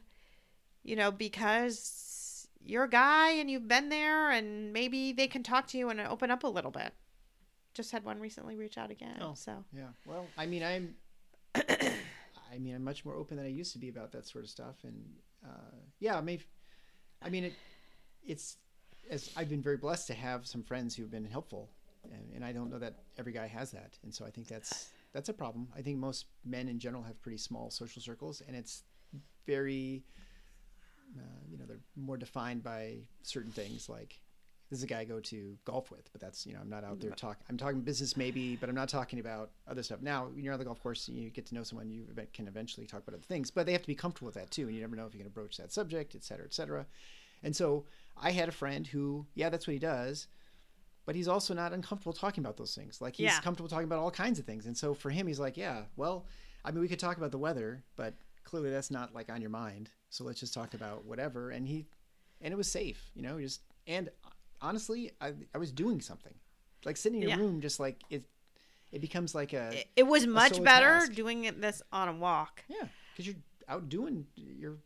you 0.84 0.97
know, 0.97 1.12
because 1.12 2.45
you're 2.62 2.84
a 2.84 2.89
guy 2.89 3.30
and 3.32 3.50
you've 3.50 3.69
been 3.69 3.88
there 3.88 4.32
and 4.32 4.74
maybe 4.74 5.13
they 5.13 5.28
can 5.28 5.43
talk 5.43 5.65
to 5.67 5.78
you 5.78 5.89
and 5.89 6.02
open 6.02 6.30
up 6.30 6.43
a 6.43 6.47
little 6.47 6.71
bit. 6.71 6.93
Just 7.74 7.89
had 7.93 8.04
one 8.04 8.19
recently 8.19 8.58
reach 8.58 8.78
out 8.78 8.91
again. 8.91 9.15
Oh. 9.21 9.32
So, 9.34 9.63
Yeah. 9.74 9.88
Well, 10.06 10.28
I 10.38 10.45
mean, 10.45 10.62
I'm. 10.62 10.95
I 11.56 12.58
mean, 12.60 12.76
I'm 12.76 12.84
much 12.84 13.06
more 13.06 13.15
open 13.15 13.38
than 13.38 13.45
I 13.45 13.50
used 13.50 13.71
to 13.74 13.80
be 13.80 13.88
about 13.88 14.12
that 14.12 14.28
sort 14.28 14.43
of 14.43 14.50
stuff, 14.50 14.76
and 14.84 15.02
uh, 15.45 15.78
yeah, 16.02 16.17
I 16.17 16.21
mean, 16.21 16.41
I 17.21 17.30
mean, 17.30 17.45
it, 17.45 17.54
it's 18.28 18.58
as 19.10 19.30
I've 19.38 19.47
been 19.47 19.62
very 19.62 19.78
blessed 19.78 20.08
to 20.08 20.13
have 20.13 20.45
some 20.45 20.63
friends 20.63 20.97
who've 20.97 21.10
been 21.10 21.24
helpful, 21.24 21.69
and, 22.04 22.30
and 22.36 22.43
I 22.43 22.52
don't 22.52 22.69
know 22.69 22.80
that 22.80 23.04
every 23.17 23.32
guy 23.32 23.47
has 23.47 23.71
that, 23.71 23.97
and 24.04 24.13
so 24.13 24.26
I 24.26 24.32
think 24.32 24.50
that's 24.50 24.89
that's 25.13 25.30
a 25.30 25.34
problem. 25.34 25.67
I 25.76 25.82
think 25.82 25.97
most 25.97 26.26
men 26.45 26.67
in 26.69 26.80
general 26.80 27.04
have 27.04 27.21
pretty 27.21 27.38
small 27.38 27.69
social 27.69 28.02
circles, 28.02 28.41
and 28.47 28.56
it's 28.56 28.84
very, 29.45 30.04
uh, 31.17 31.41
you 31.50 31.58
know, 31.58 31.65
they're 31.67 31.80
more 31.95 32.17
defined 32.17 32.63
by 32.63 33.00
certain 33.24 33.52
things 33.52 33.89
like 33.89 34.21
this 34.69 34.80
is 34.80 34.84
a 34.84 34.88
guy 34.88 35.02
I 35.02 35.04
go 35.04 35.19
to 35.19 35.58
golf 35.65 35.91
with, 35.91 36.10
but 36.13 36.21
that's 36.21 36.45
you 36.45 36.54
know 36.54 36.60
I'm 36.62 36.69
not 36.69 36.86
out 36.86 37.02
there 37.02 37.12
talking. 37.12 37.43
I'm 37.50 37.58
talking 37.58 37.82
business 37.82 38.15
maybe, 38.15 38.56
but 38.56 38.69
I'm 38.69 38.76
not 38.76 38.88
talking 38.88 39.19
about 39.19 39.52
other 39.67 39.84
stuff. 39.84 40.02
Now 40.02 40.28
when 40.34 40.45
you're 40.45 40.54
on 40.54 40.60
the 40.60 40.65
golf 40.65 40.82
course, 40.82 41.10
and 41.10 41.17
you 41.17 41.30
get 41.30 41.45
to 41.47 41.56
know 41.56 41.63
someone, 41.63 41.89
you 41.89 42.08
can 42.34 42.47
eventually 42.47 42.88
talk 42.88 43.04
about 43.04 43.15
other 43.15 43.26
things, 43.28 43.52
but 43.52 43.65
they 43.65 43.74
have 43.74 43.82
to 43.82 43.88
be 43.88 43.95
comfortable 43.95 44.28
with 44.28 44.36
that 44.36 44.50
too, 44.50 44.67
and 44.67 44.76
you 44.76 44.80
never 44.80 44.95
know 44.95 45.06
if 45.06 45.13
you 45.13 45.19
can 45.19 45.26
going 45.26 45.32
to 45.32 45.36
broach 45.36 45.58
that 45.58 45.74
subject, 45.74 46.15
et 46.15 46.24
cetera, 46.24 46.45
et 46.45 46.54
cetera. 46.54 46.86
And 47.43 47.54
so 47.54 47.84
I 48.15 48.32
had 48.32 48.47
a 48.47 48.54
friend 48.54 48.88
who, 48.88 49.26
yeah, 49.36 49.50
that's 49.50 49.67
what 49.67 49.74
he 49.74 49.80
does, 49.80 50.28
but 51.05 51.15
he's 51.15 51.27
also 51.27 51.53
not 51.53 51.73
uncomfortable 51.73 52.13
talking 52.13 52.43
about 52.43 52.57
those 52.57 52.75
things. 52.75 53.01
Like 53.01 53.15
he's 53.15 53.25
Yeah. 53.25 53.41
comfortable 53.41 53.69
talking 53.69 53.85
about 53.85 53.99
all 53.99 54.11
kinds 54.11 54.39
of 54.39 54.45
things, 54.45 54.65
and 54.65 54.77
so 54.77 54.93
for 54.93 55.09
him, 55.09 55.28
he's 55.28 55.39
like, 55.39 55.57
yeah, 55.57 55.84
well, 55.95 56.26
I 56.63 56.71
mean, 56.71 56.82
we 56.82 56.88
could 56.88 56.99
talk 56.99 57.17
about 57.17 57.32
the 57.32 57.38
weather, 57.39 57.84
but 57.95 58.13
clearly 58.43 58.69
that's 58.69 58.91
not 58.91 59.13
like 59.13 59.30
on 59.32 59.41
your 59.41 59.49
mind. 59.49 59.89
So 60.09 60.23
let's 60.23 60.39
just 60.39 60.53
talk 60.53 60.73
about 60.73 61.05
whatever. 61.05 61.49
And 61.51 61.67
he, 61.67 61.88
and 62.41 62.53
it 62.53 62.57
was 62.57 62.71
safe, 62.71 63.09
you 63.15 63.21
know, 63.21 63.39
just 63.39 63.61
and 63.88 64.09
honestly, 64.61 65.11
I 65.19 65.34
I 65.53 65.57
was 65.57 65.71
doing 65.71 66.01
something, 66.01 66.34
like 66.86 66.97
sitting 66.97 67.21
in 67.23 67.30
Yeah. 67.30 67.36
a 67.36 67.39
room, 67.39 67.61
just 67.61 67.80
like 67.80 68.01
it. 68.09 68.26
It 68.91 68.99
becomes 68.99 69.34
like 69.34 69.53
a 69.53 69.71
it, 69.80 69.88
it 69.95 70.03
was 70.03 70.28
much 70.28 70.61
better 70.63 70.99
task. 70.99 71.13
doing 71.13 71.45
it 71.45 71.61
this 71.61 71.82
on 71.93 72.09
a 72.09 72.13
walk. 72.13 72.63
yeah, 72.67 72.88
because 73.13 73.26
you're 73.26 73.38
out 73.69 73.88
doing, 73.88 74.28
you're 74.36 74.80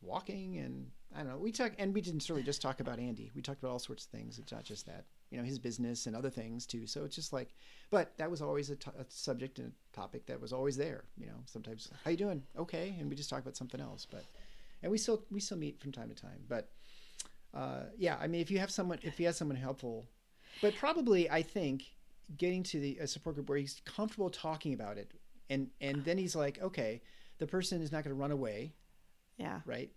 walking, 0.00 0.56
and 0.56 0.90
I 1.14 1.18
don't 1.18 1.28
know. 1.28 1.38
We 1.38 1.52
talk, 1.52 1.72
and 1.78 1.92
we 1.92 2.00
didn't 2.00 2.26
really 2.30 2.42
just 2.42 2.62
talk 2.62 2.80
about 2.80 2.98
Andy. 2.98 3.30
We 3.34 3.42
talked 3.42 3.60
about 3.62 3.72
all 3.72 3.78
sorts 3.78 4.06
of 4.06 4.10
things. 4.10 4.38
It's 4.38 4.50
not 4.50 4.64
just 4.64 4.86
that, 4.86 5.04
you 5.30 5.38
know, 5.38 5.44
his 5.44 5.58
business 5.58 6.06
and 6.06 6.16
other 6.16 6.30
things 6.30 6.66
too. 6.66 6.86
So 6.86 7.04
it's 7.04 7.14
just 7.14 7.32
like, 7.32 7.54
but 7.90 8.16
that 8.18 8.30
was 8.30 8.42
always 8.42 8.70
a, 8.70 8.76
subject 9.08 9.58
and 9.58 9.68
a 9.68 9.96
topic 9.96 10.26
that 10.26 10.40
was 10.40 10.52
always 10.52 10.76
there. 10.76 11.04
You 11.16 11.26
know, 11.26 11.42
sometimes 11.46 11.90
how 12.04 12.10
you 12.10 12.16
doing? 12.16 12.42
Okay, 12.58 12.96
and 12.98 13.08
we 13.08 13.16
just 13.16 13.30
talk 13.30 13.40
about 13.40 13.56
something 13.56 13.80
else. 13.80 14.06
But 14.10 14.24
and 14.82 14.90
we 14.90 14.98
still 14.98 15.24
we 15.30 15.40
still 15.40 15.58
meet 15.58 15.80
from 15.80 15.92
time 15.92 16.08
to 16.08 16.14
time. 16.14 16.44
But 16.48 16.70
uh, 17.54 17.84
yeah, 17.96 18.16
I 18.20 18.26
mean, 18.26 18.40
if 18.40 18.50
you 18.50 18.58
have 18.58 18.70
someone, 18.70 18.98
if 19.02 19.20
you 19.20 19.26
have 19.26 19.36
someone 19.36 19.56
helpful, 19.56 20.06
but 20.60 20.74
probably 20.76 21.30
I 21.30 21.42
think 21.42 21.84
getting 22.36 22.62
to 22.64 22.80
the 22.80 22.98
a 22.98 23.06
support 23.06 23.36
group 23.36 23.48
where 23.48 23.58
he's 23.58 23.80
comfortable 23.84 24.30
talking 24.30 24.74
about 24.74 24.98
it, 24.98 25.12
and 25.48 25.68
and 25.80 26.04
then 26.04 26.18
he's 26.18 26.34
like, 26.34 26.60
okay, 26.60 27.02
the 27.38 27.46
person 27.46 27.82
is 27.82 27.92
not 27.92 28.04
going 28.04 28.14
to 28.14 28.20
run 28.20 28.32
away. 28.32 28.72
Yeah. 29.38 29.60
right? 29.64 29.90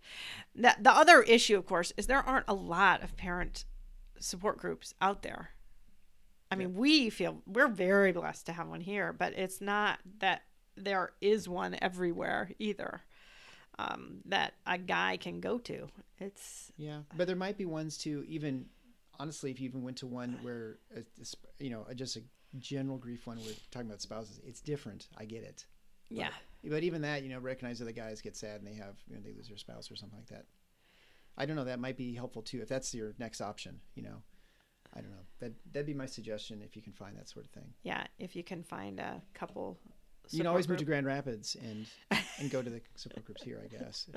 The, 0.54 0.74
the 0.80 0.90
other 0.90 1.20
issue, 1.20 1.58
of 1.58 1.66
course, 1.66 1.92
is 1.98 2.06
there 2.06 2.22
aren't 2.22 2.46
a 2.48 2.54
lot 2.54 3.02
of 3.02 3.14
parent 3.14 3.66
support 4.18 4.58
groups 4.58 4.94
out 5.00 5.22
there. 5.22 5.50
I 6.50 6.56
mean, 6.56 6.74
we 6.74 7.10
feel 7.10 7.42
we're 7.46 7.68
very 7.68 8.12
blessed 8.12 8.46
to 8.46 8.52
have 8.52 8.68
one 8.68 8.80
here, 8.80 9.12
but 9.12 9.32
it's 9.32 9.60
not 9.60 9.98
that 10.20 10.42
there 10.76 11.10
is 11.20 11.48
one 11.48 11.76
everywhere 11.82 12.50
either 12.60 13.02
um, 13.78 14.18
that 14.26 14.54
a 14.66 14.78
guy 14.78 15.16
can 15.16 15.40
go 15.40 15.58
to. 15.58 15.88
It's 16.20 16.70
Yeah, 16.76 17.00
but 17.16 17.26
there 17.26 17.36
might 17.36 17.58
be 17.58 17.64
ones 17.64 17.98
too. 17.98 18.24
Even 18.28 18.66
honestly, 19.18 19.50
if 19.50 19.60
you 19.60 19.68
even 19.68 19.82
went 19.82 19.96
to 19.98 20.06
one 20.06 20.38
where 20.42 20.78
uh, 20.96 21.00
you 21.58 21.70
know 21.70 21.86
uh, 21.90 21.94
just 21.94 22.16
a 22.16 22.22
general 22.58 22.98
grief 22.98 23.26
one, 23.26 23.38
we're 23.38 23.54
talking 23.70 23.88
about 23.88 24.00
spouses. 24.02 24.40
It's 24.46 24.60
different. 24.60 25.08
I 25.18 25.24
get 25.24 25.42
it. 25.42 25.66
yeah, 26.08 26.28
But 26.62 26.82
even 26.82 27.02
that, 27.02 27.22
you 27.22 27.30
know, 27.30 27.38
recognize 27.38 27.78
that 27.80 27.86
the 27.86 27.92
guys 27.92 28.20
get 28.20 28.36
sad 28.36 28.60
and 28.60 28.66
they 28.66 28.74
have, 28.74 28.96
you 29.08 29.16
know, 29.16 29.22
they 29.24 29.32
lose 29.32 29.48
their 29.48 29.56
spouse 29.56 29.90
or 29.90 29.96
something 29.96 30.18
like 30.18 30.28
that. 30.28 30.44
I 31.36 31.46
don't 31.46 31.56
know. 31.56 31.64
That 31.64 31.80
might 31.80 31.96
be 31.96 32.14
helpful 32.14 32.42
too 32.42 32.60
if 32.62 32.68
that's 32.68 32.94
your 32.94 33.14
next 33.18 33.40
option. 33.40 33.80
You 33.94 34.02
know, 34.04 34.22
I 34.94 35.00
don't 35.00 35.10
know. 35.10 35.24
That 35.40 35.52
that'd 35.72 35.86
be 35.86 35.94
my 35.94 36.06
suggestion 36.06 36.62
if 36.62 36.76
you 36.76 36.82
can 36.82 36.92
find 36.92 37.16
that 37.16 37.28
sort 37.28 37.44
of 37.46 37.50
thing. 37.52 37.72
yeah. 37.82 38.06
If 38.18 38.36
you 38.36 38.44
can 38.44 38.62
find 38.62 39.00
a 39.00 39.20
couple, 39.34 39.78
You 40.30 40.38
can 40.38 40.46
always 40.46 40.64
support 40.64 40.74
move 40.74 40.78
to. 40.80 40.84
Grand 40.86 41.06
Rapids 41.06 41.56
and 41.60 41.86
and 42.38 42.50
go 42.50 42.62
to 42.62 42.70
the 42.70 42.80
support 42.94 43.24
groups 43.24 43.42
here, 43.42 43.60
I 43.64 43.68
guess. 43.68 44.08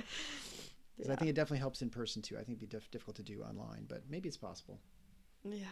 'Cause 0.98 1.10
I 1.12 1.16
think 1.16 1.30
it 1.30 1.34
definitely 1.36 1.60
helps 1.60 1.84
in 1.84 1.92
person 1.92 2.24
too. 2.24 2.36
I 2.36 2.40
think 2.40 2.58
it'd 2.58 2.60
be 2.60 2.66
diff- 2.76 2.90
difficult 2.90 3.18
to 3.18 3.24
do 3.24 3.44
online, 3.44 3.86
but 3.88 4.02
maybe 4.10 4.28
it's 4.28 4.36
possible. 4.38 4.80
Yeah, 5.44 5.66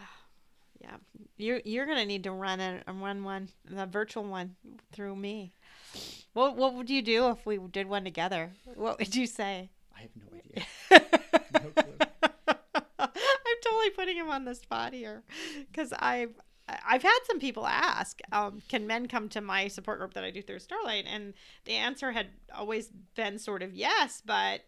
yeah. 0.80 0.98
You're 1.38 1.62
you're 1.66 1.88
gonna 1.88 2.06
need 2.06 2.24
to 2.26 2.32
run 2.32 2.60
a 2.60 2.84
run 2.93 3.24
one, 3.24 3.50
the 3.66 3.88
virtual 3.88 4.24
one, 4.24 4.56
through 4.91 5.16
me. 5.16 5.52
What 6.34 6.56
what 6.58 6.76
would 6.76 6.91
you 6.91 7.02
do 7.02 7.30
if 7.30 7.43
we 7.46 7.58
did 7.72 7.88
one 7.88 8.04
together? 8.04 8.52
What 8.76 9.00
would 9.00 9.16
you 9.16 9.26
say? 9.26 9.72
I 9.98 10.02
have 10.02 10.12
no 10.16 10.28
idea. 10.38 11.20
Totally 13.86 13.96
putting 13.96 14.18
him 14.18 14.30
on 14.30 14.46
the 14.46 14.56
spot 14.56 14.94
here 14.94 15.24
because 15.72 15.94
I've 16.00 16.34
I've 16.68 17.04
had 17.04 17.20
some 17.28 17.40
people 17.40 17.68
ask, 17.68 18.20
um, 18.32 18.62
can 18.68 18.88
men 18.88 19.08
come 19.08 19.30
to 19.30 19.42
my 19.42 19.68
support 19.68 20.00
group 20.00 20.16
that 20.16 20.24
I 20.24 20.32
do 20.32 20.42
through 20.42 20.60
Starlight? 20.60 21.06
And 21.08 21.34
the 21.66 21.74
answer 21.74 22.12
had 22.12 22.30
always 22.56 22.90
been 23.16 23.38
sort 23.38 23.62
of 23.62 23.74
yes, 23.76 24.24
but 24.26 24.62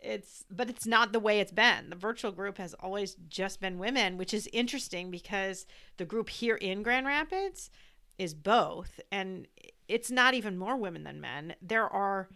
it's 0.00 0.44
but 0.50 0.70
it's 0.70 0.86
not 0.86 1.12
the 1.12 1.20
way 1.20 1.40
it's 1.40 1.52
been. 1.52 1.90
The 1.90 1.96
virtual 1.96 2.32
group 2.32 2.58
has 2.58 2.74
always 2.74 3.16
just 3.28 3.60
been 3.60 3.78
women, 3.78 4.16
which 4.16 4.32
is 4.32 4.48
interesting 4.52 5.10
because 5.10 5.66
the 5.98 6.06
group 6.06 6.30
here 6.30 6.56
in 6.56 6.82
Grand 6.82 7.06
Rapids 7.06 7.70
is 8.18 8.32
both, 8.32 9.00
and 9.10 9.46
it's 9.88 10.10
not 10.10 10.34
even 10.34 10.56
more 10.56 10.76
women 10.76 11.04
than 11.04 11.20
men. 11.20 11.54
There 11.60 11.88
are 11.88 12.28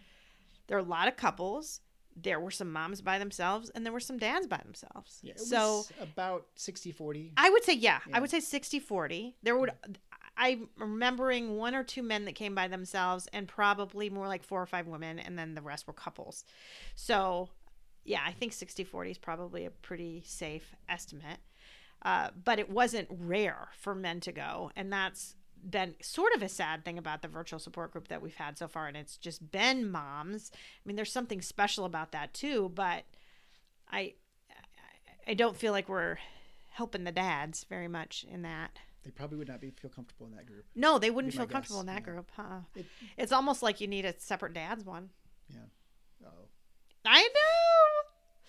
there 0.66 0.76
are 0.76 0.80
a 0.80 0.84
lot 0.84 1.08
of 1.08 1.16
couples. 1.16 1.80
There 2.20 2.40
were 2.40 2.50
some 2.50 2.72
moms 2.72 3.00
by 3.00 3.18
themselves, 3.18 3.70
and 3.70 3.84
there 3.84 3.92
were 3.92 4.00
some 4.00 4.18
dads 4.18 4.46
by 4.46 4.58
themselves. 4.64 5.20
Yeah, 5.22 5.32
it 5.32 5.40
so 5.40 5.84
about 6.00 6.46
60 6.56 6.92
40. 6.92 7.32
I 7.36 7.50
would 7.50 7.64
say, 7.64 7.74
yeah, 7.74 8.00
Yeah. 8.08 8.16
I 8.16 8.20
would 8.20 8.30
say 8.30 8.40
60 8.40 8.80
40. 8.80 9.36
There 9.42 9.56
would, 9.56 9.70
I'm 10.36 10.68
remembering 10.76 11.56
one 11.56 11.74
or 11.74 11.84
two 11.84 12.02
men 12.02 12.24
that 12.26 12.34
came 12.34 12.54
by 12.54 12.68
themselves 12.68 13.28
and 13.32 13.46
probably 13.48 14.10
more 14.10 14.26
like 14.28 14.42
four 14.44 14.62
or 14.62 14.66
five 14.66 14.86
women, 14.86 15.18
and 15.18 15.38
then 15.38 15.54
the 15.54 15.62
rest 15.62 15.86
were 15.86 15.92
couples. 15.92 16.44
So, 16.94 17.48
yeah, 18.04 18.20
I 18.26 18.32
think 18.32 18.52
60 18.52 18.84
40 18.84 19.10
is 19.10 19.18
probably 19.18 19.64
a 19.64 19.70
pretty 19.70 20.22
safe 20.24 20.74
estimate. 20.88 21.38
Uh, 22.02 22.30
but 22.44 22.60
it 22.60 22.70
wasn't 22.70 23.08
rare 23.10 23.68
for 23.76 23.92
men 23.94 24.20
to 24.20 24.30
go. 24.30 24.70
And 24.76 24.92
that's 24.92 25.34
been 25.68 25.94
sort 26.00 26.34
of 26.34 26.42
a 26.42 26.48
sad 26.48 26.84
thing 26.84 26.98
about 26.98 27.22
the 27.22 27.28
virtual 27.28 27.58
support 27.58 27.92
group 27.92 28.08
that 28.08 28.22
we've 28.22 28.36
had 28.36 28.58
so 28.58 28.68
far. 28.68 28.86
And 28.86 28.96
it's 28.96 29.16
just 29.16 29.50
been 29.50 29.90
moms. 29.90 30.50
I 30.54 30.58
mean, 30.86 30.96
there's 30.96 31.12
something 31.12 31.42
special 31.42 31.84
about 31.84 32.12
that 32.12 32.34
too, 32.34 32.70
but 32.74 33.04
I, 33.90 34.14
I 35.26 35.34
don't 35.34 35.56
feel 35.56 35.72
like 35.72 35.88
we're 35.88 36.18
helping 36.70 37.04
the 37.04 37.12
dads 37.12 37.64
very 37.64 37.88
much 37.88 38.24
in 38.30 38.42
that. 38.42 38.78
They 39.04 39.10
probably 39.10 39.38
would 39.38 39.48
not 39.48 39.60
be 39.60 39.70
feel 39.70 39.90
comfortable 39.90 40.26
in 40.26 40.36
that 40.36 40.46
group. 40.46 40.64
No, 40.74 40.98
they 40.98 41.10
wouldn't 41.10 41.34
feel 41.34 41.46
comfortable 41.46 41.82
guess, 41.82 41.88
in 41.88 41.94
that 41.94 42.02
yeah. 42.06 42.12
group. 42.14 42.30
Huh? 42.36 42.60
It- 42.74 42.86
it's 43.16 43.32
almost 43.32 43.62
like 43.62 43.80
you 43.80 43.86
need 43.86 44.04
a 44.04 44.14
separate 44.18 44.54
dads 44.54 44.84
one. 44.84 45.10
Yeah. 45.48 46.26
Oh, 46.26 46.48
I 47.04 47.22
know. 47.22 48.48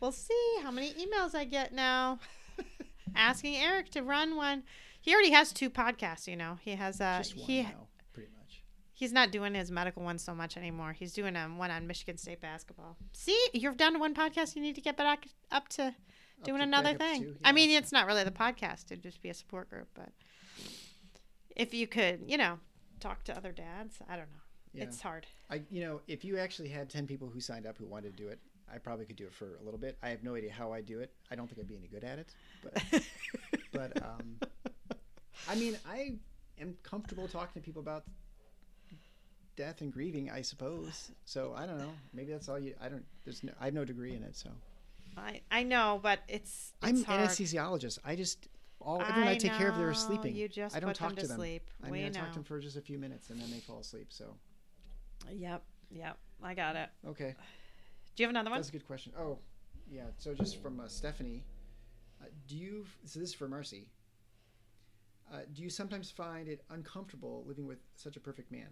We'll 0.00 0.12
see 0.12 0.56
how 0.62 0.70
many 0.70 0.92
emails 0.94 1.34
I 1.34 1.44
get 1.44 1.72
now 1.72 2.18
asking 3.14 3.56
Eric 3.56 3.90
to 3.90 4.02
run 4.02 4.36
one. 4.36 4.62
He 5.06 5.14
already 5.14 5.30
has 5.30 5.52
two 5.52 5.70
podcasts, 5.70 6.26
you 6.26 6.34
know. 6.34 6.58
He 6.60 6.72
has 6.72 7.00
uh 7.00 7.18
just 7.18 7.36
one 7.36 7.46
he 7.46 7.62
now, 7.62 7.86
pretty 8.12 8.28
much. 8.36 8.64
he's 8.92 9.12
not 9.12 9.30
doing 9.30 9.54
his 9.54 9.70
medical 9.70 10.02
one 10.02 10.18
so 10.18 10.34
much 10.34 10.56
anymore. 10.56 10.94
He's 10.94 11.12
doing 11.12 11.36
um, 11.36 11.58
one 11.58 11.70
on 11.70 11.86
Michigan 11.86 12.18
State 12.18 12.40
basketball. 12.40 12.96
See, 13.12 13.38
you've 13.52 13.76
done 13.76 14.00
one 14.00 14.14
podcast. 14.14 14.56
You 14.56 14.62
need 14.62 14.74
to 14.74 14.80
get 14.80 14.96
back 14.96 15.28
up 15.52 15.68
to 15.70 15.94
doing 16.42 16.60
another 16.60 16.98
back 16.98 17.08
up 17.08 17.16
thing. 17.18 17.36
I 17.44 17.52
mean, 17.52 17.70
it's 17.70 17.92
not 17.92 18.08
really 18.08 18.24
the 18.24 18.32
podcast; 18.32 18.86
it'd 18.86 19.04
just 19.04 19.22
be 19.22 19.28
a 19.28 19.34
support 19.34 19.70
group. 19.70 19.86
But 19.94 20.08
if 21.54 21.72
you 21.72 21.86
could, 21.86 22.24
you 22.26 22.36
know, 22.36 22.58
talk 22.98 23.22
to 23.24 23.36
other 23.36 23.52
dads, 23.52 23.98
I 24.08 24.16
don't 24.16 24.32
know. 24.32 24.42
Yeah. 24.72 24.84
It's 24.84 25.00
hard. 25.00 25.28
I, 25.48 25.62
you 25.70 25.82
know, 25.82 26.00
if 26.08 26.24
you 26.24 26.36
actually 26.36 26.68
had 26.68 26.90
10 26.90 27.06
people 27.06 27.28
who 27.28 27.40
signed 27.40 27.64
up 27.64 27.78
who 27.78 27.86
wanted 27.86 28.16
to 28.16 28.22
do 28.24 28.28
it, 28.28 28.40
I 28.70 28.78
probably 28.78 29.06
could 29.06 29.14
do 29.14 29.26
it 29.26 29.32
for 29.32 29.56
a 29.60 29.64
little 29.64 29.78
bit. 29.78 29.96
I 30.02 30.08
have 30.08 30.24
no 30.24 30.34
idea 30.34 30.52
how 30.52 30.72
I 30.72 30.80
do 30.80 30.98
it. 30.98 31.12
I 31.30 31.36
don't 31.36 31.46
think 31.46 31.60
I'd 31.60 31.68
be 31.68 31.76
any 31.76 31.86
good 31.86 32.02
at 32.02 32.18
it, 32.18 32.34
but, 32.62 33.02
but, 33.72 34.02
um, 34.02 34.36
I 35.48 35.54
mean, 35.54 35.78
I 35.88 36.14
am 36.60 36.76
comfortable 36.82 37.28
talking 37.28 37.60
to 37.60 37.64
people 37.64 37.80
about 37.80 38.04
death 39.56 39.80
and 39.80 39.92
grieving, 39.92 40.30
I 40.30 40.42
suppose. 40.42 41.10
So 41.24 41.54
I 41.56 41.66
don't 41.66 41.78
know. 41.78 41.92
Maybe 42.12 42.32
that's 42.32 42.48
all 42.48 42.58
you, 42.58 42.74
I 42.80 42.88
don't, 42.88 43.04
there's 43.24 43.42
no, 43.42 43.52
I 43.60 43.66
have 43.66 43.74
no 43.74 43.84
degree 43.84 44.14
in 44.14 44.22
it. 44.22 44.36
So 44.36 44.50
I 45.16 45.40
I 45.50 45.62
know, 45.62 45.98
but 46.02 46.20
it's, 46.28 46.72
I'm 46.82 47.02
hard. 47.04 47.28
anesthesiologist. 47.28 47.98
I 48.04 48.16
just, 48.16 48.48
all, 48.80 49.00
everyone 49.00 49.28
I, 49.28 49.36
take 49.38 49.52
care 49.52 49.70
of, 49.70 49.78
they're 49.78 49.94
sleeping. 49.94 50.34
You 50.36 50.48
just 50.48 50.76
I 50.76 50.80
don't 50.80 50.94
talk 50.94 51.08
them 51.10 51.16
to, 51.16 51.22
to 51.22 51.28
them. 51.28 51.36
sleep. 51.38 51.70
I 51.84 51.90
we 51.90 52.04
I 52.04 52.08
know. 52.08 52.20
talk 52.20 52.28
to 52.30 52.34
them 52.34 52.44
for 52.44 52.60
just 52.60 52.76
a 52.76 52.80
few 52.82 52.98
minutes 52.98 53.30
and 53.30 53.40
then 53.40 53.50
they 53.50 53.58
fall 53.60 53.80
asleep. 53.80 54.08
So, 54.10 54.24
Yep, 55.32 55.62
yep. 55.90 56.18
I 56.42 56.54
got 56.54 56.76
it. 56.76 56.90
okay. 57.08 57.34
Do 58.14 58.22
you 58.22 58.26
have 58.26 58.30
another 58.30 58.50
one? 58.50 58.58
That's 58.58 58.68
a 58.68 58.72
good 58.72 58.86
question. 58.86 59.12
Oh, 59.18 59.38
yeah. 59.90 60.02
So 60.18 60.34
just 60.34 60.60
from 60.62 60.80
uh, 60.80 60.88
Stephanie, 60.88 61.42
uh, 62.22 62.26
do 62.48 62.56
you? 62.56 62.84
So 63.04 63.18
this 63.20 63.30
is 63.30 63.34
for 63.34 63.48
Marcy. 63.48 63.88
Uh, 65.32 65.38
do 65.52 65.62
you 65.62 65.70
sometimes 65.70 66.10
find 66.10 66.48
it 66.48 66.62
uncomfortable 66.70 67.44
living 67.46 67.66
with 67.66 67.78
such 67.96 68.16
a 68.16 68.20
perfect 68.20 68.50
man? 68.52 68.68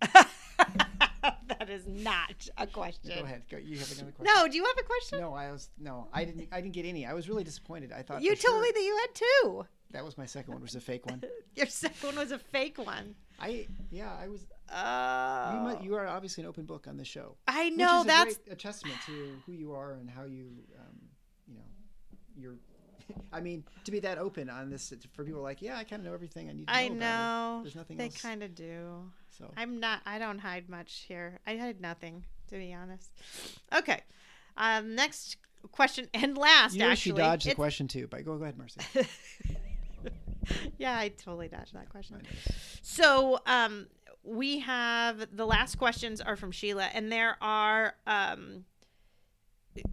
that 0.02 1.68
is 1.68 1.86
not 1.86 2.48
a 2.56 2.66
question. 2.66 3.12
Go 3.18 3.24
ahead. 3.24 3.42
Go, 3.50 3.56
you 3.58 3.78
have 3.78 3.92
another 3.92 4.12
question. 4.12 4.34
No, 4.36 4.48
do 4.48 4.56
you 4.56 4.64
have 4.64 4.76
a 4.78 4.82
question? 4.84 5.20
No, 5.20 5.34
I 5.34 5.50
was 5.52 5.70
no. 5.78 6.08
I 6.12 6.24
didn't. 6.24 6.48
I 6.52 6.60
didn't 6.60 6.74
get 6.74 6.86
any. 6.86 7.04
I 7.06 7.12
was 7.14 7.28
really 7.28 7.44
disappointed. 7.44 7.92
I 7.92 8.02
thought 8.02 8.22
you 8.22 8.30
told 8.30 8.40
sure- 8.40 8.62
me 8.62 8.70
that 8.74 8.80
you 8.82 8.96
had 8.96 9.14
two. 9.14 9.66
that 9.90 10.04
was 10.04 10.16
my 10.16 10.26
second 10.26 10.54
one. 10.54 10.62
Was 10.62 10.74
a 10.74 10.80
fake 10.80 11.06
one. 11.06 11.22
Your 11.54 11.66
second 11.66 12.06
one 12.06 12.16
was 12.16 12.30
a 12.32 12.38
fake 12.38 12.78
one. 12.78 13.14
I 13.40 13.66
yeah. 13.90 14.12
I 14.20 14.28
was. 14.28 14.46
Oh, 14.72 15.52
You, 15.54 15.60
mu- 15.78 15.84
you 15.84 15.94
are 15.94 16.06
obviously 16.06 16.42
an 16.44 16.48
open 16.48 16.64
book 16.64 16.86
on 16.88 16.96
the 16.98 17.04
show. 17.04 17.36
I 17.46 17.66
which 17.66 17.76
know 17.76 17.98
is 18.00 18.04
a 18.04 18.08
that's 18.08 18.36
great, 18.36 18.52
a 18.52 18.56
testament 18.56 18.98
to 19.06 19.36
who 19.46 19.52
you 19.52 19.72
are 19.72 19.92
and 19.94 20.08
how 20.10 20.24
you, 20.24 20.48
um, 20.78 20.96
you 21.46 21.54
know, 21.56 21.64
you're. 22.36 22.56
I 23.32 23.40
mean, 23.40 23.64
to 23.84 23.90
be 23.90 24.00
that 24.00 24.18
open 24.18 24.50
on 24.50 24.70
this 24.70 24.92
for 25.14 25.24
people 25.24 25.42
like, 25.42 25.62
yeah, 25.62 25.76
I 25.76 25.84
kind 25.84 26.00
of 26.00 26.06
know 26.06 26.14
everything 26.14 26.48
I 26.48 26.52
need 26.52 26.66
to 26.68 26.72
know. 26.72 26.78
I 26.78 26.88
know. 26.88 27.60
There's 27.62 27.76
nothing 27.76 27.96
They 27.96 28.04
else. 28.04 28.20
kind 28.20 28.42
of 28.42 28.54
do. 28.54 29.10
So 29.36 29.50
I'm 29.56 29.80
not. 29.80 30.00
I 30.06 30.18
don't 30.18 30.38
hide 30.38 30.68
much 30.68 31.04
here. 31.08 31.38
I 31.46 31.56
hide 31.56 31.80
nothing, 31.80 32.24
to 32.48 32.56
be 32.56 32.72
honest. 32.74 33.10
Okay. 33.74 34.02
Um, 34.56 34.94
next 34.94 35.36
question 35.72 36.08
and 36.14 36.36
last. 36.36 36.74
you 36.74 36.80
know 36.80 36.90
actually, 36.90 37.12
she 37.12 37.16
dodged 37.16 37.46
the 37.46 37.54
question 37.54 37.88
too. 37.88 38.08
But 38.08 38.24
go, 38.24 38.36
go 38.36 38.42
ahead, 38.42 38.58
Marcy. 38.58 38.80
yeah, 40.78 40.98
I 40.98 41.08
totally 41.08 41.48
dodged 41.48 41.74
that 41.74 41.88
question. 41.88 42.22
So, 42.82 43.38
um, 43.46 43.86
we 44.24 44.60
have 44.60 45.28
the 45.34 45.46
last 45.46 45.78
questions 45.78 46.20
are 46.20 46.36
from 46.36 46.50
Sheila, 46.50 46.86
and 46.92 47.10
there 47.10 47.36
are 47.40 47.94
um, 48.06 48.64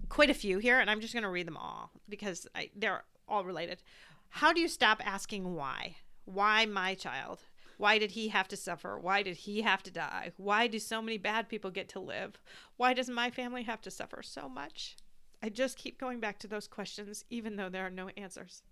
quite 0.09 0.29
a 0.29 0.33
few 0.33 0.59
here, 0.59 0.79
and 0.79 0.89
I'm 0.89 1.01
just 1.01 1.13
going 1.13 1.23
to 1.23 1.29
read 1.29 1.47
them 1.47 1.57
all 1.57 1.91
because 2.09 2.47
I, 2.55 2.69
they're 2.75 3.03
all 3.27 3.43
related. 3.45 3.81
How 4.29 4.53
do 4.53 4.61
you 4.61 4.67
stop 4.67 5.01
asking 5.05 5.55
why? 5.55 5.97
Why 6.25 6.65
my 6.65 6.93
child? 6.95 7.39
Why 7.77 7.97
did 7.97 8.11
he 8.11 8.29
have 8.29 8.47
to 8.49 8.57
suffer? 8.57 8.97
Why 8.97 9.21
did 9.21 9.37
he 9.37 9.61
have 9.61 9.83
to 9.83 9.91
die? 9.91 10.31
Why 10.37 10.67
do 10.67 10.79
so 10.79 11.01
many 11.01 11.17
bad 11.17 11.49
people 11.49 11.71
get 11.71 11.89
to 11.89 11.99
live? 11.99 12.39
Why 12.77 12.93
does 12.93 13.09
my 13.09 13.29
family 13.29 13.63
have 13.63 13.81
to 13.81 13.91
suffer 13.91 14.21
so 14.23 14.47
much? 14.47 14.95
I 15.43 15.49
just 15.49 15.77
keep 15.77 15.99
going 15.99 16.19
back 16.19 16.39
to 16.39 16.47
those 16.47 16.67
questions, 16.67 17.25
even 17.29 17.55
though 17.55 17.69
there 17.69 17.85
are 17.85 17.91
no 17.91 18.09
answers. 18.17 18.63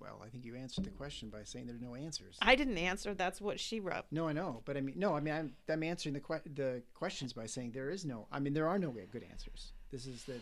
Well, 0.00 0.22
I 0.24 0.28
think 0.28 0.44
you 0.44 0.56
answered 0.56 0.84
the 0.84 0.90
question 0.90 1.28
by 1.28 1.44
saying 1.44 1.66
there 1.66 1.76
are 1.76 1.78
no 1.78 1.94
answers. 1.94 2.38
I 2.40 2.54
didn't 2.54 2.78
answer. 2.78 3.12
That's 3.14 3.40
what 3.40 3.60
she 3.60 3.80
wrote. 3.80 4.06
no, 4.10 4.26
I 4.28 4.32
know, 4.32 4.62
but 4.64 4.76
I 4.76 4.80
mean, 4.80 4.98
no, 4.98 5.14
I 5.14 5.20
mean, 5.20 5.34
I'm, 5.34 5.52
I'm 5.68 5.82
answering 5.82 6.14
the 6.14 6.20
que- 6.20 6.50
the 6.54 6.82
questions 6.94 7.32
by 7.34 7.46
saying 7.46 7.72
there 7.72 7.90
is 7.90 8.04
no. 8.04 8.26
I 8.32 8.40
mean, 8.40 8.54
there 8.54 8.66
are 8.68 8.78
no 8.78 8.90
good 8.90 9.24
answers. 9.30 9.72
This 9.90 10.06
is 10.06 10.24
the. 10.24 10.36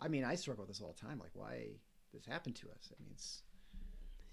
I 0.00 0.08
mean, 0.08 0.24
I 0.24 0.34
struggle 0.34 0.62
with 0.62 0.70
this 0.70 0.80
all 0.82 0.94
the 0.98 1.06
time. 1.06 1.18
Like, 1.18 1.30
why 1.34 1.66
this 2.12 2.24
happened 2.24 2.56
to 2.56 2.68
us? 2.70 2.90
I 2.90 3.02
mean, 3.02 3.10
it's 3.12 3.42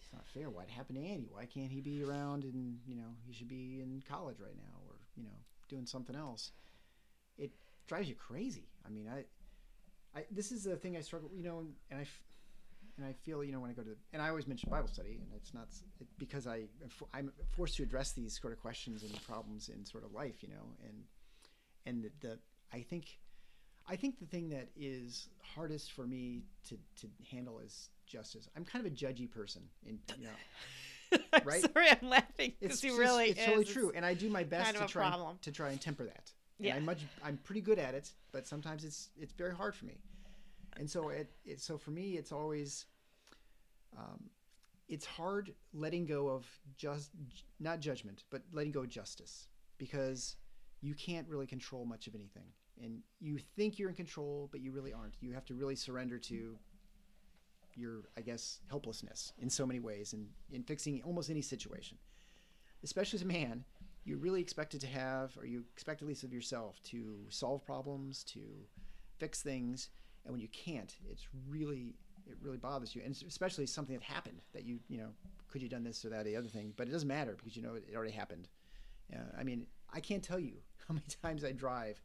it's 0.01 0.13
not 0.13 0.25
fair. 0.25 0.49
What 0.49 0.69
happened 0.69 0.97
to 0.99 1.05
Andy? 1.05 1.29
Why 1.31 1.45
can't 1.45 1.71
he 1.71 1.81
be 1.81 2.03
around 2.03 2.43
and 2.43 2.79
you 2.87 2.95
know 2.95 3.15
he 3.25 3.33
should 3.33 3.49
be 3.49 3.81
in 3.81 4.01
college 4.09 4.37
right 4.39 4.55
now 4.55 4.79
or 4.87 4.95
you 5.15 5.23
know 5.23 5.37
doing 5.69 5.85
something 5.85 6.15
else? 6.15 6.51
It 7.37 7.51
drives 7.87 8.07
you 8.07 8.15
crazy. 8.15 8.67
I 8.85 8.89
mean, 8.89 9.07
I, 9.07 9.25
I 10.17 10.25
this 10.31 10.51
is 10.51 10.63
the 10.63 10.75
thing 10.77 10.95
I 10.97 11.01
struggle, 11.01 11.29
you 11.33 11.43
know, 11.43 11.65
and 11.89 11.99
I, 11.99 12.05
and 13.01 13.09
I 13.09 13.13
feel, 13.13 13.43
you 13.43 13.51
know, 13.51 13.59
when 13.59 13.69
I 13.71 13.73
go 13.73 13.81
to, 13.83 13.95
and 14.13 14.21
I 14.21 14.29
always 14.29 14.47
mention 14.47 14.69
Bible 14.69 14.87
study, 14.87 15.19
and 15.21 15.27
it's 15.35 15.53
not 15.53 15.67
it, 15.99 16.07
because 16.19 16.45
I 16.47 16.65
I'm 17.13 17.31
forced 17.51 17.75
to 17.77 17.83
address 17.83 18.11
these 18.11 18.39
sort 18.39 18.53
of 18.53 18.59
questions 18.59 19.03
and 19.03 19.11
problems 19.23 19.69
in 19.69 19.85
sort 19.85 20.03
of 20.03 20.11
life, 20.13 20.41
you 20.41 20.49
know, 20.49 20.75
and 20.87 21.03
and 21.85 22.03
the, 22.03 22.11
the 22.27 22.39
I 22.73 22.81
think. 22.81 23.17
I 23.89 23.95
think 23.95 24.19
the 24.19 24.27
thing 24.27 24.49
that 24.49 24.69
is 24.79 25.27
hardest 25.41 25.91
for 25.93 26.05
me 26.05 26.43
to, 26.69 26.77
to 27.01 27.07
handle 27.31 27.57
is 27.59 27.89
justice. 28.05 28.47
I'm 28.55 28.63
kind 28.63 28.85
of 28.85 28.91
a 28.91 28.95
judgy 28.95 29.29
person, 29.29 29.63
in 29.87 29.97
you 30.19 30.25
know, 30.25 31.17
Right? 31.43 31.61
sorry, 31.61 31.89
I'm 31.89 32.07
laughing 32.07 32.53
because 32.59 32.83
it's 32.83 32.97
really 32.97 33.29
it's 33.29 33.39
is. 33.39 33.45
totally 33.47 33.65
true, 33.65 33.91
and 33.95 34.05
I 34.05 34.13
do 34.13 34.29
my 34.29 34.43
best 34.43 34.65
kind 34.65 34.77
of 34.77 34.83
to 34.83 34.87
try 34.93 35.05
and- 35.05 35.13
problem. 35.15 35.39
to 35.41 35.51
try 35.51 35.69
and 35.71 35.81
temper 35.81 36.05
that. 36.05 36.31
And 36.59 36.67
Yeah. 36.67 36.75
I'm 36.75 36.85
much 36.85 36.99
I'm 37.23 37.37
pretty 37.37 37.61
good 37.61 37.79
at 37.79 37.95
it, 37.95 38.11
but 38.31 38.45
sometimes 38.47 38.85
it's 38.85 39.09
it's 39.19 39.33
very 39.33 39.53
hard 39.53 39.73
for 39.75 39.85
me, 39.85 39.97
and 40.77 40.87
so 40.89 41.09
it, 41.09 41.31
it 41.43 41.59
so 41.59 41.75
for 41.79 41.89
me 41.91 42.17
it's 42.17 42.31
always, 42.31 42.85
um, 43.97 44.29
it's 44.87 45.05
hard 45.05 45.53
letting 45.73 46.05
go 46.05 46.27
of 46.27 46.45
just 46.77 47.11
not 47.59 47.79
judgment, 47.79 48.23
but 48.29 48.41
letting 48.51 48.71
go 48.71 48.81
of 48.81 48.89
justice 48.89 49.47
because 49.77 50.35
you 50.81 50.93
can't 50.93 51.27
really 51.29 51.47
control 51.47 51.85
much 51.85 52.07
of 52.07 52.15
anything, 52.15 52.47
and 52.81 52.99
you 53.19 53.37
think 53.55 53.79
you're 53.79 53.89
in 53.89 53.95
control, 53.95 54.49
but 54.51 54.61
you 54.61 54.71
really 54.71 54.93
aren't. 54.93 55.15
You 55.21 55.33
have 55.33 55.45
to 55.45 55.53
really 55.53 55.75
surrender 55.75 56.17
to 56.19 56.57
your 57.75 58.01
I 58.17 58.21
guess 58.21 58.59
helplessness 58.69 59.33
in 59.39 59.49
so 59.49 59.65
many 59.65 59.79
ways, 59.79 60.13
and 60.13 60.27
in 60.51 60.63
fixing 60.63 61.01
almost 61.03 61.29
any 61.29 61.41
situation. 61.41 61.97
Especially 62.83 63.17
as 63.17 63.21
a 63.21 63.27
man, 63.27 63.63
you're 64.03 64.17
really 64.17 64.41
expected 64.41 64.81
to 64.81 64.87
have, 64.87 65.37
or 65.37 65.45
you 65.45 65.63
expect 65.71 66.01
at 66.01 66.07
least 66.07 66.23
of 66.23 66.33
yourself, 66.33 66.81
to 66.83 67.19
solve 67.29 67.63
problems, 67.63 68.23
to 68.23 68.41
fix 69.19 69.41
things, 69.43 69.89
and 70.25 70.31
when 70.33 70.41
you 70.41 70.47
can't, 70.49 70.95
it's 71.09 71.27
really 71.47 71.95
it 72.31 72.37
really 72.41 72.57
bothers 72.57 72.95
you, 72.95 73.01
and 73.03 73.15
especially 73.27 73.65
something 73.65 73.95
that 73.95 74.03
happened 74.03 74.41
that 74.53 74.63
you 74.63 74.79
you 74.87 74.97
know 74.97 75.09
could 75.49 75.61
you 75.61 75.69
done 75.69 75.83
this 75.83 76.03
or 76.05 76.09
that 76.09 76.21
or 76.21 76.23
the 76.23 76.35
other 76.35 76.47
thing, 76.47 76.73
but 76.77 76.87
it 76.87 76.91
doesn't 76.91 77.07
matter 77.07 77.35
because 77.37 77.55
you 77.55 77.61
know 77.61 77.75
it 77.75 77.95
already 77.95 78.11
happened. 78.11 78.47
Uh, 79.13 79.19
I 79.37 79.43
mean, 79.43 79.67
I 79.93 79.99
can't 79.99 80.23
tell 80.23 80.39
you 80.39 80.53
how 80.87 80.93
many 80.93 81.05
times 81.21 81.43
I 81.43 81.51
drive, 81.51 82.01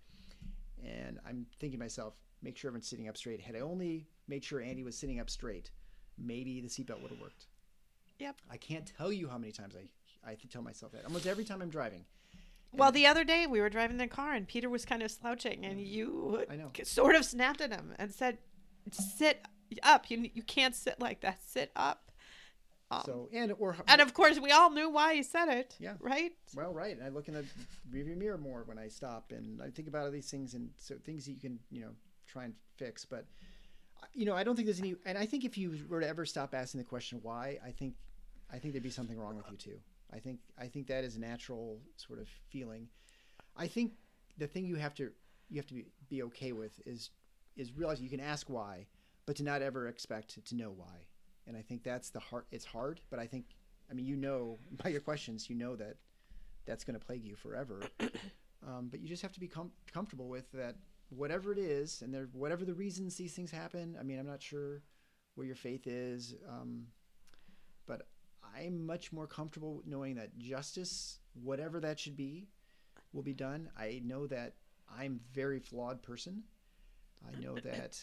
and 0.85 1.19
I'm 1.27 1.47
thinking 1.61 1.79
to 1.79 1.85
myself, 1.85 2.15
make 2.43 2.57
sure 2.57 2.69
everyone's 2.69 2.89
sitting 2.89 3.09
up 3.09 3.17
straight. 3.17 3.41
Had 3.41 3.57
I 3.57 3.61
only 3.61 4.07
made 4.29 4.45
sure 4.45 4.61
Andy 4.61 4.83
was 4.83 4.97
sitting 4.97 5.21
up 5.21 5.31
straight, 5.31 5.71
maybe 6.19 6.61
the 6.61 6.69
seatbelt 6.69 7.03
would 7.03 7.11
have 7.11 7.21
worked. 7.21 7.47
Yep. 8.19 8.37
I 8.51 8.57
can't 8.57 8.91
tell 8.97 9.13
you 9.13 9.29
how 9.29 9.39
many 9.39 9.53
times 9.53 9.75
I 9.77 10.31
I 10.31 10.37
tell 10.51 10.63
myself 10.63 10.93
that 10.93 11.05
almost 11.05 11.27
every 11.27 11.45
time 11.45 11.63
I'm 11.63 11.71
driving. 11.71 12.05
Well, 12.73 12.93
the 12.93 13.07
other 13.07 13.25
day 13.25 13.47
we 13.47 13.61
were 13.61 13.71
driving 13.71 13.97
the 13.97 14.09
car 14.09 14.35
and 14.35 14.47
Peter 14.47 14.69
was 14.69 14.85
kind 14.85 15.03
of 15.03 15.11
slouching, 15.11 15.65
and 15.65 15.81
you 15.81 16.45
I 16.51 16.57
know. 16.57 16.71
sort 16.85 17.15
of 17.15 17.25
snapped 17.25 17.61
at 17.61 17.71
him 17.73 17.95
and 17.99 18.13
said, 18.13 18.39
"Sit 18.91 19.41
up. 19.83 20.11
You 20.11 20.31
you 20.35 20.43
can't 20.43 20.75
sit 20.75 21.01
like 21.01 21.21
that. 21.21 21.43
Sit 21.47 21.71
up." 21.77 22.11
Um, 22.91 23.03
So 23.05 23.29
and 23.33 23.53
or 23.59 23.77
and 23.89 24.01
of 24.01 24.15
course, 24.15 24.39
we 24.39 24.53
all 24.53 24.71
knew 24.71 24.89
why 24.89 25.15
he 25.15 25.23
said 25.23 25.49
it. 25.49 25.75
Yeah. 25.79 25.95
Right. 26.01 26.33
well, 26.55 26.73
right. 26.73 26.97
And 26.97 27.05
I 27.05 27.09
look 27.09 27.29
in 27.29 27.35
the 27.35 27.45
rearview 27.93 28.17
mirror 28.17 28.39
more 28.39 28.63
when 28.65 28.79
I 28.79 28.89
stop, 28.89 29.33
and 29.33 29.61
I 29.61 29.71
think 29.71 29.89
about 29.89 30.05
all 30.05 30.11
these 30.11 30.31
things 30.31 30.55
and 30.55 30.71
so 30.79 30.95
things 31.05 31.25
that 31.27 31.33
you 31.33 31.41
can 31.41 31.59
you 31.71 31.81
know 31.81 31.91
try 32.27 32.45
and 32.45 32.55
fix. 32.77 33.05
But 33.05 33.27
you 34.15 34.25
know, 34.25 34.35
I 34.35 34.45
don't 34.45 34.55
think 34.57 34.67
there's 34.67 34.81
any. 34.81 34.95
And 35.05 35.19
I 35.19 35.27
think 35.27 35.45
if 35.45 35.59
you 35.59 35.85
were 35.89 36.01
to 36.01 36.09
ever 36.09 36.25
stop 36.25 36.55
asking 36.55 36.79
the 36.79 36.85
question 36.85 37.19
why, 37.23 37.59
I 37.65 37.71
think 37.71 37.95
I 38.53 38.59
think 38.59 38.73
there'd 38.73 38.83
be 38.83 38.91
something 38.91 39.19
wrong 39.19 39.37
with 39.37 39.51
you 39.51 39.57
too. 39.57 39.79
I 40.13 40.19
think 40.21 40.39
I 40.59 40.69
think 40.69 40.87
that 40.87 41.03
is 41.05 41.17
a 41.17 41.21
natural 41.21 41.81
sort 41.97 42.21
of 42.21 42.29
feeling. 42.51 42.89
I 43.57 43.67
think 43.67 43.93
the 44.39 44.47
thing 44.47 44.65
you 44.65 44.77
have 44.77 44.95
to 44.95 45.11
you 45.49 45.57
have 45.57 45.67
to 45.67 45.75
be, 45.75 45.87
be 46.09 46.23
okay 46.25 46.53
with 46.53 46.81
is 46.87 47.11
is 47.57 47.73
realize 47.73 48.01
you 48.01 48.11
can 48.11 48.21
ask 48.21 48.49
why, 48.49 48.87
but 49.27 49.37
to 49.37 49.43
not 49.43 49.63
ever 49.63 49.89
expect 49.89 50.45
to 50.45 50.55
know 50.55 50.71
why. 50.71 51.07
And 51.47 51.57
I 51.57 51.63
think 51.63 51.83
that's 51.83 52.11
the 52.11 52.21
hard. 52.21 52.45
It's 52.51 52.65
hard, 52.65 53.01
but 53.11 53.19
I 53.19 53.27
think 53.27 53.45
I 53.91 53.95
mean 53.95 54.07
you 54.07 54.17
know 54.17 54.59
by 54.83 54.91
your 54.91 55.01
questions 55.01 55.51
you 55.51 55.57
know 55.57 55.77
that 55.77 55.97
that's 56.65 56.85
going 56.85 56.99
to 56.99 57.05
plague 57.05 57.25
you 57.25 57.37
forever. 57.37 57.81
um, 58.67 58.89
but 58.91 59.01
you 59.01 59.09
just 59.09 59.23
have 59.23 59.33
to 59.33 59.41
be 59.41 59.49
com- 59.49 59.73
comfortable 59.93 60.29
with 60.29 60.51
that. 60.53 60.77
Whatever 61.11 61.53
it 61.53 61.59
is, 61.59 62.03
and 62.03 62.13
there 62.13 62.29
whatever 62.33 62.65
the 62.65 62.75
reasons 62.75 63.15
these 63.17 63.33
things 63.33 63.53
happen. 63.53 63.97
I 63.99 64.03
mean, 64.03 64.19
I'm 64.19 64.27
not 64.27 64.43
sure 64.43 64.83
where 65.37 65.47
your 65.47 65.55
faith 65.55 65.87
is, 65.87 66.35
um, 66.49 66.87
but 67.87 68.09
I'm 68.57 68.85
much 68.85 69.13
more 69.13 69.29
comfortable 69.29 69.83
knowing 69.87 70.17
that 70.17 70.37
justice, 70.37 71.21
whatever 71.41 71.79
that 71.81 72.01
should 72.01 72.17
be, 72.17 72.49
will 73.13 73.23
be 73.23 73.35
done. 73.35 73.69
I 73.79 74.01
know 74.05 74.27
that 74.27 74.55
I'm 74.99 75.21
a 75.21 75.35
very 75.35 75.61
flawed 75.61 76.03
person. 76.03 76.43
I 77.27 77.41
know 77.41 77.55
that 77.65 78.01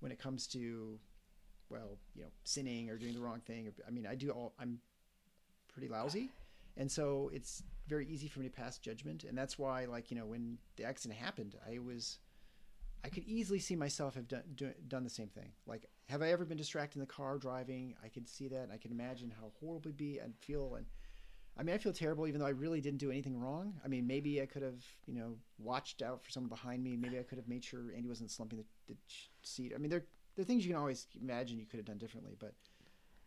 when 0.00 0.12
it 0.12 0.18
comes 0.18 0.46
to, 0.48 0.98
well, 1.70 1.98
you 2.14 2.22
know, 2.22 2.28
sinning 2.44 2.90
or 2.90 2.96
doing 2.96 3.14
the 3.14 3.20
wrong 3.20 3.40
thing, 3.40 3.66
or, 3.66 3.72
I 3.86 3.90
mean, 3.90 4.06
I 4.06 4.14
do 4.14 4.30
all. 4.30 4.54
I'm 4.58 4.78
pretty 5.72 5.88
lousy, 5.88 6.30
and 6.76 6.90
so 6.90 7.30
it's 7.32 7.62
very 7.86 8.06
easy 8.06 8.28
for 8.28 8.40
me 8.40 8.48
to 8.48 8.52
pass 8.52 8.78
judgment, 8.78 9.24
and 9.24 9.36
that's 9.36 9.58
why, 9.58 9.84
like, 9.84 10.10
you 10.10 10.16
know, 10.16 10.26
when 10.26 10.58
the 10.76 10.84
accident 10.84 11.18
happened, 11.18 11.56
I 11.66 11.78
was. 11.78 12.18
I 13.04 13.10
could 13.10 13.22
easily 13.28 13.60
see 13.60 13.76
myself 13.76 14.16
have 14.16 14.26
done 14.26 14.42
do, 14.56 14.72
done 14.88 15.04
the 15.04 15.10
same 15.10 15.28
thing. 15.28 15.52
Like, 15.66 15.86
have 16.08 16.20
I 16.20 16.32
ever 16.32 16.44
been 16.44 16.56
distracted 16.56 16.96
in 16.96 17.00
the 17.00 17.06
car 17.06 17.38
driving? 17.38 17.94
I 18.04 18.08
could 18.08 18.28
see 18.28 18.48
that, 18.48 18.64
and 18.64 18.72
I 18.72 18.76
can 18.76 18.90
imagine 18.90 19.32
how 19.40 19.52
horrible 19.60 19.90
it'd 19.90 19.96
be 19.96 20.18
and 20.18 20.34
feel. 20.36 20.74
And 20.74 20.84
I 21.56 21.62
mean, 21.62 21.76
I 21.76 21.78
feel 21.78 21.92
terrible, 21.92 22.26
even 22.26 22.40
though 22.40 22.46
I 22.46 22.50
really 22.50 22.80
didn't 22.80 22.98
do 22.98 23.12
anything 23.12 23.38
wrong. 23.38 23.74
I 23.84 23.88
mean, 23.88 24.06
maybe 24.06 24.42
I 24.42 24.46
could 24.46 24.62
have, 24.62 24.84
you 25.06 25.14
know, 25.14 25.36
watched 25.58 26.02
out 26.02 26.24
for 26.24 26.30
someone 26.30 26.48
behind 26.48 26.82
me. 26.82 26.96
Maybe 26.96 27.18
I 27.20 27.22
could 27.22 27.38
have 27.38 27.48
made 27.48 27.62
sure 27.62 27.92
Andy 27.94 28.08
wasn't 28.08 28.32
slumping 28.32 28.58
the, 28.58 28.64
the 28.88 28.96
seat. 29.42 29.72
I 29.74 29.78
mean, 29.78 29.90
there 29.90 30.04
there 30.34 30.42
are 30.42 30.46
things 30.46 30.64
you 30.64 30.72
can 30.72 30.80
always 30.80 31.06
imagine 31.20 31.58
you 31.58 31.66
could 31.66 31.78
have 31.78 31.86
done 31.86 31.98
differently, 31.98 32.36
but 32.38 32.54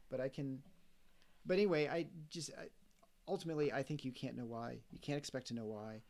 but 0.09 0.19
I 0.19 0.29
can. 0.29 0.59
But 1.45 1.55
anyway, 1.55 1.87
I 1.87 2.07
just 2.29 2.51
I, 2.57 2.67
ultimately 3.27 3.71
I 3.71 3.83
think 3.83 4.05
you 4.05 4.11
can't 4.11 4.37
know 4.37 4.45
why. 4.45 4.79
You 4.91 4.99
can't 4.99 5.17
expect 5.17 5.47
to 5.47 5.53
know 5.53 5.65
why. 5.65 6.01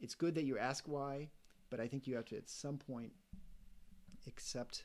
It's 0.00 0.14
good 0.14 0.34
that 0.34 0.44
you 0.44 0.58
ask 0.58 0.84
why, 0.86 1.30
but 1.70 1.80
I 1.80 1.88
think 1.88 2.06
you 2.06 2.16
have 2.16 2.26
to 2.26 2.36
at 2.36 2.48
some 2.48 2.76
point 2.76 3.12
accept 4.26 4.82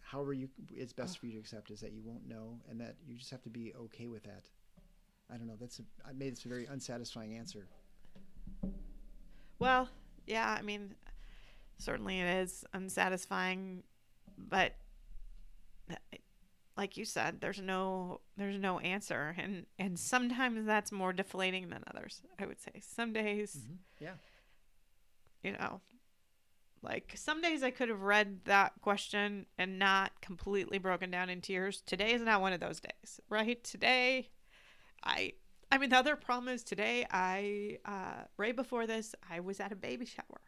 however 0.00 0.32
you 0.32 0.48
it's 0.74 0.92
best 0.92 1.18
for 1.18 1.26
you 1.26 1.32
to 1.32 1.38
accept 1.38 1.70
is 1.70 1.80
that 1.80 1.92
you 1.92 2.02
won't 2.04 2.26
know 2.28 2.58
and 2.68 2.80
that 2.80 2.96
you 3.06 3.14
just 3.16 3.30
have 3.30 3.42
to 3.42 3.50
be 3.50 3.72
okay 3.80 4.08
with 4.08 4.24
that. 4.24 4.48
I 5.32 5.36
don't 5.36 5.46
know. 5.46 5.56
That's 5.58 5.78
a, 5.78 5.82
I 6.06 6.12
made 6.12 6.32
this 6.32 6.44
a 6.44 6.48
very 6.48 6.66
unsatisfying 6.66 7.36
answer. 7.36 7.68
Well, 9.60 9.88
yeah. 10.26 10.56
I 10.58 10.62
mean, 10.62 10.94
certainly 11.80 12.20
it 12.20 12.26
is 12.42 12.64
unsatisfying, 12.72 13.82
but 14.38 14.74
like 16.76 16.96
you 16.96 17.04
said, 17.04 17.40
there's 17.40 17.60
no 17.60 18.20
there's 18.36 18.58
no 18.58 18.78
answer, 18.78 19.34
and 19.38 19.66
and 19.78 19.98
sometimes 19.98 20.64
that's 20.66 20.92
more 20.92 21.12
deflating 21.12 21.68
than 21.68 21.82
others. 21.94 22.22
I 22.38 22.46
would 22.46 22.60
say 22.60 22.80
some 22.80 23.12
days. 23.12 23.58
Yeah. 24.00 24.14
you 25.42 25.52
know 25.52 25.80
like 26.82 27.12
some 27.14 27.42
days 27.42 27.62
i 27.62 27.70
could 27.70 27.90
have 27.90 28.00
read 28.00 28.40
that 28.46 28.72
question 28.80 29.44
and 29.58 29.78
not 29.78 30.18
completely 30.22 30.78
broken 30.78 31.10
down 31.10 31.28
in 31.28 31.42
tears 31.42 31.82
today 31.84 32.12
is 32.14 32.22
not 32.22 32.40
one 32.40 32.54
of 32.54 32.60
those 32.60 32.80
days 32.80 33.20
right 33.28 33.62
today 33.62 34.30
i 35.04 35.32
i 35.70 35.76
mean 35.76 35.90
the 35.90 35.96
other 35.98 36.16
problem 36.16 36.48
is 36.54 36.62
today 36.64 37.06
i 37.10 37.76
uh 37.84 38.22
right 38.38 38.56
before 38.56 38.86
this 38.86 39.14
i 39.30 39.40
was 39.40 39.60
at 39.60 39.72
a 39.72 39.76
baby 39.76 40.06
shower 40.06 40.40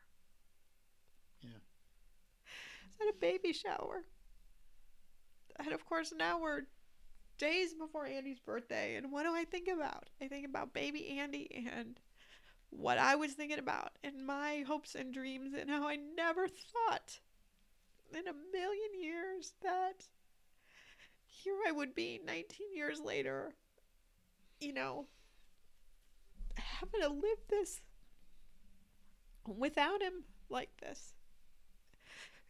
Yeah. 1.43 1.51
I 1.51 2.91
was 2.91 2.92
at 3.03 3.15
a 3.15 3.19
baby 3.19 3.53
shower. 3.53 4.05
And 5.59 5.73
of 5.73 5.85
course 5.85 6.13
now 6.17 6.41
we're 6.41 6.63
days 7.39 7.75
before 7.75 8.07
andy's 8.07 8.41
birthday. 8.41 8.97
And 8.97 9.13
what 9.13 9.25
do 9.25 9.35
i 9.35 9.45
think 9.45 9.69
about? 9.69 10.09
I 10.21 10.29
think 10.29 10.47
about 10.47 10.75
baby 10.75 11.19
andy 11.19 11.65
and 11.69 11.99
what 12.71 12.97
I 12.97 13.17
was 13.17 13.33
thinking 13.33 13.59
about 13.59 13.91
and 14.03 14.27
my 14.27 14.65
hopes 14.67 14.95
and 14.95 15.13
dreams 15.13 15.53
and 15.59 15.69
how 15.69 15.87
I 15.87 15.97
never 15.97 16.49
thought 16.49 17.21
in 18.13 18.27
a 18.27 18.33
million 18.53 19.01
years 19.01 19.53
that 19.63 20.07
here 21.27 21.59
I 21.67 21.73
would 21.73 21.95
be 21.95 22.21
19 22.25 22.75
years 22.75 23.01
later, 23.01 23.55
you 24.61 24.73
know, 24.73 25.07
having 26.57 27.01
to 27.03 27.09
live 27.09 27.39
this 27.49 27.83
without 29.47 30.03
him 30.03 30.25
like 30.49 30.71
this. 30.81 31.15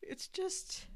It's 0.02 0.28
just 0.28 0.86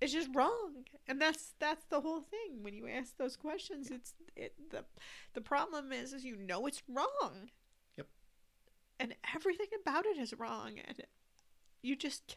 it's 0.00 0.12
just 0.12 0.28
wrong. 0.34 0.84
And 1.06 1.20
that's 1.20 1.54
that's 1.58 1.84
the 1.86 2.00
whole 2.00 2.20
thing. 2.20 2.62
When 2.62 2.74
you 2.74 2.86
ask 2.88 3.16
those 3.16 3.36
questions 3.36 3.90
it's 3.90 4.14
it 4.36 4.54
the 4.70 4.84
the 5.34 5.40
problem 5.40 5.92
is 5.92 6.12
is 6.12 6.24
you 6.24 6.36
know 6.36 6.66
it's 6.66 6.82
wrong. 6.88 7.50
Yep. 7.96 8.06
and 9.00 9.14
everything 9.34 9.68
about 9.80 10.06
it 10.06 10.18
is 10.18 10.34
wrong. 10.38 10.74
And 10.86 11.02
you 11.82 11.96
just 11.96 12.36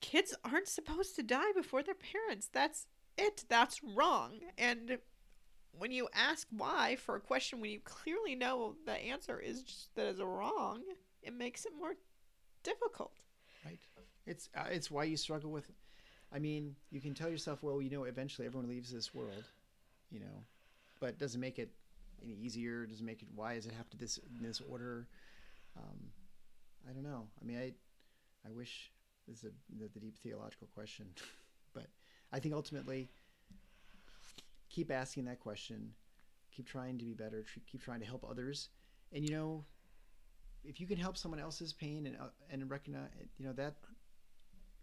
kids 0.00 0.34
aren't 0.44 0.68
supposed 0.68 1.14
to 1.16 1.22
die 1.22 1.52
before 1.54 1.82
their 1.82 1.94
parents. 1.94 2.48
That's 2.52 2.86
it. 3.16 3.44
That's 3.48 3.80
wrong. 3.82 4.40
And 4.58 4.98
when 5.72 5.90
you 5.90 6.08
ask 6.14 6.46
why 6.50 6.96
for 6.96 7.16
a 7.16 7.20
question 7.20 7.60
when 7.60 7.70
you 7.70 7.80
clearly 7.80 8.34
know 8.34 8.76
the 8.84 8.92
answer 8.92 9.38
is 9.40 9.62
just 9.62 9.94
that 9.94 10.06
is 10.06 10.20
wrong 10.20 10.82
it 11.22 11.32
makes 11.32 11.64
it 11.64 11.72
more 11.78 11.94
difficult. 12.62 13.21
Right. 13.64 13.78
It's 14.26 14.48
uh, 14.56 14.68
it's 14.70 14.90
why 14.90 15.04
you 15.04 15.16
struggle 15.16 15.50
with. 15.50 15.70
I 16.32 16.38
mean, 16.38 16.76
you 16.90 17.00
can 17.00 17.14
tell 17.14 17.28
yourself, 17.28 17.62
well, 17.62 17.82
you 17.82 17.90
know, 17.90 18.04
eventually 18.04 18.46
everyone 18.46 18.68
leaves 18.68 18.90
this 18.90 19.14
world, 19.14 19.44
you 20.10 20.20
know, 20.20 20.44
but 20.98 21.18
doesn't 21.18 21.40
make 21.40 21.58
it 21.58 21.70
any 22.24 22.34
easier. 22.34 22.86
Doesn't 22.86 23.04
make 23.04 23.22
it. 23.22 23.28
Why 23.34 23.54
does 23.54 23.66
it 23.66 23.72
have 23.76 23.90
to 23.90 23.96
this 23.96 24.18
in 24.38 24.46
this 24.46 24.60
order? 24.60 25.08
Um, 25.76 25.98
I 26.88 26.92
don't 26.92 27.04
know. 27.04 27.26
I 27.40 27.44
mean, 27.44 27.58
I 27.58 27.72
I 28.46 28.50
wish 28.50 28.90
this 29.28 29.38
is 29.38 29.44
a, 29.44 29.78
the, 29.78 29.88
the 29.92 30.00
deep 30.00 30.18
theological 30.18 30.68
question, 30.74 31.06
but 31.74 31.86
I 32.32 32.38
think 32.38 32.54
ultimately 32.54 33.08
keep 34.68 34.90
asking 34.90 35.26
that 35.26 35.38
question, 35.38 35.92
keep 36.50 36.66
trying 36.66 36.98
to 36.98 37.04
be 37.04 37.12
better, 37.12 37.44
keep 37.70 37.82
trying 37.82 38.00
to 38.00 38.06
help 38.06 38.24
others, 38.28 38.70
and 39.12 39.28
you 39.28 39.34
know, 39.34 39.64
if 40.64 40.80
you 40.80 40.86
can 40.86 40.96
help 40.96 41.16
someone 41.16 41.40
else's 41.40 41.72
pain 41.72 42.06
and 42.06 42.16
uh, 42.16 42.30
and 42.50 42.68
recognize, 42.70 43.08
you 43.38 43.46
know 43.46 43.52
that 43.54 43.74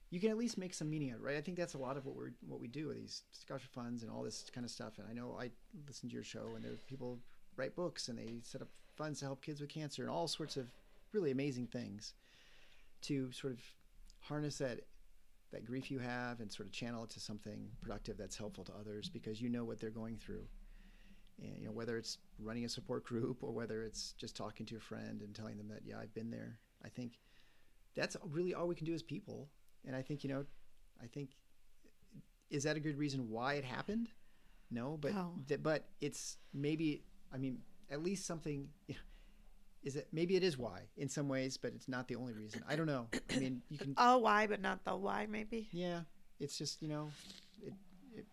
you 0.09 0.19
can 0.19 0.29
at 0.31 0.37
least 0.37 0.57
make 0.57 0.73
some 0.73 0.89
meaning 0.89 1.11
out 1.11 1.17
of 1.17 1.21
it, 1.21 1.25
right? 1.25 1.37
I 1.37 1.41
think 1.41 1.57
that's 1.57 1.75
a 1.75 1.77
lot 1.77 1.97
of 1.97 2.05
what 2.05 2.15
we're 2.15 2.31
what 2.47 2.59
we 2.59 2.67
do 2.67 2.87
with 2.87 2.97
these 2.97 3.23
scholarship 3.31 3.71
funds 3.71 4.03
and 4.03 4.11
all 4.11 4.23
this 4.23 4.49
kind 4.53 4.65
of 4.65 4.71
stuff. 4.71 4.97
And 4.97 5.07
I 5.09 5.13
know 5.13 5.37
I 5.39 5.51
listen 5.87 6.09
to 6.09 6.15
your 6.15 6.23
show, 6.23 6.47
and 6.55 6.63
there 6.63 6.71
are 6.71 6.79
people 6.87 7.19
write 7.55 7.75
books 7.75 8.07
and 8.07 8.17
they 8.17 8.39
set 8.41 8.61
up 8.61 8.69
funds 8.95 9.19
to 9.19 9.25
help 9.25 9.43
kids 9.43 9.61
with 9.61 9.69
cancer 9.69 10.01
and 10.01 10.09
all 10.09 10.27
sorts 10.27 10.57
of 10.57 10.71
really 11.11 11.31
amazing 11.31 11.67
things 11.67 12.13
to 13.01 13.31
sort 13.31 13.53
of 13.53 13.59
harness 14.21 14.57
that 14.57 14.81
that 15.51 15.65
grief 15.65 15.89
you 15.89 15.99
have 15.99 16.41
and 16.41 16.51
sort 16.51 16.67
of 16.67 16.73
channel 16.73 17.03
it 17.03 17.09
to 17.09 17.19
something 17.19 17.69
productive 17.81 18.17
that's 18.17 18.37
helpful 18.37 18.63
to 18.63 18.71
others 18.79 19.09
because 19.09 19.41
you 19.41 19.49
know 19.49 19.63
what 19.63 19.79
they're 19.79 19.89
going 19.89 20.15
through. 20.17 20.45
And 21.41 21.57
you 21.57 21.65
know 21.65 21.71
whether 21.71 21.97
it's 21.97 22.17
running 22.39 22.65
a 22.65 22.69
support 22.69 23.03
group 23.05 23.43
or 23.43 23.51
whether 23.51 23.83
it's 23.83 24.13
just 24.17 24.35
talking 24.35 24.65
to 24.67 24.75
a 24.77 24.79
friend 24.79 25.21
and 25.21 25.33
telling 25.33 25.57
them 25.57 25.67
that 25.69 25.81
yeah 25.85 25.97
I've 25.99 26.13
been 26.13 26.31
there. 26.31 26.59
I 26.83 26.89
think 26.89 27.19
that's 27.95 28.15
really 28.31 28.53
all 28.53 28.67
we 28.67 28.75
can 28.75 28.85
do 28.85 28.93
as 28.93 29.03
people 29.03 29.49
and 29.85 29.95
I 29.95 30.01
think, 30.01 30.23
you 30.23 30.29
know, 30.29 30.45
I 31.01 31.07
think, 31.07 31.29
is 32.49 32.63
that 32.63 32.75
a 32.75 32.79
good 32.79 32.97
reason 32.97 33.29
why 33.29 33.53
it 33.53 33.63
happened? 33.63 34.09
No, 34.71 34.97
but, 34.99 35.13
No. 35.13 35.33
th- 35.47 35.63
but 35.63 35.85
it's 36.01 36.37
maybe, 36.53 37.03
I 37.33 37.37
mean, 37.37 37.59
at 37.89 38.03
least 38.03 38.25
something, 38.25 38.67
is 39.83 39.95
it, 39.95 40.07
maybe 40.11 40.35
it 40.35 40.43
is 40.43 40.57
why 40.57 40.81
in 40.97 41.07
some 41.09 41.27
ways, 41.29 41.57
but 41.57 41.73
it's 41.73 41.87
not 41.87 42.07
the 42.07 42.15
only 42.15 42.33
reason. 42.33 42.63
I 42.67 42.75
don't 42.75 42.85
know. 42.87 43.07
I 43.33 43.39
mean, 43.39 43.61
you 43.69 43.77
can, 43.77 43.93
Oh, 43.97 44.17
why, 44.17 44.47
but 44.47 44.61
not 44.61 44.83
the 44.83 44.95
why, 44.95 45.27
maybe. 45.29 45.69
yeah, 45.71 46.01
it's 46.39 46.57
just, 46.57 46.81
you 46.81 46.89
know, 46.89 47.09
it, 47.63 47.73
it 48.15 48.25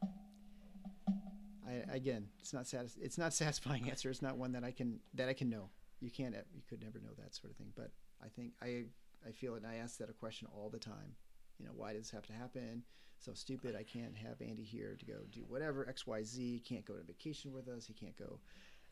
I, 1.90 1.96
again, 1.96 2.28
it's 2.40 2.52
not 2.52 2.66
satis- 2.66 2.98
it's 3.00 3.18
not 3.18 3.32
satisfying 3.42 3.88
answer. 3.90 4.10
It's 4.10 4.22
not 4.22 4.36
one 4.36 4.52
that 4.52 4.64
I 4.64 4.70
can, 4.70 5.00
that 5.14 5.28
I 5.28 5.32
can 5.32 5.48
know. 5.48 5.70
You 6.00 6.10
can't, 6.10 6.34
you 6.54 6.62
could 6.68 6.82
never 6.82 6.98
know 6.98 7.14
that 7.18 7.34
sort 7.34 7.50
of 7.50 7.56
thing. 7.56 7.72
But 7.74 7.90
I 8.22 8.28
think 8.28 8.52
I, 8.62 8.84
I 9.26 9.32
feel 9.32 9.54
it 9.54 9.62
and 9.62 9.66
I 9.66 9.76
ask 9.76 9.98
that 9.98 10.10
a 10.10 10.12
question 10.12 10.48
all 10.54 10.68
the 10.68 10.78
time 10.78 11.16
you 11.58 11.66
know, 11.66 11.72
why 11.74 11.92
does 11.92 12.02
this 12.02 12.10
have 12.10 12.26
to 12.26 12.32
happen? 12.32 12.82
So 13.18 13.32
stupid. 13.32 13.74
I 13.76 13.82
can't 13.82 14.16
have 14.16 14.40
Andy 14.40 14.62
here 14.62 14.96
to 14.98 15.06
go 15.06 15.14
do 15.32 15.42
whatever 15.48 15.88
X, 15.88 16.06
Y, 16.06 16.22
Z. 16.22 16.62
Can't 16.66 16.84
go 16.84 16.94
to 16.94 17.02
vacation 17.02 17.52
with 17.52 17.68
us. 17.68 17.86
He 17.86 17.94
can't 17.94 18.16
go. 18.16 18.38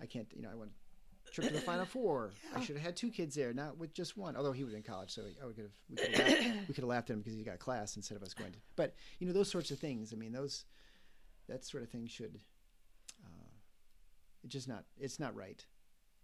I 0.00 0.06
can't. 0.06 0.26
You 0.34 0.42
know, 0.42 0.50
I 0.50 0.54
went 0.54 0.72
trip 1.30 1.48
to 1.48 1.52
the 1.52 1.60
Final 1.60 1.84
Four. 1.84 2.30
I 2.54 2.60
should 2.60 2.76
have 2.76 2.84
had 2.84 2.96
two 2.96 3.10
kids 3.10 3.34
there, 3.34 3.52
not 3.52 3.76
with 3.76 3.92
just 3.92 4.16
one. 4.16 4.34
Although 4.34 4.52
he 4.52 4.64
was 4.64 4.74
in 4.74 4.82
college, 4.82 5.10
so 5.10 5.22
I 5.42 5.46
would 5.46 5.58
have 5.58 5.70
we 5.90 5.96
could 5.96 6.14
have 6.16 6.28
laughed, 6.28 6.68
we 6.68 6.74
could 6.74 6.82
have 6.82 6.88
laughed 6.88 7.10
at 7.10 7.14
him 7.14 7.20
because 7.20 7.34
he 7.34 7.44
got 7.44 7.58
class 7.58 7.96
instead 7.96 8.16
of 8.16 8.22
us 8.22 8.32
going 8.32 8.52
to. 8.52 8.58
But 8.76 8.94
you 9.18 9.26
know, 9.26 9.32
those 9.34 9.50
sorts 9.50 9.70
of 9.70 9.78
things. 9.78 10.12
I 10.12 10.16
mean, 10.16 10.32
those 10.32 10.64
that 11.48 11.64
sort 11.64 11.82
of 11.82 11.90
thing 11.90 12.06
should. 12.06 12.40
It's 14.44 14.52
just 14.52 14.68
not. 14.68 14.84
It's 15.00 15.18
not 15.18 15.34
right, 15.34 15.64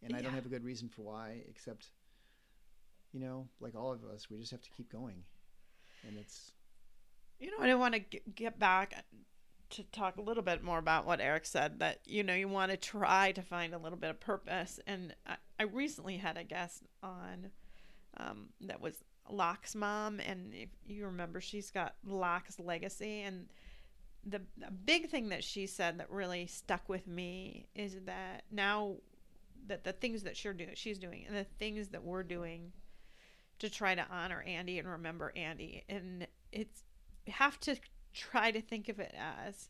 and 0.02 0.14
I 0.14 0.20
don't 0.20 0.34
have 0.34 0.46
a 0.46 0.50
good 0.50 0.64
reason 0.64 0.88
for 0.88 1.02
why, 1.02 1.42
except. 1.48 1.90
You 3.12 3.18
know, 3.18 3.48
like 3.58 3.74
all 3.74 3.90
of 3.90 4.04
us, 4.04 4.30
we 4.30 4.38
just 4.38 4.52
have 4.52 4.62
to 4.62 4.70
keep 4.70 4.92
going 4.92 5.24
and 6.06 6.16
it's 6.18 6.52
You 7.38 7.50
know, 7.50 7.56
I 7.60 7.66
don't 7.66 7.80
want 7.80 7.94
to 7.94 8.20
get 8.34 8.58
back 8.58 9.04
to 9.70 9.82
talk 9.84 10.16
a 10.16 10.22
little 10.22 10.42
bit 10.42 10.62
more 10.62 10.78
about 10.78 11.06
what 11.06 11.20
Eric 11.20 11.46
said 11.46 11.78
that, 11.78 12.00
you 12.04 12.22
know, 12.22 12.34
you 12.34 12.48
want 12.48 12.70
to 12.70 12.76
try 12.76 13.32
to 13.32 13.42
find 13.42 13.72
a 13.72 13.78
little 13.78 13.98
bit 13.98 14.10
of 14.10 14.20
purpose. 14.20 14.80
And 14.86 15.14
I, 15.26 15.36
I 15.58 15.62
recently 15.64 16.18
had 16.18 16.36
a 16.36 16.44
guest 16.44 16.82
on 17.02 17.50
um, 18.16 18.48
that 18.60 18.80
was 18.80 19.02
Locke's 19.30 19.74
mom. 19.74 20.20
And 20.20 20.52
if 20.54 20.68
you 20.86 21.06
remember, 21.06 21.40
she's 21.40 21.70
got 21.70 21.94
Locke's 22.04 22.58
legacy. 22.58 23.22
And 23.22 23.46
the, 24.24 24.40
the 24.58 24.70
big 24.70 25.10
thing 25.10 25.30
that 25.30 25.42
she 25.44 25.66
said 25.66 25.98
that 25.98 26.10
really 26.10 26.46
stuck 26.46 26.88
with 26.88 27.06
me 27.06 27.66
is 27.74 27.96
that 28.06 28.44
now 28.50 28.96
that 29.66 29.84
the 29.84 29.92
things 29.92 30.22
that 30.24 30.36
doing, 30.54 30.70
she's 30.74 30.98
doing 30.98 31.24
and 31.26 31.36
the 31.36 31.44
things 31.58 31.88
that 31.88 32.02
we're 32.02 32.22
doing 32.22 32.72
to 33.58 33.70
try 33.70 33.94
to 33.94 34.04
honor 34.10 34.42
Andy 34.42 34.78
and 34.78 34.88
remember 34.88 35.32
Andy. 35.36 35.84
And 35.88 36.26
it's 36.52 36.82
have 37.28 37.60
to 37.60 37.76
try 38.12 38.50
to 38.50 38.60
think 38.60 38.88
of 38.88 38.98
it 38.98 39.14
as 39.16 39.68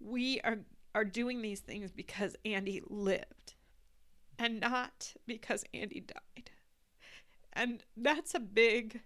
we 0.00 0.40
are 0.42 0.58
are 0.94 1.04
doing 1.04 1.42
these 1.42 1.60
things 1.60 1.92
because 1.92 2.36
Andy 2.44 2.82
lived 2.88 3.54
and 4.38 4.60
not 4.60 5.14
because 5.26 5.64
Andy 5.74 6.00
died. 6.00 6.50
And 7.52 7.84
that's 7.96 8.34
a 8.34 8.40
big 8.40 9.00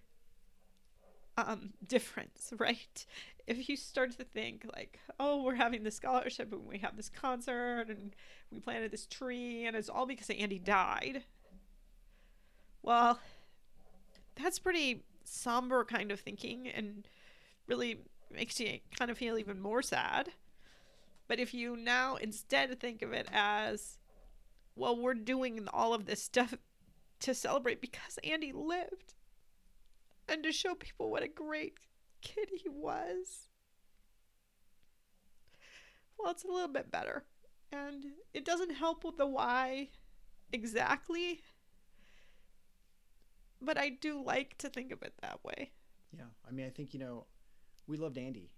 um 1.37 1.73
difference, 1.87 2.53
right? 2.59 3.07
If 3.47 3.69
you 3.69 3.77
start 3.77 4.17
to 4.19 4.25
think 4.25 4.67
like, 4.75 5.01
oh, 5.19 5.43
we're 5.43 5.57
having 5.57 5.83
this 5.83 5.97
scholarship 5.97 6.53
and 6.53 6.67
we 6.67 6.79
have 6.79 6.97
this 6.97 7.09
concert 7.09 7.87
and 7.89 8.15
we 8.51 8.61
planted 8.61 8.91
this 8.91 9.07
tree 9.07 9.67
and 9.67 9.77
it's 9.77 9.89
all 9.89 10.07
because 10.07 10.31
Andy 10.31 10.59
died. 10.59 11.25
Well, 12.83 13.19
that's 14.37 14.59
pretty 14.59 15.05
somber 15.25 15.85
kind 15.85 16.11
of 16.11 16.21
thinking 16.21 16.69
and 16.69 17.09
really 17.67 18.01
makes 18.31 18.61
you 18.61 18.79
kind 18.99 19.11
of 19.11 19.19
feel 19.19 19.39
even 19.39 19.61
more 19.61 19.83
sad. 19.83 20.31
But 21.29 21.39
if 21.39 21.55
you 21.55 21.77
now 21.77 22.17
instead 22.17 22.79
think 22.79 23.03
of 23.03 23.13
it 23.13 23.29
as, 23.33 23.99
well, 24.77 24.97
we're 24.97 25.15
doing 25.15 25.67
all 25.73 25.95
of 25.95 26.07
this 26.07 26.23
stuff 26.23 26.55
to 27.21 27.35
celebrate 27.35 27.81
because 27.81 28.19
Andy 28.25 28.53
lived 28.53 29.15
and 30.29 30.43
to 30.43 30.53
show 30.53 30.75
people 30.75 31.11
what 31.11 31.23
a 31.23 31.29
great 31.29 31.79
kid 32.23 32.49
he 32.63 32.69
was, 32.69 33.49
well, 36.19 36.31
it's 36.31 36.45
a 36.45 36.49
little 36.49 36.69
bit 36.69 36.91
better. 36.91 37.25
And 37.73 38.05
it 38.35 38.45
doesn't 38.45 38.75
help 38.75 39.05
with 39.05 39.17
the 39.17 39.27
why 39.27 39.89
exactly, 40.53 41.41
but 43.61 43.79
I 43.79 43.89
do 43.91 44.23
like 44.23 44.59
to 44.59 44.69
think 44.69 44.93
of 44.93 45.03
it 45.03 45.15
that 45.23 45.41
way. 45.43 45.71
yeah. 46.17 46.25
I 46.47 46.53
mean, 46.53 46.67
I 46.67 46.71
think 46.71 46.93
you 46.93 47.01
know, 47.01 47.27
we 47.87 47.97
loved 47.97 48.19
Andy. 48.19 48.51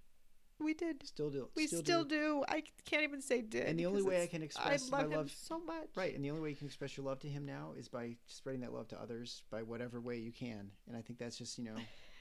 We 0.60 0.72
did. 0.72 1.04
Still 1.04 1.30
do. 1.30 1.48
We 1.56 1.66
still, 1.66 2.04
do. 2.04 2.44
I 2.48 2.62
can't 2.84 3.02
even 3.02 3.20
say 3.20 3.42
did. 3.42 3.66
And 3.66 3.78
the 3.78 3.86
only 3.86 4.02
way 4.02 4.22
I 4.22 4.26
can 4.28 4.40
express 4.42 4.88
my 4.88 4.98
I 4.98 5.02
love 5.02 5.10
him 5.10 5.18
love- 5.18 5.30
so 5.36 5.58
much. 5.58 5.88
Right, 5.96 6.14
and 6.14 6.24
the 6.24 6.30
only 6.30 6.42
way 6.42 6.50
you 6.50 6.56
can 6.56 6.68
express 6.68 6.96
your 6.96 7.04
love 7.04 7.18
to 7.20 7.28
him 7.28 7.44
now 7.44 7.72
is 7.76 7.88
by 7.88 8.16
spreading 8.26 8.60
that 8.60 8.72
love 8.72 8.86
to 8.88 9.00
others 9.00 9.42
by 9.50 9.62
whatever 9.62 10.00
way 10.00 10.16
you 10.18 10.30
can. 10.32 10.70
And 10.86 10.96
I 10.96 11.02
think 11.02 11.18
that's 11.18 11.36
just 11.36 11.58
you 11.58 11.64
know, 11.64 11.74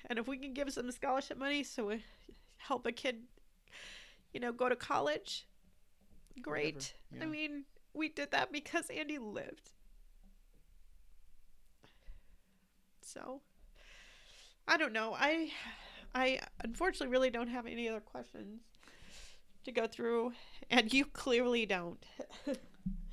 And 0.09 0.19
if 0.19 0.27
we 0.27 0.37
can 0.37 0.53
give 0.53 0.71
some 0.73 0.91
scholarship 0.91 1.37
money 1.37 1.63
so 1.63 1.87
we 1.87 2.03
help 2.57 2.85
a 2.85 2.91
kid, 2.91 3.23
you 4.33 4.39
know, 4.39 4.51
go 4.51 4.69
to 4.69 4.75
college, 4.75 5.47
great. 6.41 6.93
Whatever, 7.11 7.25
I 7.29 7.31
mean, 7.31 7.65
we 7.93 8.09
did 8.09 8.31
that 8.31 8.51
because 8.51 8.89
Andy 8.89 9.17
lived. 9.17 9.71
So, 13.01 13.41
I 14.67 14.77
don't 14.77 14.93
know. 14.93 15.15
I, 15.17 15.51
I 16.15 16.39
unfortunately 16.63 17.11
really 17.11 17.29
don't 17.29 17.49
have 17.49 17.67
any 17.67 17.87
other 17.87 17.99
questions 17.99 18.61
to 19.65 19.71
go 19.71 19.87
through, 19.87 20.33
and 20.69 20.91
you 20.91 21.05
clearly 21.05 21.65
don't. 21.65 22.03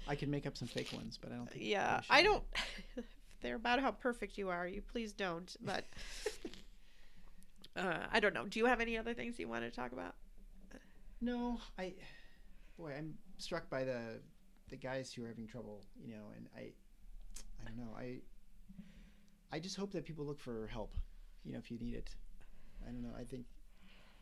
I 0.08 0.14
can 0.14 0.30
make 0.30 0.46
up 0.46 0.56
some 0.56 0.68
fake 0.68 0.92
ones, 0.92 1.18
but 1.20 1.30
I 1.32 1.36
don't 1.36 1.50
think. 1.50 1.64
yeah. 1.64 2.00
I 2.08 2.22
don't. 2.22 2.42
they're 3.42 3.56
about 3.56 3.80
how 3.80 3.92
perfect 3.92 4.38
you 4.38 4.48
are. 4.48 4.66
You 4.66 4.82
please 4.82 5.12
don't. 5.12 5.54
But 5.60 5.84
uh, 7.76 8.06
I 8.12 8.20
don't 8.20 8.34
know. 8.34 8.46
Do 8.46 8.58
you 8.58 8.66
have 8.66 8.80
any 8.80 8.96
other 8.98 9.14
things 9.14 9.38
you 9.38 9.48
want 9.48 9.64
to 9.64 9.70
talk 9.70 9.92
about? 9.92 10.14
No, 11.20 11.60
I. 11.78 11.94
Boy, 12.78 12.94
I'm 12.96 13.14
struck 13.38 13.68
by 13.68 13.84
the 13.84 14.20
the 14.68 14.76
guys 14.76 15.12
who 15.12 15.24
are 15.24 15.28
having 15.28 15.46
trouble. 15.46 15.84
You 16.02 16.14
know, 16.14 16.32
and 16.36 16.48
I, 16.56 16.72
I 17.60 17.64
don't 17.66 17.76
know. 17.76 17.94
I. 17.96 18.20
I 19.52 19.58
just 19.58 19.76
hope 19.76 19.90
that 19.92 20.04
people 20.04 20.24
look 20.24 20.40
for 20.40 20.68
help. 20.68 20.94
You 21.44 21.52
know, 21.52 21.58
if 21.58 21.70
you 21.70 21.78
need 21.78 21.94
it. 21.94 22.10
I 22.86 22.90
don't 22.90 23.02
know. 23.02 23.14
I 23.18 23.24
think 23.24 23.44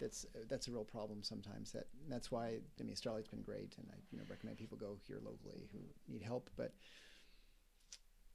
that's 0.01 0.27
that's 0.49 0.69
a 0.69 0.73
real 0.73 0.85
problem 0.85 1.23
sometimes. 1.23 1.73
That 1.73 1.87
that's 2.09 2.31
why 2.31 2.59
I 2.81 2.83
mean, 2.83 2.97
Starlight's 2.97 3.29
been 3.29 3.43
great, 3.43 3.75
and 3.79 3.87
I 3.93 3.97
you 4.11 4.19
know 4.19 4.25
recommend 4.29 4.57
people 4.59 4.77
go 4.79 4.97
here 5.07 5.19
locally 5.25 5.69
who 5.73 5.79
need 6.13 6.23
help. 6.23 6.51
But 6.57 6.73